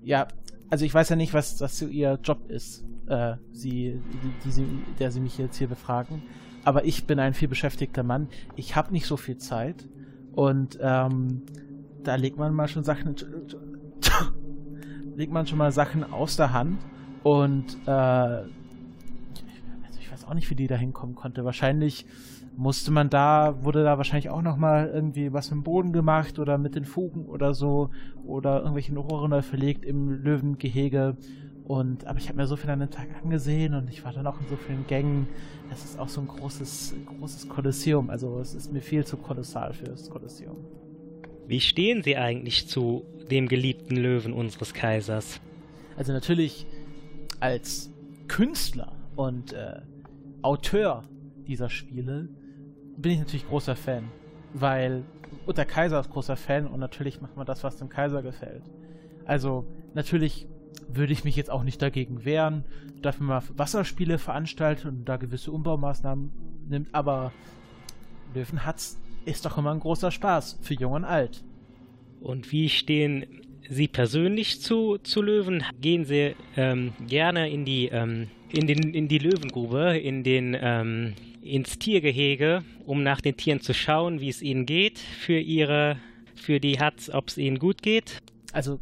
Ja, 0.04 0.28
also 0.72 0.84
ich 0.84 0.94
weiß 0.94 1.10
ja 1.10 1.16
nicht, 1.16 1.34
was 1.34 1.58
das 1.58 1.80
Ihr 1.82 2.18
Job 2.24 2.50
ist, 2.50 2.84
äh, 3.08 3.36
Sie, 3.52 4.02
die, 4.12 4.50
die, 4.50 4.56
die, 4.56 4.94
der 5.00 5.12
Sie 5.12 5.20
mich 5.20 5.38
jetzt 5.38 5.58
hier 5.58 5.68
befragen 5.68 6.24
aber 6.66 6.84
ich 6.84 7.06
bin 7.06 7.20
ein 7.20 7.34
viel 7.34 7.48
beschäftigter 7.48 8.04
Mann. 8.04 8.28
Ich 8.56 8.76
habe 8.76 8.92
nicht 8.92 9.06
so 9.06 9.16
viel 9.16 9.38
Zeit 9.38 9.88
und 10.34 10.78
ähm, 10.82 11.44
da 12.04 12.16
legt 12.16 12.38
man 12.38 12.54
mal 12.54 12.68
schon 12.68 12.84
Sachen, 12.84 13.16
legt 15.16 15.32
man 15.32 15.48
schon 15.48 15.60
mal 15.60 15.72
Sachen 15.72 16.04
aus 16.04 16.36
der 16.36 16.52
Hand 16.52 16.80
und 17.24 17.78
äh, 17.86 17.92
also 17.92 18.50
ich 20.00 20.12
weiß 20.12 20.26
auch 20.26 20.34
nicht, 20.34 20.50
wie 20.50 20.56
die 20.56 20.68
da 20.68 20.76
hinkommen 20.76 21.16
konnte. 21.16 21.46
Wahrscheinlich 21.46 22.06
musste 22.58 22.92
man 22.92 23.10
da, 23.10 23.64
wurde 23.64 23.84
da 23.84 23.98
wahrscheinlich 23.98 24.30
auch 24.30 24.42
nochmal 24.42 24.90
irgendwie 24.94 25.34
was 25.34 25.52
mit 25.52 25.60
dem 25.60 25.64
Boden 25.64 25.94
gemacht 25.94 26.40
oder 26.40 26.58
mit 26.58 26.76
den 26.76 26.86
Fugen 26.86 27.26
oder 27.26 27.54
so 27.54 27.90
oder 28.26 28.60
irgendwelche 28.60 28.98
Rohre 28.98 29.30
neu 29.30 29.42
verlegt 29.42 29.86
im 29.86 30.10
Löwengehege 30.10 31.18
und, 31.66 32.06
aber 32.06 32.20
ich 32.20 32.28
habe 32.28 32.38
mir 32.38 32.48
so 32.48 32.56
viel 32.56 32.70
an 32.70 32.80
den 32.80 32.92
Tag 32.92 33.08
angesehen 33.24 33.74
und 33.74 33.90
ich 33.90 34.06
war 34.06 34.14
dann 34.14 34.28
auch 34.28 34.40
in 34.40 34.48
so 34.48 34.56
vielen 34.56 34.86
Gängen. 34.86 35.28
Das 35.70 35.84
ist 35.84 36.00
auch 36.00 36.10
so 36.10 36.22
ein 36.22 36.28
großes, 36.28 36.94
großes 37.18 37.50
Kolosseum. 37.50 38.12
Also 38.12 38.40
es 38.40 38.54
ist 38.54 38.72
mir 38.72 38.82
viel 38.82 39.04
zu 39.04 39.18
kolossal 39.18 39.74
für 39.74 39.86
das 39.86 40.10
Kolosseum. 40.10 40.58
Wie 41.48 41.60
stehen 41.60 42.04
Sie 42.04 42.18
eigentlich 42.18 42.68
zu 42.68 43.04
dem 43.32 43.48
geliebten 43.48 43.96
Löwen 43.96 44.32
unseres 44.32 44.76
Kaisers? 44.76 45.42
Also 45.98 46.14
natürlich 46.14 46.68
als 47.40 47.92
Künstler 48.28 48.92
und 49.16 49.54
äh, 49.54 49.82
Auteur 50.44 51.04
dieser 51.48 51.70
Spiele 51.70 52.30
bin 52.98 53.12
ich 53.12 53.20
natürlich 53.20 53.48
großer 53.48 53.76
Fan, 53.76 54.06
weil 54.54 55.04
und 55.48 55.58
der 55.58 55.66
Kaiser 55.66 56.00
ist 56.00 56.12
großer 56.12 56.36
Fan 56.36 56.68
und 56.68 56.80
natürlich 56.80 57.22
macht 57.22 57.38
man 57.38 57.46
das, 57.46 57.64
was 57.64 57.78
dem 57.78 57.90
Kaiser 57.90 58.22
gefällt. 58.22 58.64
Also 59.26 59.66
natürlich 59.94 60.48
würde 60.88 61.14
ich 61.14 61.24
mich 61.24 61.36
jetzt 61.36 61.50
auch 61.50 61.64
nicht 61.64 61.82
dagegen 61.82 62.26
wehren, 62.26 62.64
dass 63.02 63.20
man 63.20 63.44
Wasserspiele 63.56 64.18
veranstaltet 64.18 64.86
und 64.86 65.06
da 65.06 65.18
gewisse 65.18 65.52
Umbaumaßnahmen 65.52 66.32
nimmt, 66.68 66.90
aber 66.94 67.32
Löwenhatz 68.34 68.98
ist 69.26 69.46
doch 69.46 69.58
immer 69.58 69.72
ein 69.72 69.80
großer 69.80 70.12
Spaß 70.12 70.60
für 70.62 70.74
Jung 70.74 70.94
und 70.94 71.04
Alt. 71.04 71.44
Und 72.22 72.52
wie 72.52 72.70
stehen 72.70 73.26
Sie 73.70 73.88
persönlich 73.88 74.62
zu, 74.62 74.98
zu 75.00 75.22
Löwen? 75.22 75.64
Gehen 75.82 76.06
Sie 76.06 76.36
ähm, 76.56 76.94
gerne 77.08 77.50
in 77.50 77.66
die, 77.66 77.88
ähm, 77.88 78.28
in, 78.50 78.68
den, 78.68 78.94
in 78.94 79.08
die 79.08 79.18
Löwengrube, 79.18 79.98
in 79.98 80.24
den, 80.24 80.56
ähm, 80.60 81.14
ins 81.42 81.80
Tiergehege, 81.80 82.64
um 82.86 83.04
nach 83.04 83.22
den 83.22 83.38
Tieren 83.38 83.62
zu 83.62 83.74
schauen, 83.74 84.20
wie 84.22 84.30
es 84.30 84.42
ihnen 84.42 84.66
geht, 84.66 85.00
für 85.00 85.40
ihre, 85.40 85.98
für 86.36 86.60
die 86.60 86.80
Hatz, 86.80 87.10
ob 87.10 87.30
es 87.30 87.38
ihnen 87.38 87.60
gut 87.60 87.82
geht? 87.82 88.20
Also 88.52 88.80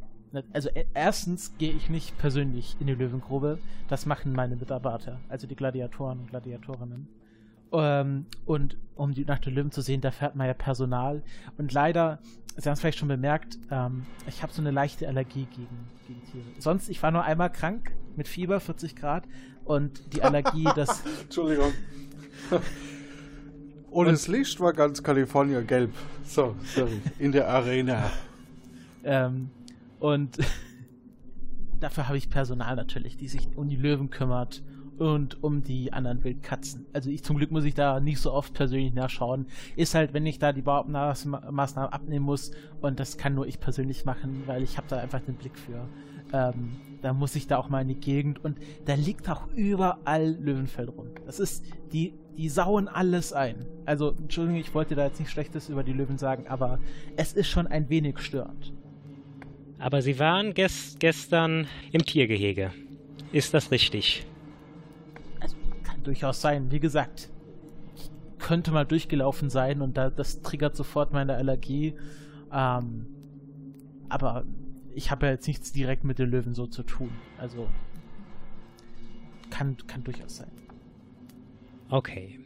also 0.51 0.69
e, 0.69 0.85
erstens 0.93 1.57
gehe 1.57 1.71
ich 1.71 1.89
nicht 1.89 2.17
persönlich 2.17 2.75
in 2.79 2.87
die 2.87 2.95
Löwengrube. 2.95 3.59
Das 3.87 4.05
machen 4.05 4.33
meine 4.33 4.55
Mitarbeiter, 4.55 5.19
also 5.29 5.47
die 5.47 5.55
Gladiatoren 5.55 6.19
und 6.19 6.29
Gladiatorinnen. 6.29 7.07
Ähm, 7.71 8.25
und 8.45 8.77
um 8.95 9.13
die 9.13 9.25
Nacht 9.25 9.45
der 9.45 9.53
Löwen 9.53 9.71
zu 9.71 9.81
sehen, 9.81 10.01
da 10.01 10.11
fährt 10.11 10.35
man 10.35 10.47
ja 10.47 10.53
Personal. 10.53 11.23
Und 11.57 11.73
leider, 11.73 12.19
Sie 12.55 12.69
haben 12.69 12.73
es 12.73 12.81
vielleicht 12.81 12.99
schon 12.99 13.07
bemerkt, 13.07 13.57
ähm, 13.71 14.05
ich 14.27 14.43
habe 14.43 14.53
so 14.53 14.61
eine 14.61 14.71
leichte 14.71 15.07
Allergie 15.07 15.47
gegen, 15.55 15.87
gegen 16.07 16.23
Tiere. 16.31 16.45
Sonst, 16.59 16.89
ich 16.89 17.01
war 17.01 17.09
nur 17.09 17.23
einmal 17.23 17.51
krank 17.51 17.91
mit 18.15 18.27
Fieber, 18.27 18.59
40 18.59 18.95
Grad. 18.95 19.23
Und 19.65 20.13
die 20.13 20.21
Allergie, 20.21 20.67
das. 20.75 21.03
Entschuldigung. 21.23 21.73
Und, 23.89 24.07
und 24.07 24.13
das 24.13 24.27
Licht 24.27 24.59
war 24.59 24.73
ganz 24.73 25.03
Kalifornien 25.03 25.67
gelb. 25.67 25.93
So, 26.25 26.55
sorry. 26.63 26.99
In 27.19 27.31
der 27.31 27.47
Arena. 27.47 28.09
Ähm, 29.03 29.51
und 30.03 30.37
dafür 31.79 32.09
habe 32.09 32.17
ich 32.17 32.29
Personal 32.29 32.75
natürlich, 32.75 33.15
die 33.15 33.29
sich 33.29 33.47
um 33.55 33.69
die 33.69 33.77
Löwen 33.77 34.09
kümmert 34.09 34.61
und 34.97 35.41
um 35.41 35.63
die 35.63 35.93
anderen 35.93 36.25
Wildkatzen. 36.25 36.85
Also 36.91 37.09
ich 37.09 37.23
zum 37.23 37.37
Glück 37.37 37.51
muss 37.51 37.63
ich 37.63 37.73
da 37.73 38.01
nicht 38.01 38.19
so 38.19 38.33
oft 38.33 38.53
persönlich 38.53 38.93
nachschauen. 38.93 39.47
Ist 39.77 39.95
halt, 39.95 40.13
wenn 40.13 40.25
ich 40.25 40.39
da 40.39 40.51
die 40.51 40.61
Baumaßnahmen 40.61 41.93
abnehmen 41.93 42.25
muss 42.25 42.51
und 42.81 42.99
das 42.99 43.17
kann 43.17 43.33
nur 43.33 43.47
ich 43.47 43.61
persönlich 43.61 44.03
machen, 44.03 44.43
weil 44.45 44.61
ich 44.61 44.75
habe 44.75 44.87
da 44.89 44.97
einfach 44.97 45.21
den 45.21 45.35
Blick 45.35 45.57
für. 45.57 45.87
Ähm, 46.33 46.71
da 47.01 47.13
muss 47.13 47.37
ich 47.37 47.47
da 47.47 47.57
auch 47.57 47.69
mal 47.69 47.83
in 47.83 47.87
die 47.87 47.95
Gegend 47.95 48.43
und 48.43 48.57
da 48.83 48.95
liegt 48.95 49.29
auch 49.29 49.47
überall 49.55 50.35
Löwenfell 50.37 50.89
rum. 50.89 51.07
Das 51.25 51.39
ist, 51.39 51.63
die, 51.93 52.13
die 52.37 52.49
sauen 52.49 52.89
alles 52.89 53.31
ein. 53.31 53.67
Also, 53.85 54.11
Entschuldigung, 54.11 54.59
ich 54.59 54.73
wollte 54.73 54.95
da 54.95 55.05
jetzt 55.05 55.19
nichts 55.19 55.31
Schlechtes 55.31 55.69
über 55.69 55.83
die 55.83 55.93
Löwen 55.93 56.17
sagen, 56.17 56.47
aber 56.47 56.79
es 57.15 57.31
ist 57.31 57.47
schon 57.47 57.67
ein 57.67 57.87
wenig 57.87 58.19
störend. 58.19 58.73
Aber 59.79 60.01
Sie 60.01 60.19
waren 60.19 60.53
ges 60.53 60.95
gestern 60.99 61.67
im 61.91 62.05
Tiergehege. 62.05 62.71
Ist 63.31 63.53
das 63.53 63.71
richtig? 63.71 64.25
Also, 65.39 65.57
kann 65.83 66.03
durchaus 66.03 66.41
sein. 66.41 66.71
Wie 66.71 66.79
gesagt, 66.79 67.29
ich 67.95 68.09
könnte 68.39 68.71
mal 68.71 68.85
durchgelaufen 68.85 69.49
sein 69.49 69.81
und 69.81 69.97
da, 69.97 70.09
das 70.09 70.41
triggert 70.41 70.75
sofort 70.75 71.11
meine 71.11 71.35
Allergie. 71.35 71.95
Ähm, 72.51 73.07
aber 74.09 74.45
ich 74.93 75.11
habe 75.11 75.25
ja 75.25 75.31
jetzt 75.31 75.47
nichts 75.47 75.71
direkt 75.71 76.03
mit 76.03 76.19
den 76.19 76.29
Löwen 76.29 76.53
so 76.53 76.67
zu 76.67 76.83
tun. 76.83 77.09
Also 77.37 77.67
kann, 79.49 79.77
kann 79.87 80.03
durchaus 80.03 80.37
sein. 80.37 80.51
Okay. 81.89 82.39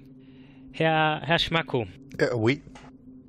Herr, 0.71 1.21
Herr 1.23 1.39
Schmacko. 1.39 1.87
Äh, 2.17 2.33
oui. 2.33 2.61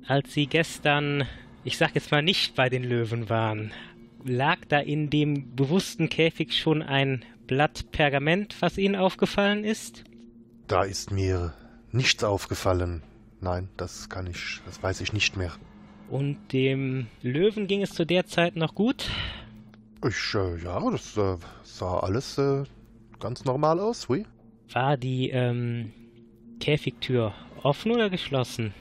Als 0.07 0.33
Sie 0.33 0.47
gestern, 0.47 1.25
ich 1.63 1.77
sag 1.77 1.95
jetzt 1.95 2.11
mal 2.11 2.21
nicht 2.21 2.55
bei 2.55 2.69
den 2.69 2.83
Löwen 2.83 3.29
waren, 3.29 3.71
lag 4.23 4.59
da 4.67 4.79
in 4.79 5.09
dem 5.09 5.55
bewussten 5.55 6.09
Käfig 6.09 6.57
schon 6.57 6.81
ein 6.81 7.23
Blatt 7.47 7.91
Pergament, 7.91 8.55
was 8.59 8.77
Ihnen 8.77 8.95
aufgefallen 8.95 9.63
ist? 9.63 10.03
Da 10.67 10.83
ist 10.83 11.11
mir 11.11 11.53
nichts 11.91 12.23
aufgefallen. 12.23 13.01
Nein, 13.41 13.69
das 13.77 14.09
kann 14.09 14.27
ich, 14.27 14.61
das 14.65 14.83
weiß 14.83 15.01
ich 15.01 15.13
nicht 15.13 15.37
mehr. 15.37 15.53
Und 16.09 16.37
dem 16.53 17.07
Löwen 17.21 17.67
ging 17.67 17.81
es 17.81 17.91
zu 17.91 18.05
der 18.05 18.25
Zeit 18.25 18.55
noch 18.55 18.75
gut? 18.75 19.09
Ich, 20.07 20.35
äh, 20.35 20.63
ja, 20.63 20.79
das 20.91 21.17
äh, 21.17 21.37
sah 21.63 21.99
alles 21.99 22.37
äh, 22.37 22.63
ganz 23.19 23.45
normal 23.45 23.79
aus, 23.79 24.09
oui. 24.09 24.25
War 24.71 24.97
die 24.97 25.29
ähm, 25.29 25.91
Käfigtür 26.59 27.33
offen 27.63 27.91
oder 27.91 28.09
geschlossen? 28.09 28.73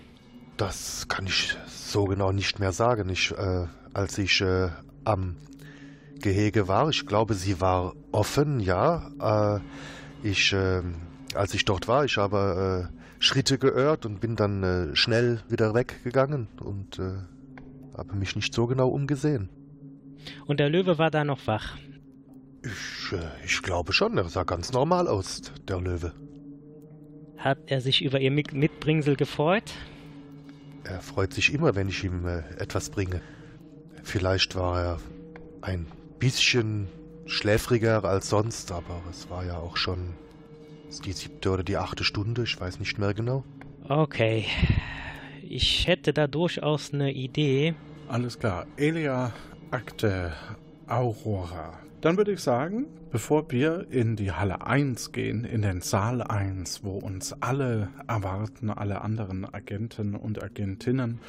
Das 0.56 1.08
kann 1.08 1.26
ich 1.26 1.56
so 1.66 2.04
genau 2.04 2.32
nicht 2.32 2.58
mehr 2.58 2.72
sagen. 2.72 3.08
Ich, 3.10 3.30
äh, 3.32 3.66
als 3.94 4.18
ich 4.18 4.40
äh, 4.40 4.70
am 5.08 5.36
Gehege 6.20 6.68
war. 6.68 6.88
Ich 6.90 7.06
glaube, 7.06 7.34
sie 7.34 7.60
war 7.60 7.94
offen, 8.12 8.60
ja. 8.60 9.10
Äh, 9.20 9.60
ich, 10.22 10.52
äh, 10.52 10.82
als 11.34 11.54
ich 11.54 11.64
dort 11.64 11.88
war, 11.88 12.04
ich 12.04 12.16
habe 12.16 12.90
äh, 12.90 13.22
Schritte 13.22 13.58
geirrt 13.58 14.06
und 14.06 14.20
bin 14.20 14.36
dann 14.36 14.62
äh, 14.62 14.96
schnell 14.96 15.40
wieder 15.48 15.74
weggegangen 15.74 16.48
und 16.60 16.98
äh, 16.98 17.14
habe 17.96 18.14
mich 18.16 18.36
nicht 18.36 18.54
so 18.54 18.66
genau 18.66 18.88
umgesehen. 18.88 19.48
Und 20.46 20.60
der 20.60 20.68
Löwe 20.68 20.98
war 20.98 21.10
da 21.10 21.24
noch 21.24 21.46
wach? 21.46 21.76
Ich, 22.62 23.12
äh, 23.12 23.44
ich 23.44 23.62
glaube 23.62 23.92
schon, 23.92 24.18
er 24.18 24.28
sah 24.28 24.44
ganz 24.44 24.72
normal 24.72 25.08
aus, 25.08 25.42
der 25.66 25.80
Löwe. 25.80 26.12
Hat 27.38 27.58
er 27.66 27.80
sich 27.80 28.02
über 28.02 28.20
ihr 28.20 28.32
Mitbringsel 28.32 29.14
gefreut? 29.14 29.72
Er 30.82 31.00
freut 31.00 31.32
sich 31.32 31.54
immer, 31.54 31.76
wenn 31.76 31.88
ich 31.88 32.02
ihm 32.02 32.26
etwas 32.26 32.90
bringe. 32.90 33.20
Vielleicht 34.02 34.56
war 34.56 34.82
er 34.82 35.00
ein 35.62 35.86
bisschen 36.18 36.88
schläfriger 37.26 38.04
als 38.04 38.28
sonst, 38.28 38.72
aber 38.72 39.02
es 39.10 39.28
war 39.30 39.44
ja 39.44 39.58
auch 39.58 39.76
schon 39.76 40.14
die 41.04 41.12
siebte 41.12 41.50
oder 41.50 41.62
die 41.62 41.76
achte 41.76 42.04
Stunde, 42.04 42.44
ich 42.44 42.58
weiß 42.58 42.80
nicht 42.80 42.98
mehr 42.98 43.14
genau. 43.14 43.44
Okay. 43.88 44.46
Ich 45.42 45.86
hätte 45.86 46.12
da 46.12 46.26
durchaus 46.26 46.92
eine 46.92 47.12
Idee. 47.12 47.74
Alles 48.08 48.38
klar. 48.38 48.66
Elia, 48.76 49.32
Akte, 49.70 50.32
Aurora. 50.86 51.78
Dann 52.00 52.16
würde 52.16 52.32
ich 52.32 52.40
sagen, 52.40 52.86
bevor 53.10 53.50
wir 53.50 53.86
in 53.90 54.16
die 54.16 54.32
Halle 54.32 54.66
1 54.66 55.12
gehen, 55.12 55.44
in 55.44 55.62
den 55.62 55.80
Saal 55.80 56.22
1, 56.22 56.84
wo 56.84 56.98
uns 56.98 57.34
alle 57.40 57.88
erwarten, 58.06 58.70
alle 58.70 59.00
anderen 59.00 59.52
Agenten 59.52 60.14
und 60.14 60.42
Agentinnen, 60.42 61.20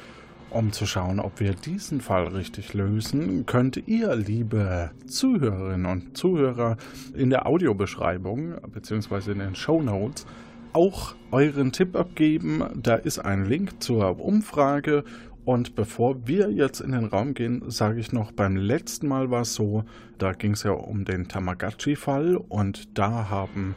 um 0.50 0.72
zu 0.72 0.86
schauen, 0.86 1.20
ob 1.20 1.40
wir 1.40 1.54
diesen 1.54 2.00
Fall 2.00 2.28
richtig 2.28 2.74
lösen, 2.74 3.46
könnt 3.46 3.88
ihr, 3.88 4.14
liebe 4.14 4.90
Zuhörerinnen 5.06 5.86
und 5.86 6.16
Zuhörer, 6.16 6.76
in 7.14 7.30
der 7.30 7.46
Audiobeschreibung 7.46 8.54
bzw. 8.72 9.32
in 9.32 9.38
den 9.38 9.54
Show 9.54 9.82
Notes 9.82 10.26
auch 10.72 11.14
euren 11.30 11.72
Tipp 11.72 11.96
abgeben. 11.96 12.64
Da 12.76 12.94
ist 12.94 13.18
ein 13.18 13.44
Link 13.44 13.82
zur 13.82 14.20
Umfrage. 14.20 15.04
Und 15.44 15.74
bevor 15.74 16.26
wir 16.26 16.50
jetzt 16.50 16.80
in 16.80 16.92
den 16.92 17.06
Raum 17.06 17.34
gehen, 17.34 17.62
sage 17.68 17.98
ich 17.98 18.12
noch, 18.12 18.30
beim 18.30 18.56
letzten 18.56 19.08
Mal 19.08 19.30
war 19.30 19.42
es 19.42 19.54
so, 19.54 19.84
da 20.18 20.32
ging 20.32 20.52
es 20.52 20.62
ja 20.62 20.72
um 20.72 21.04
den 21.04 21.28
Tamagotchi-Fall 21.28 22.36
und 22.36 22.98
da 22.98 23.30
haben 23.30 23.74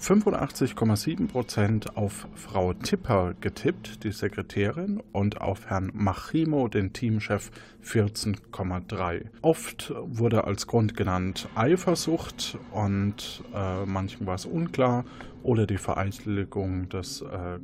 85,7% 0.00 1.96
auf 1.96 2.28
Frau 2.34 2.72
Tipper 2.72 3.34
getippt, 3.40 4.04
die 4.04 4.12
Sekretärin, 4.12 5.02
und 5.12 5.40
auf 5.40 5.66
Herrn 5.66 5.90
Machimo, 5.92 6.68
den 6.68 6.92
Teamchef, 6.92 7.50
14,3. 7.84 9.26
Oft 9.42 9.92
wurde 10.02 10.44
als 10.44 10.66
Grund 10.66 10.96
genannt 10.96 11.48
Eifersucht 11.54 12.58
und 12.72 13.42
äh, 13.54 13.84
manchen 13.86 14.26
war 14.26 14.36
es 14.36 14.46
unklar 14.46 15.04
oder 15.42 15.66
die 15.66 15.78
Vereitligung 15.78 16.88
des, 16.88 17.22
äh, 17.22 17.58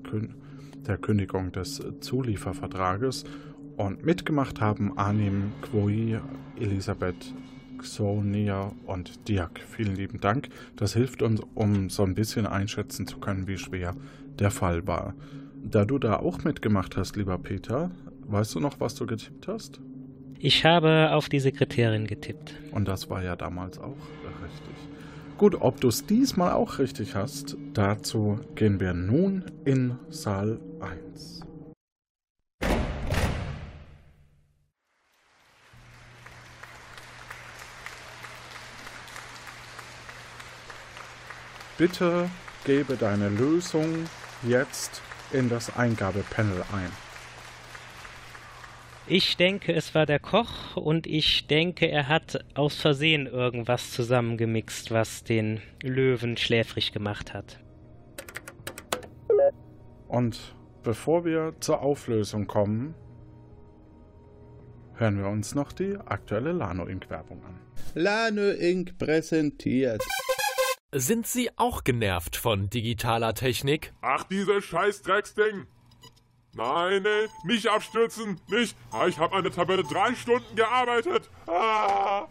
der 0.87 0.99
Kündigung 0.99 1.53
des 1.53 1.83
Zuliefervertrages. 2.01 3.25
Und 3.77 4.05
mitgemacht 4.05 4.61
haben 4.61 4.97
Anim 4.97 5.53
Quoi, 5.71 6.21
Elisabeth 6.61 7.35
Xonia 7.79 8.73
und 8.87 9.29
Dirk. 9.29 9.61
Vielen 9.61 9.97
lieben 9.97 10.21
Dank. 10.21 10.49
Das 10.77 10.95
hilft 10.95 11.23
uns, 11.23 11.41
um 11.55 11.91
so 11.91 12.03
ein 12.03 12.15
bisschen 12.15 12.47
einschätzen 12.47 13.07
zu 13.07 13.19
können, 13.19 13.47
wie 13.47 13.59
schwer 13.59 13.95
der 14.39 14.51
Fall 14.51 14.87
war. 14.87 15.15
Da 15.63 15.85
du 15.85 15.99
da 15.99 16.17
auch 16.17 16.45
mitgemacht 16.45 16.97
hast, 16.97 17.17
lieber 17.17 17.39
Peter, 17.39 17.91
weißt 18.27 18.55
du 18.55 18.61
noch, 18.61 18.81
was 18.81 18.95
du 18.95 19.07
getippt 19.07 19.49
hast? 19.49 19.81
Ich 20.39 20.65
habe 20.65 21.13
auf 21.13 21.29
die 21.29 21.41
Sekretärin 21.41 22.07
getippt. 22.07 22.55
Und 22.73 22.87
das 22.87 23.09
war 23.09 23.23
ja 23.23 23.35
damals 23.35 23.79
auch 23.79 23.97
richtig. 24.43 24.77
Gut, 25.39 25.57
ob 25.61 25.81
du 25.81 25.89
es 25.89 26.07
diesmal 26.07 26.53
auch 26.53 26.79
richtig 26.79 27.15
hast, 27.15 27.57
dazu 27.73 28.39
gehen 28.55 28.79
wir 28.79 28.95
nun 28.95 29.45
in 29.65 29.97
Saal 30.11 30.61
1. 30.81 31.41
Bitte 41.77 42.31
gebe 42.65 42.97
deine 42.97 43.29
Lösung 43.29 44.09
jetzt 44.43 45.03
in 45.33 45.49
das 45.49 45.77
Eingabepanel 45.77 46.63
ein. 46.73 46.91
Ich 49.07 49.37
denke, 49.37 49.75
es 49.75 49.95
war 49.95 50.07
der 50.07 50.21
Koch 50.21 50.77
und 50.77 51.07
ich 51.07 51.47
denke, 51.49 51.91
er 51.91 52.09
hat 52.09 52.45
aus 52.55 52.81
Versehen 52.81 53.27
irgendwas 53.27 53.91
zusammengemixt, 53.91 54.93
was 54.93 55.25
den 55.25 55.61
Löwen 55.83 56.37
schläfrig 56.37 56.93
gemacht 56.93 57.35
hat. 57.35 57.59
Und 60.07 60.55
bevor 60.85 61.25
wir 61.25 61.55
zur 61.59 61.83
Auflösung 61.83 62.47
kommen, 62.47 62.95
hören 64.95 65.19
wir 65.19 65.29
uns 65.29 65.57
noch 65.57 65.73
die 65.73 65.97
aktuelle 65.97 66.53
Lano 66.53 66.87
Inc. 66.87 67.11
Werbung 67.11 67.43
an. 67.45 67.59
Lano 67.95 68.51
Inc. 68.53 68.97
präsentiert. 68.97 70.03
Sind 70.97 71.27
Sie 71.27 71.51
auch 71.59 71.83
genervt 71.83 72.37
von 72.37 72.71
digitaler 72.71 73.35
Technik? 73.35 73.93
Ach, 74.01 74.23
dieses 74.23 74.65
scheiß 74.65 75.03
Drecksding! 75.03 75.67
Nein, 76.53 77.03
nee, 77.03 77.27
nicht 77.43 77.67
abstürzen, 77.67 78.41
nicht. 78.47 78.77
Ah, 78.93 79.09
ich 79.09 79.19
habe 79.19 79.35
an 79.35 79.43
der 79.43 79.53
Tabelle 79.53 79.83
drei 79.83 80.15
Stunden 80.15 80.55
gearbeitet. 80.55 81.29
Ah. 81.49 82.29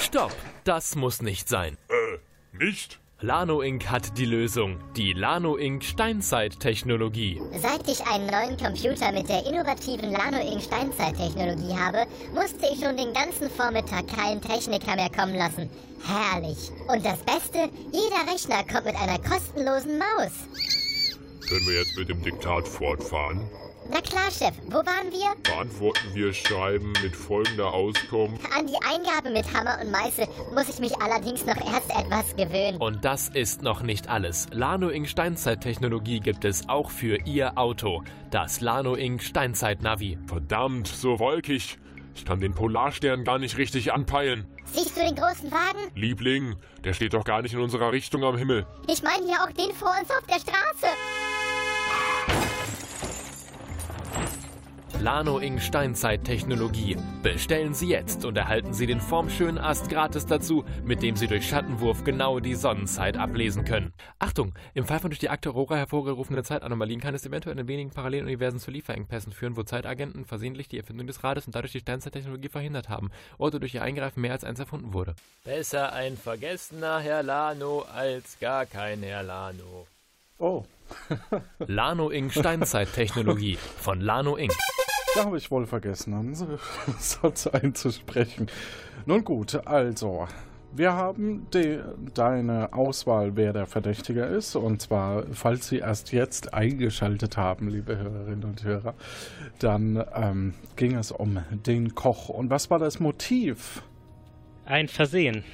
Stopp, 0.00 0.34
das 0.64 0.96
muss 0.96 1.22
nicht 1.22 1.48
sein. 1.48 1.78
Äh, 1.88 2.18
nicht? 2.58 2.98
Lano 3.24 3.62
Inc. 3.62 3.86
hat 3.88 4.18
die 4.18 4.26
Lösung. 4.26 4.78
Die 4.96 5.14
Lano 5.14 5.56
Inc. 5.56 5.82
Steinzeit-Technologie. 5.82 7.40
Seit 7.56 7.88
ich 7.88 8.06
einen 8.06 8.26
neuen 8.26 8.58
Computer 8.58 9.12
mit 9.12 9.30
der 9.30 9.46
innovativen 9.46 10.12
Lano 10.12 10.36
Inc. 10.36 10.60
Steinzeit-Technologie 10.60 11.74
habe, 11.74 12.04
musste 12.34 12.66
ich 12.70 12.84
schon 12.84 12.98
den 12.98 13.14
ganzen 13.14 13.48
Vormittag 13.48 14.08
keinen 14.08 14.42
Techniker 14.42 14.94
mehr 14.94 15.08
kommen 15.08 15.36
lassen. 15.36 15.70
Herrlich. 16.04 16.70
Und 16.86 17.02
das 17.02 17.18
Beste, 17.20 17.70
jeder 17.92 18.30
Rechner 18.30 18.62
kommt 18.70 18.84
mit 18.84 18.96
einer 18.96 19.18
kostenlosen 19.18 19.96
Maus. 19.96 20.32
Können 21.48 21.66
wir 21.66 21.78
jetzt 21.78 21.96
mit 21.96 22.10
dem 22.10 22.22
Diktat 22.22 22.68
fortfahren? 22.68 23.40
Na 23.90 24.00
klar, 24.00 24.30
Chef. 24.30 24.54
Wo 24.66 24.76
waren 24.78 25.10
wir? 25.10 25.34
Beantworten 25.42 26.14
wir 26.14 26.32
Schreiben 26.32 26.92
mit 27.02 27.14
folgender 27.14 27.72
Auskunft. 27.72 28.42
An 28.56 28.66
die 28.66 28.76
Eingabe 28.76 29.30
mit 29.30 29.44
Hammer 29.52 29.78
und 29.82 29.90
Meißel 29.90 30.26
muss 30.54 30.68
ich 30.68 30.78
mich 30.80 30.96
allerdings 31.00 31.44
noch 31.44 31.56
erst 31.56 31.90
etwas 31.90 32.34
gewöhnen. 32.34 32.78
Und 32.78 33.04
das 33.04 33.28
ist 33.28 33.62
noch 33.62 33.82
nicht 33.82 34.08
alles. 34.08 34.48
Lano 34.52 34.88
Inc. 34.88 35.08
Steinzeit-Technologie 35.08 36.20
gibt 36.20 36.44
es 36.44 36.68
auch 36.68 36.90
für 36.90 37.18
Ihr 37.26 37.58
Auto. 37.58 38.02
Das 38.30 38.60
Lano 38.60 38.94
Inc. 38.94 39.22
Steinzeit-Navi. 39.22 40.18
Verdammt, 40.26 40.88
so 40.88 41.18
wolkig. 41.18 41.78
Ich 42.14 42.24
kann 42.24 42.40
den 42.40 42.54
Polarstern 42.54 43.24
gar 43.24 43.38
nicht 43.38 43.58
richtig 43.58 43.92
anpeilen. 43.92 44.46
Siehst 44.64 44.96
du 44.96 45.00
den 45.00 45.14
großen 45.14 45.50
Wagen? 45.50 45.90
Liebling, 45.94 46.56
der 46.84 46.94
steht 46.94 47.12
doch 47.12 47.24
gar 47.24 47.42
nicht 47.42 47.54
in 47.54 47.60
unserer 47.60 47.92
Richtung 47.92 48.24
am 48.24 48.36
Himmel. 48.36 48.66
Ich 48.88 49.02
meine 49.02 49.26
ja 49.28 49.44
auch 49.44 49.52
den 49.52 49.72
vor 49.74 49.92
uns 50.00 50.10
auf 50.10 50.24
der 50.26 50.40
Straße. 50.40 50.86
Lano 55.04 55.38
Inc. 55.38 55.60
Steinzeit-Technologie. 55.60 56.96
Bestellen 57.22 57.74
Sie 57.74 57.88
jetzt 57.88 58.24
und 58.24 58.38
erhalten 58.38 58.72
Sie 58.72 58.86
den 58.86 59.02
formschönen 59.02 59.58
Ast 59.58 59.90
gratis 59.90 60.24
dazu, 60.24 60.64
mit 60.82 61.02
dem 61.02 61.14
Sie 61.14 61.26
durch 61.26 61.46
Schattenwurf 61.46 62.04
genau 62.04 62.40
die 62.40 62.54
Sonnenzeit 62.54 63.18
ablesen 63.18 63.66
können. 63.66 63.92
Achtung! 64.18 64.54
Im 64.72 64.86
Fall 64.86 65.00
von 65.00 65.10
durch 65.10 65.18
die 65.18 65.28
Akte 65.28 65.50
Aurora 65.50 65.76
hervorgerufenen 65.76 66.42
Zeitanomalien 66.42 67.02
kann 67.02 67.14
es 67.14 67.26
eventuell 67.26 67.58
in 67.58 67.68
wenigen 67.68 67.90
Paralleluniversen 67.90 68.58
zu 68.58 68.70
Lieferengpässen 68.70 69.32
führen, 69.32 69.58
wo 69.58 69.62
Zeitagenten 69.62 70.24
versehentlich 70.24 70.68
die 70.68 70.78
Erfindung 70.78 71.06
des 71.06 71.22
Rades 71.22 71.44
und 71.44 71.54
dadurch 71.54 71.72
die 71.72 71.80
Steinzeit-Technologie 71.80 72.48
verhindert 72.48 72.88
haben 72.88 73.10
oder 73.36 73.60
durch 73.60 73.74
ihr 73.74 73.82
Eingreifen 73.82 74.22
mehr 74.22 74.32
als 74.32 74.44
eins 74.44 74.58
erfunden 74.58 74.94
wurde. 74.94 75.14
Besser 75.44 75.92
ein 75.92 76.16
vergessener 76.16 77.00
Herr 77.00 77.22
Lano 77.22 77.84
als 77.94 78.38
gar 78.40 78.64
kein 78.64 79.02
Herr 79.02 79.22
Lano. 79.22 79.86
Oh. 80.38 80.64
Lano 81.58 82.08
Inc. 82.08 82.32
Steinzeit-Technologie 82.32 83.58
von 83.82 84.00
Lano 84.00 84.36
Inc. 84.36 84.54
Da 85.14 85.24
habe 85.24 85.38
ich 85.38 85.50
wohl 85.50 85.66
vergessen, 85.66 86.12
einen 86.14 86.34
Satz 86.34 87.46
einzusprechen. 87.52 88.48
Nun 89.06 89.22
gut, 89.22 89.54
also, 89.66 90.26
wir 90.72 90.94
haben 90.94 91.46
die, 91.54 91.78
deine 92.14 92.72
Auswahl, 92.72 93.36
wer 93.36 93.52
der 93.52 93.66
Verdächtige 93.66 94.24
ist. 94.24 94.56
Und 94.56 94.82
zwar, 94.82 95.24
falls 95.32 95.68
Sie 95.68 95.78
erst 95.78 96.12
jetzt 96.12 96.52
eingeschaltet 96.52 97.36
haben, 97.36 97.68
liebe 97.68 97.96
Hörerinnen 97.96 98.42
und 98.44 98.64
Hörer, 98.64 98.94
dann 99.60 100.02
ähm, 100.14 100.54
ging 100.74 100.96
es 100.96 101.12
um 101.12 101.38
den 101.50 101.94
Koch. 101.94 102.28
Und 102.28 102.50
was 102.50 102.70
war 102.70 102.80
das 102.80 102.98
Motiv? 102.98 103.82
Ein 104.64 104.88
Versehen. 104.88 105.44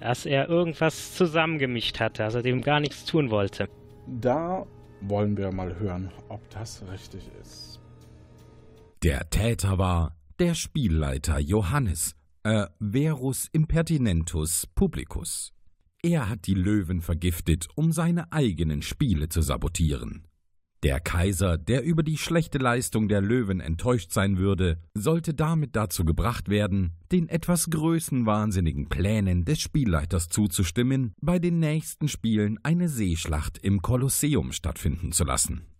Dass 0.00 0.24
er 0.24 0.48
irgendwas 0.48 1.14
zusammengemischt 1.14 2.00
hatte, 2.00 2.24
also 2.24 2.40
dem 2.40 2.62
gar 2.62 2.80
nichts 2.80 3.04
tun 3.04 3.30
wollte. 3.30 3.68
Da 4.06 4.64
wollen 5.02 5.36
wir 5.36 5.52
mal 5.52 5.78
hören, 5.78 6.10
ob 6.28 6.48
das 6.50 6.82
richtig 6.90 7.30
ist. 7.42 7.65
Der 9.06 9.30
Täter 9.30 9.78
war 9.78 10.16
der 10.40 10.56
Spielleiter 10.56 11.38
Johannes, 11.38 12.16
äh, 12.42 12.66
Verus 12.80 13.48
Impertinentus 13.52 14.66
Publicus. 14.74 15.52
Er 16.02 16.28
hat 16.28 16.48
die 16.48 16.54
Löwen 16.54 17.00
vergiftet, 17.02 17.68
um 17.76 17.92
seine 17.92 18.32
eigenen 18.32 18.82
Spiele 18.82 19.28
zu 19.28 19.42
sabotieren. 19.42 20.26
Der 20.82 20.98
Kaiser, 20.98 21.56
der 21.56 21.84
über 21.84 22.02
die 22.02 22.16
schlechte 22.16 22.58
Leistung 22.58 23.06
der 23.06 23.20
Löwen 23.20 23.60
enttäuscht 23.60 24.10
sein 24.10 24.38
würde, 24.38 24.82
sollte 24.92 25.34
damit 25.34 25.76
dazu 25.76 26.04
gebracht 26.04 26.48
werden, 26.48 26.96
den 27.12 27.28
etwas 27.28 27.70
größenwahnsinnigen 27.70 28.88
Plänen 28.88 29.44
des 29.44 29.60
Spielleiters 29.60 30.30
zuzustimmen, 30.30 31.12
bei 31.20 31.38
den 31.38 31.60
nächsten 31.60 32.08
Spielen 32.08 32.58
eine 32.64 32.88
Seeschlacht 32.88 33.58
im 33.58 33.82
Kolosseum 33.82 34.50
stattfinden 34.50 35.12
zu 35.12 35.22
lassen. 35.22 35.75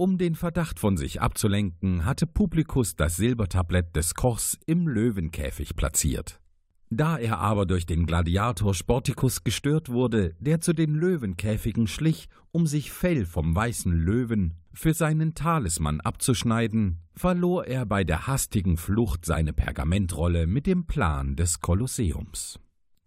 Um 0.00 0.16
den 0.16 0.34
Verdacht 0.34 0.80
von 0.80 0.96
sich 0.96 1.20
abzulenken, 1.20 2.06
hatte 2.06 2.26
Publikus 2.26 2.96
das 2.96 3.16
Silbertablett 3.16 3.94
des 3.94 4.14
Kochs 4.14 4.58
im 4.64 4.88
Löwenkäfig 4.88 5.76
platziert. 5.76 6.40
Da 6.88 7.18
er 7.18 7.36
aber 7.36 7.66
durch 7.66 7.84
den 7.84 8.06
Gladiator 8.06 8.72
Sporticus 8.72 9.44
gestört 9.44 9.90
wurde, 9.90 10.34
der 10.38 10.62
zu 10.62 10.72
den 10.72 10.94
Löwenkäfigen 10.94 11.86
schlich, 11.86 12.30
um 12.50 12.66
sich 12.66 12.90
Fell 12.90 13.26
vom 13.26 13.54
weißen 13.54 13.92
Löwen 13.92 14.54
für 14.72 14.94
seinen 14.94 15.34
Talisman 15.34 16.00
abzuschneiden, 16.00 17.02
verlor 17.12 17.66
er 17.66 17.84
bei 17.84 18.02
der 18.02 18.26
hastigen 18.26 18.78
Flucht 18.78 19.26
seine 19.26 19.52
Pergamentrolle 19.52 20.46
mit 20.46 20.66
dem 20.66 20.86
Plan 20.86 21.36
des 21.36 21.60
Kolosseums. 21.60 22.58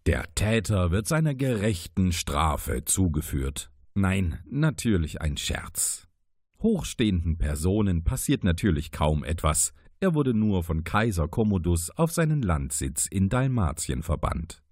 Der 0.06 0.26
Täter 0.36 0.92
wird 0.92 1.08
seiner 1.08 1.34
gerechten 1.34 2.12
Strafe 2.12 2.86
zugeführt. 2.86 3.72
Nein, 3.96 4.38
natürlich 4.48 5.22
ein 5.22 5.38
Scherz. 5.38 6.08
Hochstehenden 6.64 7.38
Personen 7.38 8.06
passiert 8.06 8.46
natürlich 8.46 8.94
kaum 8.94 9.26
etwas, 9.26 9.74
er 10.00 10.16
wurde 10.16 10.34
nur 10.34 10.64
von 10.64 10.86
Kaiser 10.86 11.28
Commodus 11.28 11.90
auf 11.90 12.14
seinen 12.14 12.42
Landsitz 12.42 13.06
in 13.06 13.28
Dalmatien 13.28 14.02
verbannt. 14.02 14.64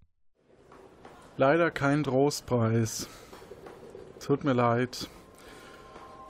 Leider 1.36 1.70
kein 1.70 2.04
Trostpreis. 2.04 3.10
Tut 4.26 4.46
mir 4.46 4.54
leid. 4.54 5.10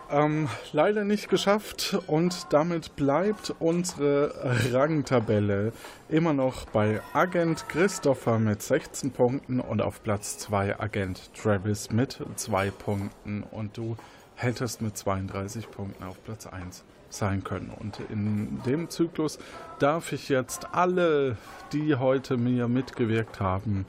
Ähm, 0.10 0.50
leider 0.74 1.04
nicht 1.04 1.30
geschafft 1.30 1.96
und 2.08 2.52
damit 2.52 2.96
bleibt 2.96 3.54
unsere 3.60 4.34
Rangtabelle 4.74 5.74
immer 6.10 6.34
noch 6.34 6.66
bei 6.66 7.02
Agent 7.14 7.70
Christopher 7.70 8.40
mit 8.40 8.64
16 8.64 9.12
Punkten 9.12 9.60
und 9.60 9.82
auf 9.84 10.02
Platz 10.02 10.40
2 10.40 10.80
Agent 10.80 11.32
Travis 11.36 11.92
mit 11.92 12.20
2 12.36 12.72
Punkten 12.72 13.44
und 13.44 13.78
du 13.78 13.96
hättest 14.42 14.82
mit 14.82 14.98
32 14.98 15.70
Punkten 15.70 16.04
auf 16.04 16.24
Platz 16.24 16.48
1 16.48 16.84
sein 17.10 17.44
können. 17.44 17.72
Und 17.80 18.00
in 18.10 18.62
dem 18.64 18.90
Zyklus 18.90 19.38
darf 19.80 20.12
ich 20.14 20.30
jetzt 20.30 20.74
alle, 20.74 21.38
die 21.74 21.96
heute 21.96 22.38
mir 22.38 22.68
mitgewirkt 22.68 23.40
haben, 23.40 23.86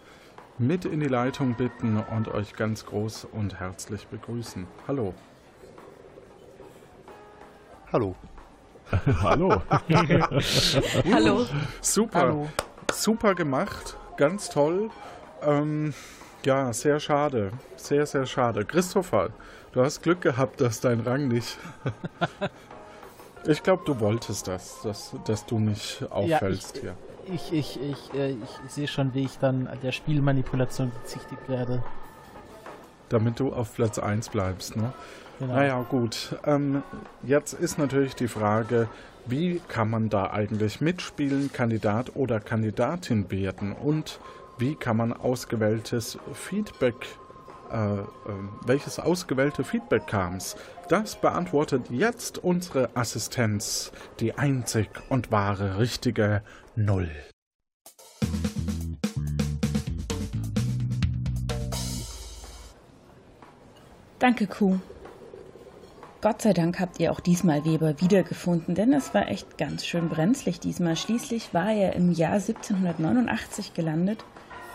mit 0.59 0.85
in 0.85 1.01
die 1.01 1.09
Leitung 1.09 1.55
bitten 1.55 1.99
und 1.99 2.29
euch 2.29 2.55
ganz 2.55 2.85
groß 2.87 3.27
und 3.33 3.59
herzlich 3.59 4.07
begrüßen. 4.09 4.67
Hallo. 4.87 5.15
Hallo. 7.93 8.15
Hallo. 9.23 9.63
Hallo. 11.11 11.47
Super. 11.81 12.21
Hallo. 12.21 12.49
Super 12.93 13.35
gemacht. 13.35 13.97
Ganz 14.17 14.51
toll. 14.51 14.91
Ähm, 15.43 15.95
ja, 16.45 16.73
sehr 16.73 17.01
schade. 17.01 17.53
Sehr, 17.77 18.05
sehr 18.07 18.27
schade. 18.27 18.65
Christopher, 18.65 19.31
Du 19.73 19.81
hast 19.83 20.03
Glück 20.03 20.21
gehabt, 20.21 20.61
dass 20.61 20.81
dein 20.81 21.01
Rang 21.01 21.29
nicht. 21.29 21.57
ich 23.47 23.63
glaube, 23.63 23.83
du 23.87 24.01
wolltest 24.01 24.47
das, 24.47 24.83
dass, 24.83 25.15
dass 25.25 25.47
du 25.47 25.59
nicht 25.59 26.05
auffällst 26.11 26.77
ja, 26.77 26.83
hier. 26.83 26.95
Ich, 27.35 27.53
ich, 27.53 27.81
ich, 27.81 28.15
äh, 28.15 28.33
ich 28.33 28.71
sehe 28.71 28.87
schon, 28.87 29.15
wie 29.15 29.25
ich 29.25 29.39
dann 29.39 29.69
der 29.83 29.93
Spielmanipulation 29.93 30.93
bezichtigt 31.03 31.49
werde. 31.49 31.83
Damit 33.09 33.41
du 33.41 33.55
auf 33.55 33.75
Platz 33.75 33.99
1 33.99 34.29
bleibst, 34.29 34.77
ne? 34.77 34.93
Genau. 35.39 35.55
Naja, 35.55 35.83
gut. 35.89 36.37
Ähm, 36.45 36.83
jetzt 37.23 37.55
ist 37.55 37.79
natürlich 37.79 38.15
die 38.15 38.29
Frage, 38.29 38.89
Wie 39.25 39.61
kann 39.69 39.89
man 39.89 40.11
da 40.11 40.31
eigentlich 40.31 40.81
mitspielen, 40.81 41.53
Kandidat 41.53 42.17
oder 42.17 42.41
Kandidatin 42.41 43.31
werden? 43.31 43.73
Und 43.73 44.19
wie 44.59 44.75
kann 44.75 44.97
man 44.97 45.13
ausgewähltes 45.13 46.19
Feedback, 46.35 46.95
äh, 47.73 48.01
äh, 48.01 48.07
welches 48.67 48.99
ausgewählte 48.99 49.65
Feedback 49.65 50.07
kam? 50.07 50.39
Das 50.89 51.17
beantwortet 51.17 51.91
jetzt 51.91 52.39
unsere 52.39 52.91
Assistenz, 52.95 53.93
die 54.21 54.37
einzig 54.37 54.89
und 55.09 55.33
wahre 55.33 55.79
richtige 55.79 56.43
Null. 56.77 57.11
Danke, 64.19 64.47
Kuh. 64.47 64.79
Gott 66.21 66.41
sei 66.43 66.53
Dank 66.53 66.79
habt 66.79 67.01
ihr 67.01 67.11
auch 67.11 67.19
diesmal 67.19 67.65
Weber 67.65 68.01
wiedergefunden, 68.01 68.77
denn 68.77 68.93
es 68.93 69.13
war 69.13 69.27
echt 69.27 69.59
ganz 69.59 69.85
schön 69.85 70.09
brenzlig 70.09 70.61
diesmal. 70.61 70.95
Schließlich 70.95 71.53
war 71.53 71.73
er 71.73 71.97
im 71.97 72.13
Jahr 72.13 72.35
1789 72.35 73.75
gelandet, 73.75 74.25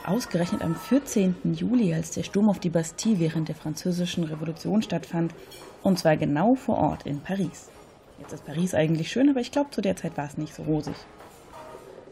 ausgerechnet 0.07 0.61
am 0.61 0.75
14. 0.75 1.35
Juli, 1.53 1.93
als 1.93 2.11
der 2.11 2.23
Sturm 2.23 2.49
auf 2.49 2.59
die 2.59 2.69
Bastille 2.69 3.19
während 3.19 3.47
der 3.47 3.55
Französischen 3.55 4.23
Revolution 4.23 4.81
stattfand, 4.81 5.33
und 5.83 5.99
zwar 5.99 6.17
genau 6.17 6.55
vor 6.55 6.77
Ort 6.77 7.05
in 7.05 7.21
Paris. 7.21 7.69
Jetzt 8.19 8.33
ist 8.33 8.45
Paris 8.45 8.73
eigentlich 8.73 9.11
schön, 9.11 9.29
aber 9.29 9.39
ich 9.39 9.51
glaube, 9.51 9.71
zu 9.71 9.81
der 9.81 9.95
Zeit 9.95 10.17
war 10.17 10.25
es 10.25 10.37
nicht 10.37 10.55
so 10.55 10.63
rosig. 10.63 10.95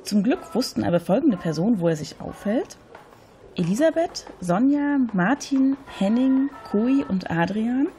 Zum 0.03 0.23
Glück 0.23 0.53
wussten 0.53 0.83
aber 0.83 0.99
folgende 0.99 1.37
Personen, 1.37 1.79
wo 1.79 1.87
er 1.87 1.95
sich 1.95 2.21
aufhält. 2.21 2.77
Elisabeth, 3.55 4.27
Sonja, 4.41 4.99
Martin, 5.13 5.77
Henning, 5.97 6.49
Koi 6.69 7.03
und 7.07 7.31
Adrian– 7.31 7.87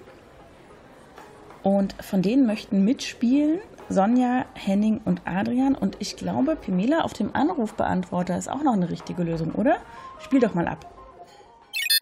und 1.67 1.97
von 2.01 2.23
denen 2.23 2.47
möchten 2.47 2.85
mitspielen 2.85 3.59
Sonja, 3.89 4.47
Henning 4.55 5.01
und 5.05 5.23
Adrian. 5.25 5.75
Und 5.75 5.97
ich 6.01 6.17
glaube, 6.17 6.57
Pimela 6.57 7.03
auf 7.03 7.13
dem 7.13 7.35
Anrufbeantworter 7.35 8.37
ist 8.37 8.49
auch 8.49 8.63
noch 8.63 8.73
eine 8.73 8.91
richtige 8.91 9.23
Lösung, 9.23 9.53
oder? 9.53 9.77
Spiel 10.19 10.41
doch 10.41 10.55
mal 10.55 10.67
ab. 10.67 10.85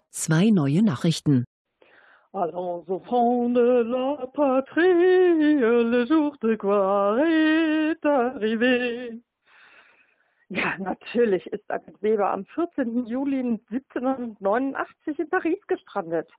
Zwei 0.09 0.49
neue 0.49 0.83
Nachrichten. 0.83 1.45
Allons 2.33 2.89
au 2.89 2.99
fond 2.99 3.53
de 3.53 3.83
la 3.83 4.27
patrie, 4.33 5.55
le 5.55 6.05
jour 6.05 6.35
de 6.41 6.55
gloire 6.57 7.19
est 7.19 8.05
arrivé. 8.05 9.21
Ja, 10.49 10.77
natürlich 10.77 11.47
ist 11.47 11.63
Agnes 11.71 11.95
Weber 12.01 12.29
am 12.29 12.45
14. 12.45 13.05
Juli 13.05 13.39
1789 13.39 15.19
in 15.19 15.29
Paris 15.29 15.65
gestrandet. 15.67 16.29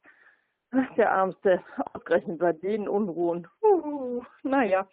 Der 0.99 1.09
Ärmste, 1.09 1.63
ausgerechnet 1.95 2.41
bei 2.41 2.53
den 2.53 2.89
Unruhen. 2.89 3.49
Uh, 3.63 4.23
naja, 4.43 4.87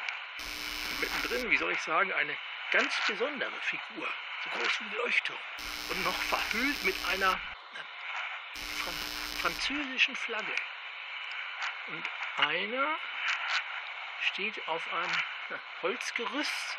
Und 0.88 1.00
mittendrin, 1.00 1.50
wie 1.50 1.58
soll 1.58 1.72
ich 1.72 1.82
sagen, 1.82 2.10
eine 2.14 2.34
ganz 2.70 2.94
besondere 3.06 3.52
Figur, 3.60 4.08
so 4.42 4.58
groß 4.58 4.80
wie 4.80 4.84
ein 4.84 4.96
Leuchtturm 5.04 5.38
und 5.90 6.02
noch 6.02 6.14
verhüllt 6.14 6.82
mit 6.82 6.94
einer 7.10 7.38
na, 7.74 7.82
französischen 9.42 10.16
Flagge. 10.16 10.56
Und 11.88 12.04
einer 12.38 12.96
steht 14.32 14.66
auf 14.66 14.82
einem 14.94 15.62
Holzgerüst 15.82 16.78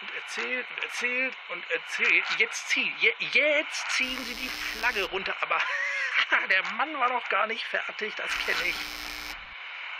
und 0.00 0.14
erzählt 0.16 0.66
und 0.68 0.82
erzählt 0.82 1.36
und 1.50 1.70
erzählt. 1.70 2.24
Jetzt 2.38 2.70
ziehen, 2.70 2.92
je, 2.98 3.14
jetzt 3.20 3.88
ziehen 3.92 4.18
sie 4.24 4.34
die 4.34 4.48
Flagge 4.48 5.04
runter, 5.04 5.36
aber 5.42 5.60
der 6.50 6.62
Mann 6.72 6.98
war 6.98 7.08
noch 7.08 7.28
gar 7.28 7.46
nicht 7.46 7.64
fertig, 7.64 8.14
das 8.14 8.30
kenne 8.44 8.62
ich. 8.64 8.76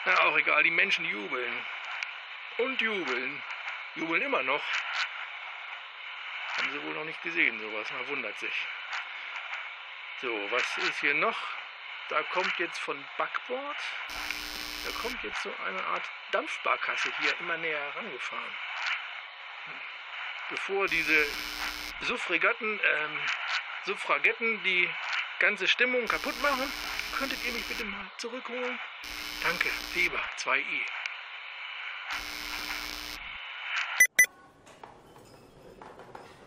Na, 0.04 0.18
auch 0.20 0.36
egal, 0.36 0.62
die 0.62 0.70
Menschen 0.70 1.04
jubeln. 1.04 1.66
Und 2.58 2.80
jubeln. 2.80 3.42
Jubeln 3.94 4.22
immer 4.22 4.42
noch. 4.42 4.62
Haben 6.56 6.70
sie 6.72 6.82
wohl 6.82 6.94
noch 6.94 7.04
nicht 7.04 7.22
gesehen, 7.22 7.58
sowas. 7.58 7.90
Man 7.92 8.08
wundert 8.08 8.38
sich. 8.38 8.66
So, 10.20 10.50
was 10.50 10.78
ist 10.78 11.00
hier 11.00 11.14
noch? 11.14 11.38
Da 12.08 12.22
kommt 12.24 12.58
jetzt 12.58 12.78
von 12.78 13.02
Backbord, 13.16 13.76
da 14.84 14.92
kommt 15.00 15.22
jetzt 15.22 15.42
so 15.42 15.54
eine 15.64 15.82
Art 15.84 16.02
Dampfbarkasse 16.32 17.12
hier 17.20 17.38
immer 17.38 17.56
näher 17.56 17.80
herangefahren 17.94 18.56
bevor 20.50 20.86
diese 20.88 21.26
Suffragetten, 22.02 22.80
ähm, 22.82 23.18
Suffragetten 23.86 24.62
die 24.62 24.90
ganze 25.40 25.66
Stimmung 25.66 26.06
kaputt 26.06 26.34
machen, 26.42 26.70
könntet 27.16 27.38
ihr 27.46 27.52
mich 27.54 27.66
bitte 27.66 27.84
mal 27.84 28.04
zurückholen? 28.18 28.78
Danke, 29.42 29.68
Weber, 29.94 30.20
2i. 30.38 30.60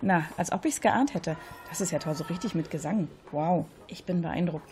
Na, 0.01 0.25
als 0.37 0.51
ob 0.51 0.65
ich 0.65 0.75
es 0.75 0.81
geahnt 0.81 1.15
hätte. 1.15 1.37
Das 1.69 1.81
ist 1.81 1.91
ja 1.91 1.97
toll, 1.97 2.13
so 2.13 2.25
richtig 2.25 2.53
mit 2.53 2.69
Gesang. 2.69 3.07
Wow, 3.31 3.65
ich 3.87 4.03
bin 4.03 4.21
beeindruckt. 4.21 4.69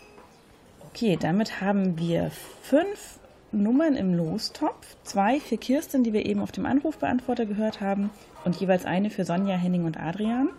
Okay, 0.86 1.18
damit 1.20 1.60
haben 1.60 1.98
wir 1.98 2.30
fünf 2.62 3.18
Nummern 3.50 3.96
im 3.96 4.14
Lostopf. 4.14 4.96
Zwei 5.02 5.40
für 5.40 5.56
Kirsten, 5.56 6.04
die 6.04 6.12
wir 6.12 6.26
eben 6.26 6.40
auf 6.40 6.52
dem 6.52 6.66
Anrufbeantworter 6.66 7.46
gehört 7.46 7.80
haben. 7.80 8.10
Und 8.44 8.56
jeweils 8.56 8.84
eine 8.84 9.10
für 9.10 9.24
Sonja, 9.24 9.56
Henning 9.56 9.84
und 9.84 9.98
Adrian. 9.98 10.50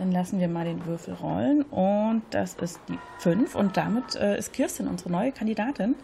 Dann 0.00 0.12
lassen 0.12 0.40
wir 0.40 0.48
mal 0.48 0.64
den 0.64 0.86
Würfel 0.86 1.12
rollen. 1.12 1.60
Und 1.60 2.22
das 2.30 2.54
ist 2.54 2.80
die 2.88 2.98
5. 3.18 3.54
Und 3.54 3.76
damit 3.76 4.16
äh, 4.16 4.38
ist 4.38 4.54
Kirsten 4.54 4.88
unsere 4.88 5.10
neue 5.10 5.30
Kandidatin. 5.30 5.94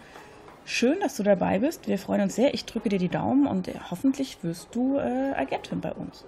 Schön, 0.67 1.01
dass 1.01 1.17
du 1.17 1.23
dabei 1.23 1.61
bist. 1.61 1.89
Wir 1.89 1.99
freuen 1.99 2.21
uns 2.21 2.35
sehr. 2.35 2.53
Ich 2.53 2.67
drücke 2.67 2.91
dir 2.91 2.99
die 2.99 3.09
Daumen 3.09 3.47
und 3.47 3.69
äh, 3.69 3.73
hoffentlich 3.91 4.45
wirst 4.45 4.69
du 4.75 4.99
äh, 4.99 5.33
Agentin 5.35 5.81
bei 5.81 5.93
uns. 5.93 6.27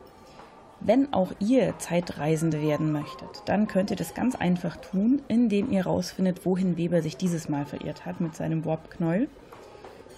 Wenn 0.81 1.13
auch 1.13 1.33
ihr 1.41 1.79
Zeitreisende 1.79 2.63
werden 2.63 2.91
möchtet, 2.91 3.43
dann 3.45 3.67
könnt 3.67 3.91
ihr 3.91 3.97
das 3.97 4.15
ganz 4.15 4.35
einfach 4.35 4.77
tun, 4.77 5.21
indem 5.29 5.71
ihr 5.71 5.85
rausfindet, 5.85 6.47
wohin 6.47 6.79
Weber 6.79 7.03
sich 7.03 7.19
dieses 7.19 7.51
Mal 7.51 7.67
verirrt 7.67 8.07
hat 8.07 8.23
mit 8.23 8.35
seinem 8.35 8.65
Warp-Knäuel. 8.65 9.29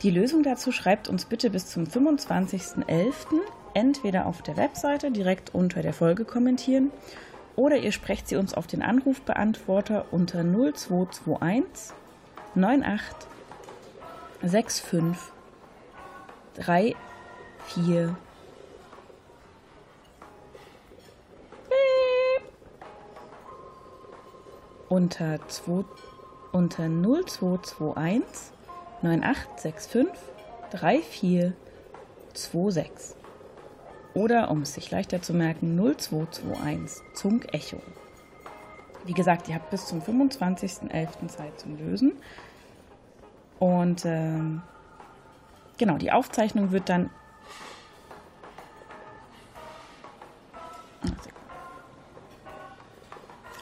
Die 0.05 0.11
Lösung 0.11 0.45
dazu 0.45 0.71
schreibt 0.71 1.09
uns 1.09 1.25
bitte 1.25 1.51
bis 1.51 1.67
zum 1.67 1.83
25.11. 1.83 3.13
entweder 3.75 4.27
auf 4.27 4.41
der 4.41 4.57
Webseite 4.57 5.11
direkt 5.11 5.53
unter 5.53 5.83
der 5.83 5.93
Folge 5.93 6.25
kommentieren 6.25 6.93
oder 7.61 7.77
ihr 7.77 7.93
sprecht 7.93 8.27
sie 8.27 8.37
uns 8.37 8.55
auf 8.55 8.67
den 8.67 8.81
Anrufbeantworter 8.81 10.07
unter 10.13 10.43
0221 10.43 11.95
98 12.57 13.29
65 14.43 15.31
34 17.67 18.17
unter, 24.89 25.39
2, 25.47 25.85
unter 26.53 26.89
0221 26.89 28.55
9865 29.03 30.09
3426. 30.71 33.20
Oder, 34.15 34.51
um 34.51 34.63
es 34.63 34.75
sich 34.75 34.91
leichter 34.91 35.23
zu 35.23 35.33
merken, 35.35 35.77
0221 35.77 37.03
Zunk 37.15 37.47
Echo. 37.53 37.81
Wie 39.05 39.13
gesagt, 39.13 39.49
ihr 39.49 39.55
habt 39.55 39.71
bis 39.71 39.87
zum 39.87 40.01
25.11. 40.01 41.29
Zeit 41.29 41.59
zum 41.59 41.79
Lösen. 41.79 42.13
Und 43.59 44.05
ähm, 44.05 44.63
genau, 45.79 45.97
die 45.97 46.13
Aufzeichnung 46.13 46.73
wird 46.73 46.89
dann. 46.89 47.11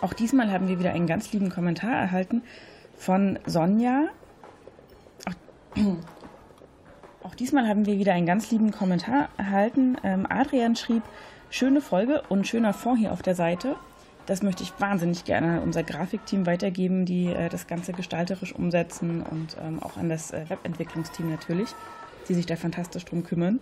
Auch 0.01 0.13
diesmal 0.13 0.53
haben 0.53 0.69
wir 0.69 0.79
wieder 0.79 0.93
einen 0.93 1.07
ganz 1.07 1.33
lieben 1.33 1.51
Kommentar 1.51 1.93
erhalten 1.93 2.43
von 2.97 3.39
Sonja. 3.47 4.09
Auch 7.29 7.35
diesmal 7.35 7.69
haben 7.69 7.85
wir 7.85 7.99
wieder 7.99 8.15
einen 8.15 8.25
ganz 8.25 8.51
lieben 8.51 8.71
Kommentar 8.71 9.29
erhalten. 9.37 9.99
Ähm, 10.03 10.27
Adrian 10.29 10.77
schrieb, 10.77 11.03
schöne 11.51 11.83
Folge 11.83 12.23
und 12.31 12.47
schöner 12.47 12.73
Fond 12.73 12.99
hier 12.99 13.13
auf 13.13 13.21
der 13.21 13.35
Seite. 13.35 13.77
Das 14.25 14.43
möchte 14.43 14.63
ich 14.63 14.73
wahnsinnig 14.79 15.25
gerne 15.25 15.59
an 15.59 15.63
unser 15.63 15.83
Grafikteam 15.83 16.47
weitergeben, 16.47 17.05
die 17.05 17.27
äh, 17.27 17.51
das 17.51 17.67
Ganze 17.67 17.93
gestalterisch 17.93 18.55
umsetzen 18.55 19.23
und 19.23 19.57
ähm, 19.63 19.83
auch 19.83 19.99
an 19.99 20.09
das 20.09 20.33
äh, 20.33 20.49
Webentwicklungsteam 20.49 21.31
natürlich, 21.31 21.69
die 22.29 22.35
sich 22.35 22.47
da 22.47 22.57
fantastisch 22.57 23.05
drum 23.05 23.25
kümmern. 23.25 23.61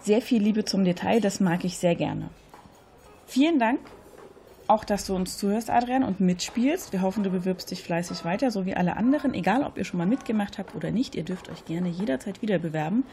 Sehr 0.00 0.20
viel 0.20 0.42
Liebe 0.42 0.64
zum 0.64 0.84
Detail, 0.84 1.20
das 1.20 1.38
mag 1.38 1.64
ich 1.64 1.78
sehr 1.78 1.94
gerne. 1.94 2.28
Vielen 3.26 3.60
Dank 3.60 3.78
auch, 4.68 4.84
dass 4.84 5.06
du 5.06 5.14
uns 5.14 5.36
zuhörst, 5.38 5.70
Adrian, 5.70 6.04
und 6.04 6.20
mitspielst. 6.20 6.92
Wir 6.92 7.02
hoffen, 7.02 7.24
du 7.24 7.30
bewirbst 7.30 7.70
dich 7.70 7.82
fleißig 7.82 8.24
weiter, 8.24 8.50
so 8.50 8.66
wie 8.66 8.74
alle 8.74 8.96
anderen. 8.96 9.34
Egal, 9.34 9.62
ob 9.62 9.78
ihr 9.78 9.84
schon 9.84 9.98
mal 9.98 10.06
mitgemacht 10.06 10.58
habt 10.58 10.74
oder 10.74 10.90
nicht, 10.90 11.14
ihr 11.14 11.24
dürft 11.24 11.48
euch 11.48 11.64
gerne 11.64 11.88
jederzeit 11.88 12.42
wieder 12.42 12.58
bewerben. 12.58 13.04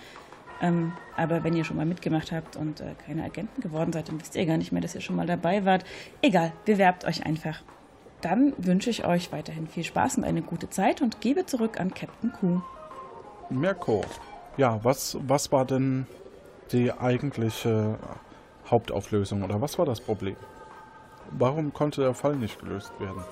Ähm, 0.61 0.93
aber 1.17 1.43
wenn 1.43 1.55
ihr 1.55 1.63
schon 1.63 1.77
mal 1.77 1.85
mitgemacht 1.85 2.31
habt 2.31 2.55
und 2.55 2.79
äh, 2.79 2.95
keine 3.05 3.23
Agenten 3.23 3.61
geworden 3.61 3.91
seid, 3.91 4.09
dann 4.09 4.19
wisst 4.19 4.35
ihr 4.35 4.45
gar 4.45 4.57
nicht 4.57 4.71
mehr, 4.71 4.81
dass 4.81 4.95
ihr 4.95 5.01
schon 5.01 5.15
mal 5.15 5.25
dabei 5.25 5.65
wart. 5.65 5.83
Egal, 6.21 6.53
bewerbt 6.65 7.05
euch 7.05 7.25
einfach. 7.25 7.61
Dann 8.21 8.53
wünsche 8.57 8.89
ich 8.89 9.05
euch 9.05 9.31
weiterhin 9.31 9.67
viel 9.67 9.83
Spaß 9.83 10.17
und 10.17 10.23
eine 10.23 10.41
gute 10.41 10.69
Zeit 10.69 11.01
und 11.01 11.21
gebe 11.21 11.45
zurück 11.45 11.79
an 11.79 11.93
Captain 11.93 12.31
Q. 12.31 12.61
Mirko, 13.49 14.03
ja, 14.57 14.79
was, 14.83 15.17
was 15.21 15.51
war 15.51 15.65
denn 15.65 16.07
die 16.71 16.91
eigentliche 16.91 17.99
Hauptauflösung 18.69 19.43
oder 19.43 19.61
was 19.61 19.77
war 19.77 19.85
das 19.85 20.01
Problem? 20.01 20.37
Warum 21.31 21.73
konnte 21.73 22.01
der 22.01 22.13
Fall 22.13 22.35
nicht 22.35 22.59
gelöst 22.59 22.93
werden? 22.99 23.23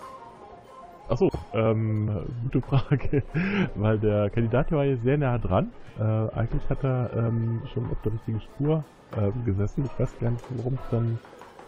Achso, 1.10 1.30
ähm, 1.54 2.26
gute 2.44 2.62
Frage. 2.62 3.24
Weil 3.76 4.00
der 4.00 4.30
Kandidat 4.30 4.70
hier 4.70 4.78
war 4.78 4.86
hier 4.86 4.98
sehr 4.98 5.18
nah 5.18 5.38
dran. 5.38 5.72
Äh, 6.00 6.04
eigentlich 6.04 6.68
hat 6.70 6.84
er 6.84 7.12
ähm, 7.16 7.62
schon 7.74 7.90
auf 7.92 8.02
der 8.04 8.14
richtigen 8.14 8.42
Spur 8.42 8.84
ähm, 9.18 9.46
gesessen. 9.46 9.86
Ich 9.86 10.00
weiß 10.00 10.18
gar 10.20 10.32
nicht, 10.32 10.46
warum 10.58 10.74
es 10.76 10.90
dann 10.90 11.20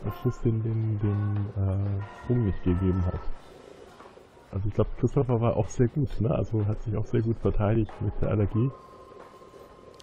am 0.04 0.14
Schluss 0.22 0.40
den, 0.42 0.64
den, 0.64 1.00
den 1.00 1.46
äh, 1.58 2.24
Sprung 2.24 2.46
nicht 2.46 2.64
gegeben 2.64 3.06
hat. 3.06 3.20
Also 4.52 4.68
ich 4.70 4.74
glaube, 4.74 4.90
Christopher 5.00 5.42
war 5.42 5.58
auch 5.58 5.68
sehr 5.68 5.90
gut, 5.90 6.10
ne? 6.22 6.34
Also 6.34 6.66
hat 6.66 6.82
sich 6.84 6.96
auch 6.96 7.06
sehr 7.06 7.22
gut 7.22 7.38
verteidigt 7.38 7.92
mit 8.02 8.14
der 8.22 8.30
Allergie. 8.30 8.72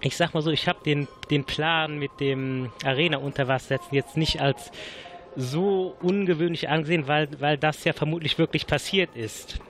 Ich 0.02 0.16
sag 0.16 0.34
mal 0.34 0.42
so, 0.42 0.50
ich 0.50 0.68
habe 0.68 0.80
den, 0.84 1.08
den 1.30 1.44
Plan 1.44 1.98
mit 1.98 2.10
dem 2.20 2.70
Arena 2.84 3.18
unter 3.18 3.48
Wasser 3.48 3.78
setzen 3.78 3.94
jetzt 3.94 4.16
nicht 4.16 4.40
als 4.40 4.70
so 5.36 5.96
ungewöhnlich 6.00 6.68
angesehen, 6.68 7.08
weil, 7.08 7.28
weil 7.40 7.58
das 7.58 7.84
ja 7.84 7.92
vermutlich 7.92 8.38
wirklich 8.38 8.66
passiert 8.66 9.14
ist. 9.16 9.60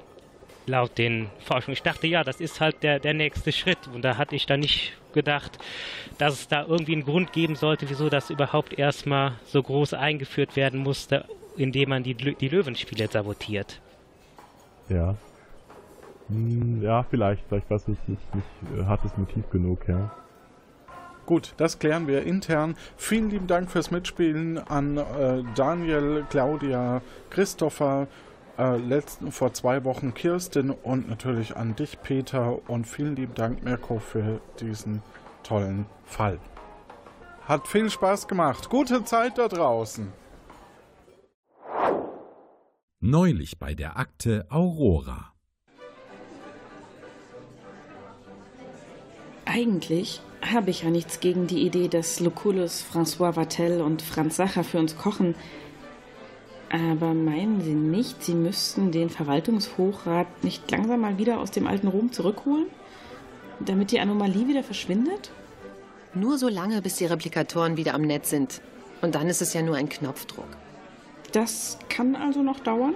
Laut 0.66 0.96
den 0.96 1.28
Forschungen. 1.40 1.74
Ich 1.74 1.82
dachte, 1.82 2.06
ja, 2.06 2.22
das 2.22 2.40
ist 2.40 2.60
halt 2.60 2.82
der, 2.82 3.00
der 3.00 3.14
nächste 3.14 3.50
Schritt. 3.50 3.78
Und 3.92 4.02
da 4.02 4.16
hatte 4.16 4.36
ich 4.36 4.46
dann 4.46 4.60
nicht 4.60 4.92
gedacht, 5.12 5.58
dass 6.18 6.34
es 6.34 6.48
da 6.48 6.64
irgendwie 6.64 6.92
einen 6.92 7.04
Grund 7.04 7.32
geben 7.32 7.56
sollte, 7.56 7.90
wieso 7.90 8.08
das 8.08 8.30
überhaupt 8.30 8.78
erstmal 8.78 9.32
so 9.44 9.62
groß 9.62 9.94
eingeführt 9.94 10.54
werden 10.56 10.80
musste, 10.80 11.24
indem 11.56 11.90
man 11.90 12.02
die, 12.02 12.14
die 12.14 12.48
Löwenspiele 12.48 13.08
sabotiert. 13.08 13.80
Ja. 14.88 15.16
Hm, 16.28 16.82
ja, 16.82 17.02
vielleicht. 17.02 17.42
Vielleicht 17.48 17.68
war 17.68 17.76
es 17.76 17.88
nicht, 17.88 18.08
nicht, 18.08 18.34
nicht 18.34 18.46
äh, 18.78 18.84
hartes 18.84 19.16
Motiv 19.16 19.48
genug, 19.50 19.88
ja. 19.88 20.12
Gut, 21.26 21.54
das 21.56 21.78
klären 21.78 22.08
wir 22.08 22.24
intern. 22.24 22.76
Vielen 22.96 23.30
lieben 23.30 23.46
Dank 23.46 23.70
fürs 23.70 23.90
Mitspielen 23.90 24.58
an 24.58 24.96
äh, 24.96 25.44
Daniel, 25.54 26.26
Claudia, 26.28 27.00
Christopher, 27.30 28.08
äh, 28.58 28.76
letzten, 28.76 29.30
vor 29.30 29.52
zwei 29.52 29.84
Wochen 29.84 30.14
Kirsten 30.14 30.70
und 30.70 31.08
natürlich 31.08 31.56
an 31.56 31.76
dich, 31.76 32.02
Peter. 32.02 32.58
Und 32.68 32.86
vielen 32.86 33.16
lieben 33.16 33.34
Dank, 33.34 33.62
Mirko, 33.62 33.98
für 33.98 34.40
diesen 34.60 35.02
tollen 35.42 35.86
Fall. 36.04 36.38
Hat 37.46 37.68
viel 37.68 37.88
Spaß 37.88 38.28
gemacht. 38.28 38.68
Gute 38.68 39.04
Zeit 39.04 39.38
da 39.38 39.48
draußen. 39.48 40.12
Neulich 43.00 43.58
bei 43.58 43.74
der 43.74 43.96
Akte 43.96 44.46
Aurora. 44.48 45.32
Eigentlich 49.44 50.20
habe 50.42 50.70
ich 50.70 50.82
ja 50.82 50.90
nichts 50.90 51.20
gegen 51.20 51.46
die 51.46 51.62
Idee, 51.62 51.88
dass 51.88 52.20
Lucullus, 52.20 52.84
François 52.84 53.36
Vatel 53.36 53.80
und 53.80 54.02
Franz 54.02 54.36
Sacher 54.36 54.64
für 54.64 54.78
uns 54.78 54.96
kochen. 54.96 55.34
Aber 56.70 57.14
meinen 57.14 57.60
Sie 57.62 57.74
nicht, 57.74 58.22
Sie 58.22 58.34
müssten 58.34 58.92
den 58.92 59.10
Verwaltungshochrat 59.10 60.42
nicht 60.42 60.70
langsam 60.70 61.00
mal 61.00 61.18
wieder 61.18 61.38
aus 61.38 61.50
dem 61.50 61.66
alten 61.66 61.86
Rom 61.86 62.12
zurückholen? 62.12 62.66
Damit 63.60 63.92
die 63.92 64.00
Anomalie 64.00 64.48
wieder 64.48 64.62
verschwindet? 64.62 65.30
Nur 66.14 66.38
so 66.38 66.48
lange, 66.48 66.82
bis 66.82 66.96
die 66.96 67.06
Replikatoren 67.06 67.76
wieder 67.76 67.94
am 67.94 68.02
Netz 68.02 68.30
sind. 68.30 68.60
Und 69.00 69.14
dann 69.14 69.28
ist 69.28 69.42
es 69.42 69.52
ja 69.54 69.62
nur 69.62 69.76
ein 69.76 69.88
Knopfdruck. 69.88 70.48
Das 71.32 71.78
kann 71.88 72.16
also 72.16 72.42
noch 72.42 72.60
dauern? 72.60 72.94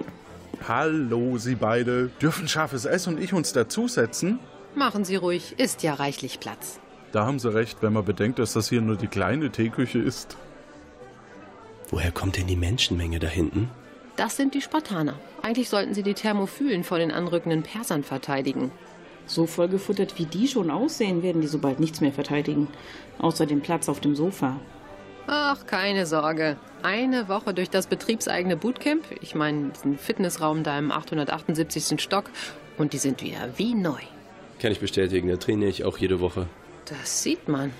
Hallo, 0.67 1.37
Sie 1.37 1.55
beide. 1.55 2.09
Dürfen 2.21 2.47
scharfes 2.47 2.85
S 2.85 3.07
und 3.07 3.19
ich 3.19 3.33
uns 3.33 3.53
dazusetzen? 3.53 4.39
Machen 4.75 5.05
Sie 5.05 5.15
ruhig, 5.15 5.55
ist 5.57 5.83
ja 5.83 5.93
reichlich 5.93 6.39
Platz. 6.39 6.79
Da 7.11 7.25
haben 7.25 7.39
Sie 7.39 7.53
recht, 7.53 7.81
wenn 7.81 7.93
man 7.93 8.05
bedenkt, 8.05 8.39
dass 8.39 8.53
das 8.53 8.69
hier 8.69 8.81
nur 8.81 8.95
die 8.95 9.07
kleine 9.07 9.49
Teeküche 9.49 9.99
ist. 9.99 10.37
Woher 11.89 12.11
kommt 12.11 12.37
denn 12.37 12.47
die 12.47 12.57
Menschenmenge 12.57 13.19
da 13.19 13.27
hinten? 13.27 13.69
Das 14.17 14.35
sind 14.35 14.55
die 14.55 14.61
Spartaner. 14.61 15.13
Eigentlich 15.41 15.69
sollten 15.69 15.93
sie 15.93 16.03
die 16.03 16.15
Thermophylen 16.15 16.83
vor 16.83 16.97
den 16.97 17.11
anrückenden 17.11 17.63
Persern 17.63 18.03
verteidigen. 18.03 18.71
So 19.25 19.45
vollgefuttert 19.45 20.17
wie 20.17 20.25
die 20.25 20.47
schon 20.47 20.71
aussehen, 20.71 21.21
werden 21.21 21.41
die 21.41 21.47
sobald 21.47 21.79
nichts 21.79 22.01
mehr 22.01 22.11
verteidigen. 22.11 22.67
Außer 23.19 23.45
dem 23.45 23.61
Platz 23.61 23.89
auf 23.89 23.99
dem 23.99 24.15
Sofa. 24.15 24.59
Ach, 25.27 25.65
keine 25.67 26.05
Sorge. 26.05 26.57
Eine 26.81 27.27
Woche 27.27 27.53
durch 27.53 27.69
das 27.69 27.87
betriebseigene 27.87 28.57
Bootcamp, 28.57 29.03
ich 29.21 29.35
meine 29.35 29.69
diesen 29.69 29.97
Fitnessraum 29.97 30.63
da 30.63 30.79
im 30.79 30.91
878. 30.91 32.01
Stock, 32.01 32.29
und 32.77 32.93
die 32.93 32.97
sind 32.97 33.21
wieder 33.21 33.49
wie 33.57 33.75
neu. 33.75 33.99
Kann 34.59 34.71
ich 34.71 34.79
bestätigen, 34.79 35.27
da 35.27 35.37
trainiere 35.37 35.69
ich 35.69 35.83
auch 35.83 35.97
jede 35.97 36.19
Woche. 36.19 36.47
Das 36.89 37.23
sieht 37.23 37.47
man. 37.47 37.71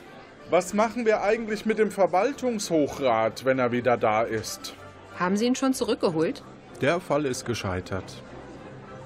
Was 0.49 0.73
machen 0.73 1.05
wir 1.05 1.21
eigentlich 1.21 1.65
mit 1.65 1.77
dem 1.77 1.91
Verwaltungshochrat, 1.91 3.45
wenn 3.45 3.59
er 3.59 3.71
wieder 3.71 3.97
da 3.97 4.21
ist? 4.21 4.73
Haben 5.19 5.35
Sie 5.35 5.45
ihn 5.45 5.55
schon 5.55 5.73
zurückgeholt? 5.73 6.43
Der 6.81 6.99
Fall 6.99 7.25
ist 7.25 7.45
gescheitert. 7.45 8.21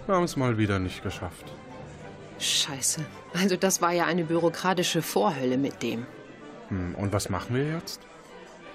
Wir 0.05 0.15
haben 0.15 0.25
es 0.25 0.35
mal 0.35 0.57
wieder 0.57 0.77
nicht 0.79 1.03
geschafft. 1.03 1.45
Scheiße. 2.37 3.01
Also 3.33 3.55
das 3.55 3.81
war 3.81 3.91
ja 3.91 4.05
eine 4.05 4.23
bürokratische 4.23 5.01
Vorhölle 5.01 5.57
mit 5.57 5.81
dem. 5.81 6.05
Hm, 6.69 6.95
und 6.95 7.13
was 7.13 7.29
machen 7.29 7.55
wir 7.55 7.65
jetzt? 7.71 8.01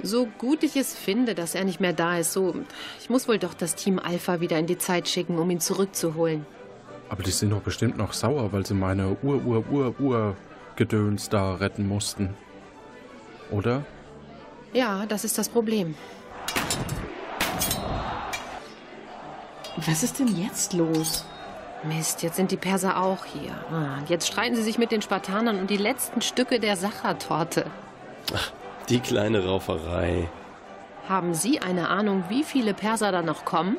So 0.03 0.27
gut 0.39 0.62
ich 0.62 0.77
es 0.77 0.95
finde, 0.95 1.35
dass 1.35 1.55
er 1.55 1.64
nicht 1.64 1.81
mehr 1.81 1.93
da 1.93 2.18
ist, 2.18 2.33
so. 2.33 2.55
Ich 3.01 3.11
muss 3.11 3.29
wohl 3.29 3.39
doch 3.39 3.55
das 3.55 3.74
Team 3.74 3.99
Alpha 3.99 4.41
wieder 4.41 4.59
in 4.59 4.66
die 4.66 4.79
Zeit 4.79 5.09
schicken, 5.09 5.39
um 5.39 5.51
ihn 5.51 5.61
zurückzuholen. 5.61 6.47
Aber 7.09 7.22
die 7.22 7.31
sind 7.31 7.51
doch 7.51 7.61
bestimmt 7.61 7.97
noch 7.97 8.12
sauer, 8.12 8.53
weil 8.53 8.66
sie 8.66 8.74
meine 8.74 9.16
Ur-Ur-Ur-Ur-Gedöns 10.77 11.29
da 11.29 11.55
retten 11.55 11.89
mussten. 11.89 12.35
Oder? 13.51 13.85
Ja, 14.72 15.07
das 15.07 15.24
ist 15.24 15.39
das 15.39 15.49
Problem. 15.49 15.95
Was 19.77 20.03
ist 20.03 20.18
denn 20.18 20.37
jetzt 20.37 20.72
los? 20.72 21.24
Mist, 21.85 22.22
jetzt 22.22 22.37
sind 22.37 22.51
die 22.51 22.57
Perser 22.57 23.01
auch 23.01 23.24
hier. 23.27 23.53
Ah, 23.70 23.99
jetzt 24.09 24.27
streiten 24.27 24.57
sie 24.57 24.62
sich 24.62 24.79
mit 24.79 24.91
den 24.91 25.03
Spartanern 25.03 25.61
um 25.61 25.66
die 25.66 25.77
letzten 25.77 26.22
Stücke 26.22 26.59
der 26.59 26.77
Sachertorte. 26.77 27.66
Ach, 28.35 28.51
die 28.89 29.01
kleine 29.01 29.45
Rauferei. 29.45 30.29
Haben 31.09 31.35
Sie 31.35 31.61
eine 31.61 31.89
Ahnung, 31.89 32.24
wie 32.29 32.43
viele 32.43 32.74
Perser 32.74 33.12
da 33.12 33.22
noch 33.22 33.45
kommen? 33.45 33.77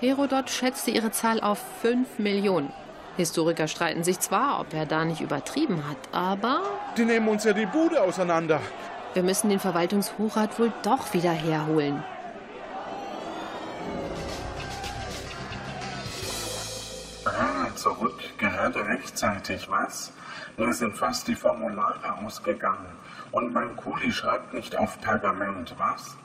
Herodot 0.00 0.48
schätzte 0.48 0.90
ihre 0.90 1.10
Zahl 1.10 1.40
auf 1.40 1.60
5 1.82 2.18
Millionen. 2.18 2.72
Historiker 3.16 3.68
streiten 3.68 4.02
sich 4.02 4.18
zwar, 4.20 4.60
ob 4.60 4.74
er 4.74 4.86
da 4.86 5.04
nicht 5.04 5.20
übertrieben 5.20 5.88
hat, 5.88 5.96
aber. 6.12 6.62
Die 6.96 7.04
nehmen 7.04 7.28
uns 7.28 7.44
ja 7.44 7.52
die 7.52 7.66
Bude 7.66 8.02
auseinander. 8.02 8.60
Wir 9.14 9.22
müssen 9.22 9.48
den 9.48 9.60
Verwaltungshochrat 9.60 10.58
wohl 10.58 10.72
doch 10.82 11.14
wieder 11.14 11.30
herholen. 11.30 12.02
Ah, 17.24 17.74
zurück, 17.76 18.18
gerade 18.38 18.84
rechtzeitig, 18.84 19.70
was? 19.70 20.12
Mir 20.56 20.72
sind 20.72 20.96
fast 20.96 21.28
die 21.28 21.36
Formulare 21.36 22.18
ausgegangen. 22.24 22.86
Und 23.30 23.52
mein 23.52 23.76
Kuli 23.76 24.12
schreibt 24.12 24.54
nicht 24.54 24.76
auf 24.76 25.00
Pergament, 25.00 25.74
was? 25.78 26.16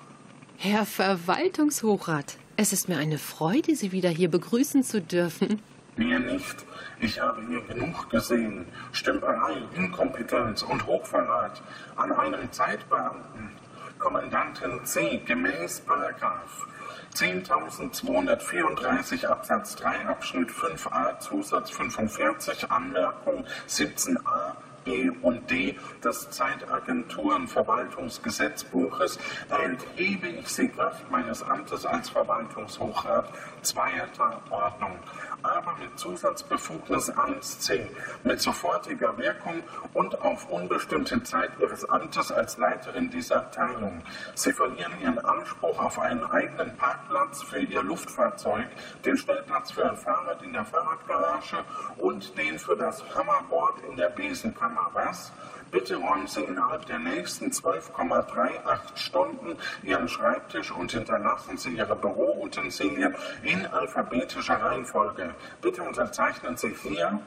Herr 0.57 0.85
Verwaltungshochrat, 0.85 2.37
es 2.57 2.73
ist 2.73 2.89
mir 2.89 2.97
eine 2.97 3.17
Freude, 3.17 3.75
Sie 3.75 3.91
wieder 3.91 4.09
hier 4.09 4.29
begrüßen 4.29 4.83
zu 4.83 5.01
dürfen. 5.01 5.61
Mir 5.99 6.17
nicht. 6.17 6.65
Ich 7.01 7.19
habe 7.19 7.45
hier 7.45 7.61
genug 7.63 8.09
gesehen. 8.09 8.65
Stümperei, 8.93 9.57
Inkompetenz 9.75 10.63
und 10.63 10.87
Hochverrat 10.87 11.61
an 11.97 12.13
einem 12.13 12.49
Zeitbeamten. 12.53 13.51
Kommandantin 13.97 14.85
C 14.85 15.17
gemäß 15.25 15.81
Paragraph 15.81 16.67
10.234 17.15 19.25
Absatz 19.25 19.75
3 19.75 20.05
Abschnitt 20.05 20.51
5a 20.51 21.19
Zusatz 21.19 21.69
45 21.71 22.71
Anmerkung 22.71 23.43
17a 23.67 24.53
B 24.83 25.09
und 25.21 25.49
D 25.49 25.77
des 26.03 26.29
Zeitagenturenverwaltungsgesetzbuches 26.29 29.17
enthebe 29.63 30.27
ich 30.27 30.47
sie 30.47 30.67
Kraft 30.69 31.09
meines 31.11 31.43
Amtes 31.43 31.85
als 31.85 32.09
Verwaltungshochrat 32.09 33.31
zweiter 33.61 34.41
Ordnung 34.49 34.97
aber 35.43 35.75
mit 35.79 35.97
Zusatzbefugnis 35.97 37.11
1c, 37.11 37.87
mit 38.23 38.41
sofortiger 38.41 39.17
Wirkung 39.17 39.63
und 39.93 40.19
auf 40.21 40.49
unbestimmte 40.49 41.21
Zeit 41.23 41.51
ihres 41.59 41.85
Amtes 41.85 42.31
als 42.31 42.57
Leiterin 42.57 43.09
dieser 43.09 43.37
Abteilung. 43.37 44.01
Sie 44.35 44.51
verlieren 44.51 44.93
ihren 45.01 45.19
Anspruch 45.19 45.79
auf 45.79 45.99
einen 45.99 46.23
eigenen 46.23 46.75
Parkplatz 46.77 47.43
für 47.43 47.59
ihr 47.59 47.83
Luftfahrzeug, 47.83 48.67
den 49.05 49.17
Stellplatz 49.17 49.71
für 49.71 49.89
ein 49.89 49.97
Fahrrad 49.97 50.41
in 50.43 50.53
der 50.53 50.65
Fahrradgarage 50.65 51.57
und 51.97 52.37
den 52.37 52.59
für 52.59 52.75
das 52.75 53.03
Hammerboard 53.15 53.75
in 53.89 53.95
der 53.95 54.09
Besenkammer. 54.09 54.68
Was? 54.93 55.31
Bitte 55.71 55.97
räumen 55.97 56.25
Sie 56.27 56.41
innerhalb 56.41 56.85
der 56.87 56.99
nächsten 56.99 57.51
12,38 57.51 58.79
Stunden 58.95 59.55
Ihren 59.83 60.07
Schreibtisch 60.07 60.71
und 60.71 60.91
hinterlassen 60.91 61.57
Sie 61.57 61.69
Ihre 61.69 61.95
Büroutensilien 61.95 63.15
in 63.43 63.65
alphabetischer 63.67 64.55
Reihenfolge. 64.55 65.35
Bitte 65.61 65.83
unterzeichnen 65.83 66.57
Sie 66.57 66.73
hier, 66.81 67.19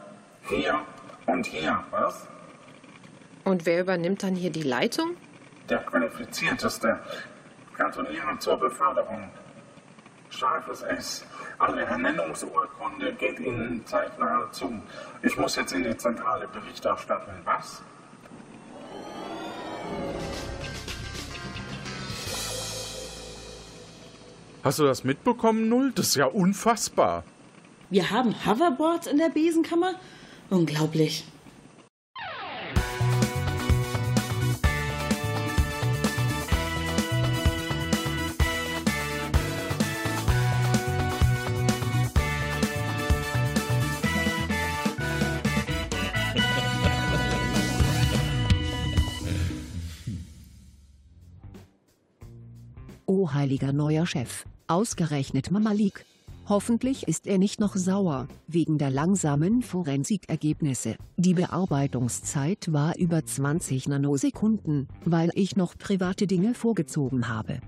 hier 0.48 0.80
und 1.26 1.46
hier. 1.46 1.84
Was? 1.90 2.26
Und 3.44 3.64
wer 3.66 3.80
übernimmt 3.80 4.22
dann 4.22 4.34
hier 4.34 4.50
die 4.50 4.62
Leitung? 4.62 5.16
Der 5.68 5.78
qualifizierteste. 5.78 6.98
Gratuliere 7.76 8.38
zur 8.38 8.56
Beförderung. 8.58 9.30
Scharfes 10.32 10.82
S. 10.82 11.24
Alle 11.58 11.82
Ernennungsurkunde 11.82 13.12
geht 13.14 13.38
Ihnen 13.38 13.84
zeitnah 13.86 14.50
zu. 14.50 14.82
Ich 15.22 15.36
muss 15.36 15.56
jetzt 15.56 15.72
in 15.72 15.84
die 15.84 15.96
zentrale 15.96 16.48
Bericht 16.48 16.84
erstatten. 16.84 17.32
Was? 17.44 17.82
Hast 24.64 24.78
du 24.78 24.84
das 24.84 25.04
mitbekommen, 25.04 25.68
Null? 25.68 25.92
Das 25.92 26.08
ist 26.08 26.14
ja 26.14 26.26
unfassbar. 26.26 27.24
Wir 27.90 28.10
haben 28.10 28.34
Hoverboards 28.46 29.06
in 29.06 29.18
der 29.18 29.28
Besenkammer? 29.28 29.94
Unglaublich. 30.50 31.24
Heiliger 53.34 53.72
neuer 53.72 54.06
Chef, 54.06 54.44
ausgerechnet 54.66 55.50
Mamalik. 55.50 56.04
Hoffentlich 56.48 57.06
ist 57.06 57.26
er 57.26 57.38
nicht 57.38 57.60
noch 57.60 57.76
sauer, 57.76 58.26
wegen 58.48 58.76
der 58.76 58.90
langsamen 58.90 59.62
Forensikergebnisse. 59.62 60.96
Die 61.16 61.34
Bearbeitungszeit 61.34 62.72
war 62.72 62.96
über 62.96 63.24
20 63.24 63.88
Nanosekunden, 63.88 64.88
weil 65.04 65.30
ich 65.34 65.56
noch 65.56 65.78
private 65.78 66.26
Dinge 66.26 66.54
vorgezogen 66.54 67.28
habe. 67.28 67.60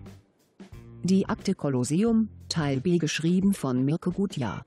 Die 1.04 1.28
Akte 1.28 1.54
Kolosseum, 1.54 2.28
Teil 2.48 2.80
B 2.80 2.98
geschrieben 2.98 3.54
von 3.54 3.84
Mirko 3.84 4.10
Gutjahr. 4.10 4.64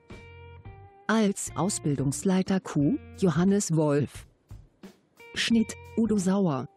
Als 1.07 1.51
Ausbildungsleiter 1.55 2.59
Q, 2.59 2.97
Johannes 3.19 3.75
Wolf. 3.75 4.25
Schnitt, 5.33 5.75
Udo 5.97 6.17
Sauer. 6.17 6.67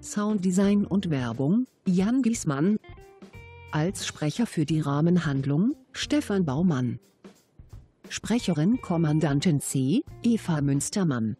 Sounddesign 0.00 0.84
und 0.84 1.10
Werbung, 1.10 1.66
Jan 1.86 2.22
Giesmann. 2.22 2.78
Als 3.72 4.06
Sprecher 4.06 4.46
für 4.46 4.66
die 4.66 4.80
Rahmenhandlung, 4.80 5.74
Stefan 5.92 6.44
Baumann. 6.44 6.98
Sprecherin 8.10 8.82
Kommandantin 8.82 9.62
C, 9.62 10.04
Eva 10.22 10.60
Münstermann. 10.60 11.38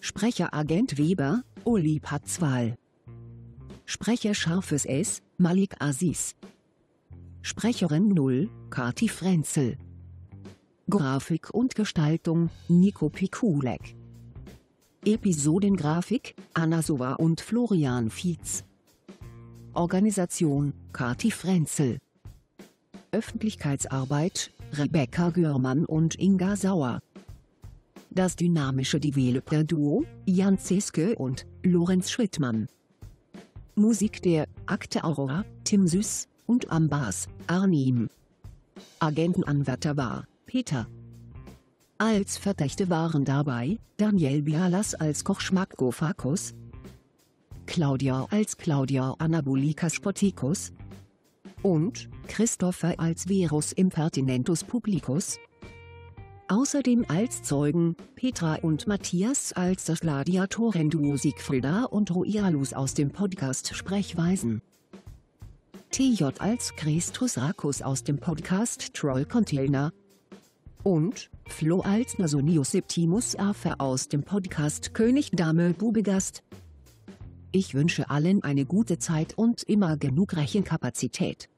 Sprecher 0.00 0.54
Agent 0.54 0.96
Weber, 0.96 1.42
Uli 1.64 2.00
Patzwal. 2.00 2.78
Sprecher 3.84 4.32
Scharfes 4.32 4.86
S, 4.86 5.20
Malik 5.36 5.76
Aziz. 5.80 6.34
Sprecherin 7.42 8.08
0, 8.08 8.48
Kati 8.70 9.10
Frenzel. 9.10 9.76
Grafik 10.88 11.50
und 11.52 11.74
Gestaltung, 11.74 12.48
Nico 12.68 13.10
Pikulek. 13.10 13.94
Episodengrafik, 15.04 16.36
Anna 16.54 16.80
Sova 16.80 17.12
und 17.16 17.42
Florian 17.42 18.08
Fietz. 18.08 18.64
Organisation, 19.74 20.72
Kati 20.92 21.30
Frenzel. 21.30 21.98
Öffentlichkeitsarbeit, 23.12 24.50
Rebecca 24.72 25.30
Görmann 25.30 25.84
und 25.84 26.18
Inga 26.18 26.56
Sauer. 26.56 27.00
Das 28.10 28.36
dynamische 28.36 29.00
Developer-Duo, 29.00 30.04
Jan 30.26 30.58
Zeske 30.58 31.14
und 31.16 31.46
Lorenz 31.62 32.10
Schrittmann. 32.10 32.68
Musik 33.76 34.22
der 34.22 34.46
Akte 34.66 35.04
Aurora, 35.04 35.44
Tim 35.64 35.86
Süß 35.86 36.26
und 36.46 36.70
am 36.72 36.88
Bass, 36.88 37.28
Arnim. 37.46 38.08
Agentenanwärter 38.98 39.96
war 39.96 40.26
Peter. 40.46 40.88
Als 41.98 42.38
Verdächte 42.38 42.90
waren 42.90 43.24
dabei 43.24 43.78
Daniel 43.96 44.42
Bialas 44.42 44.94
als 44.94 45.24
Koch 45.24 45.40
Schmackgofakus, 45.40 46.54
Claudia 47.68 48.26
als 48.30 48.56
Claudia 48.56 49.14
Anabolikas 49.18 49.94
Spoticus 49.94 50.72
und 51.62 52.08
Christopher 52.26 52.98
als 52.98 53.24
Verus 53.24 53.72
Impertinentus 53.72 54.64
Publicus. 54.64 55.38
Außerdem 56.48 57.04
als 57.08 57.42
Zeugen 57.42 57.94
Petra 58.16 58.54
und 58.62 58.86
Matthias 58.86 59.52
als 59.52 59.84
das 59.84 60.00
Gladiatorenduo 60.00 61.18
Siegfrieda 61.18 61.84
und 61.84 62.12
Roialus 62.12 62.72
aus 62.72 62.94
dem 62.94 63.10
Podcast 63.10 63.74
Sprechweisen. 63.76 64.62
TJ 65.90 66.24
als 66.38 66.74
Christus 66.74 67.36
Rakus 67.36 67.82
aus 67.82 68.02
dem 68.02 68.16
Podcast 68.16 68.94
Troll 68.94 69.26
Container. 69.26 69.92
Und 70.84 71.28
Flo 71.46 71.80
als 71.82 72.18
Nasonius 72.18 72.70
Septimus 72.70 73.36
Afer 73.36 73.78
aus 73.78 74.08
dem 74.08 74.22
Podcast 74.22 74.94
König 74.94 75.32
Dame 75.32 75.74
Bubegast. 75.74 76.42
Ich 77.50 77.74
wünsche 77.74 78.10
allen 78.10 78.42
eine 78.42 78.66
gute 78.66 78.98
Zeit 78.98 79.38
und 79.38 79.62
immer 79.62 79.96
genug 79.96 80.36
Rechenkapazität. 80.36 81.48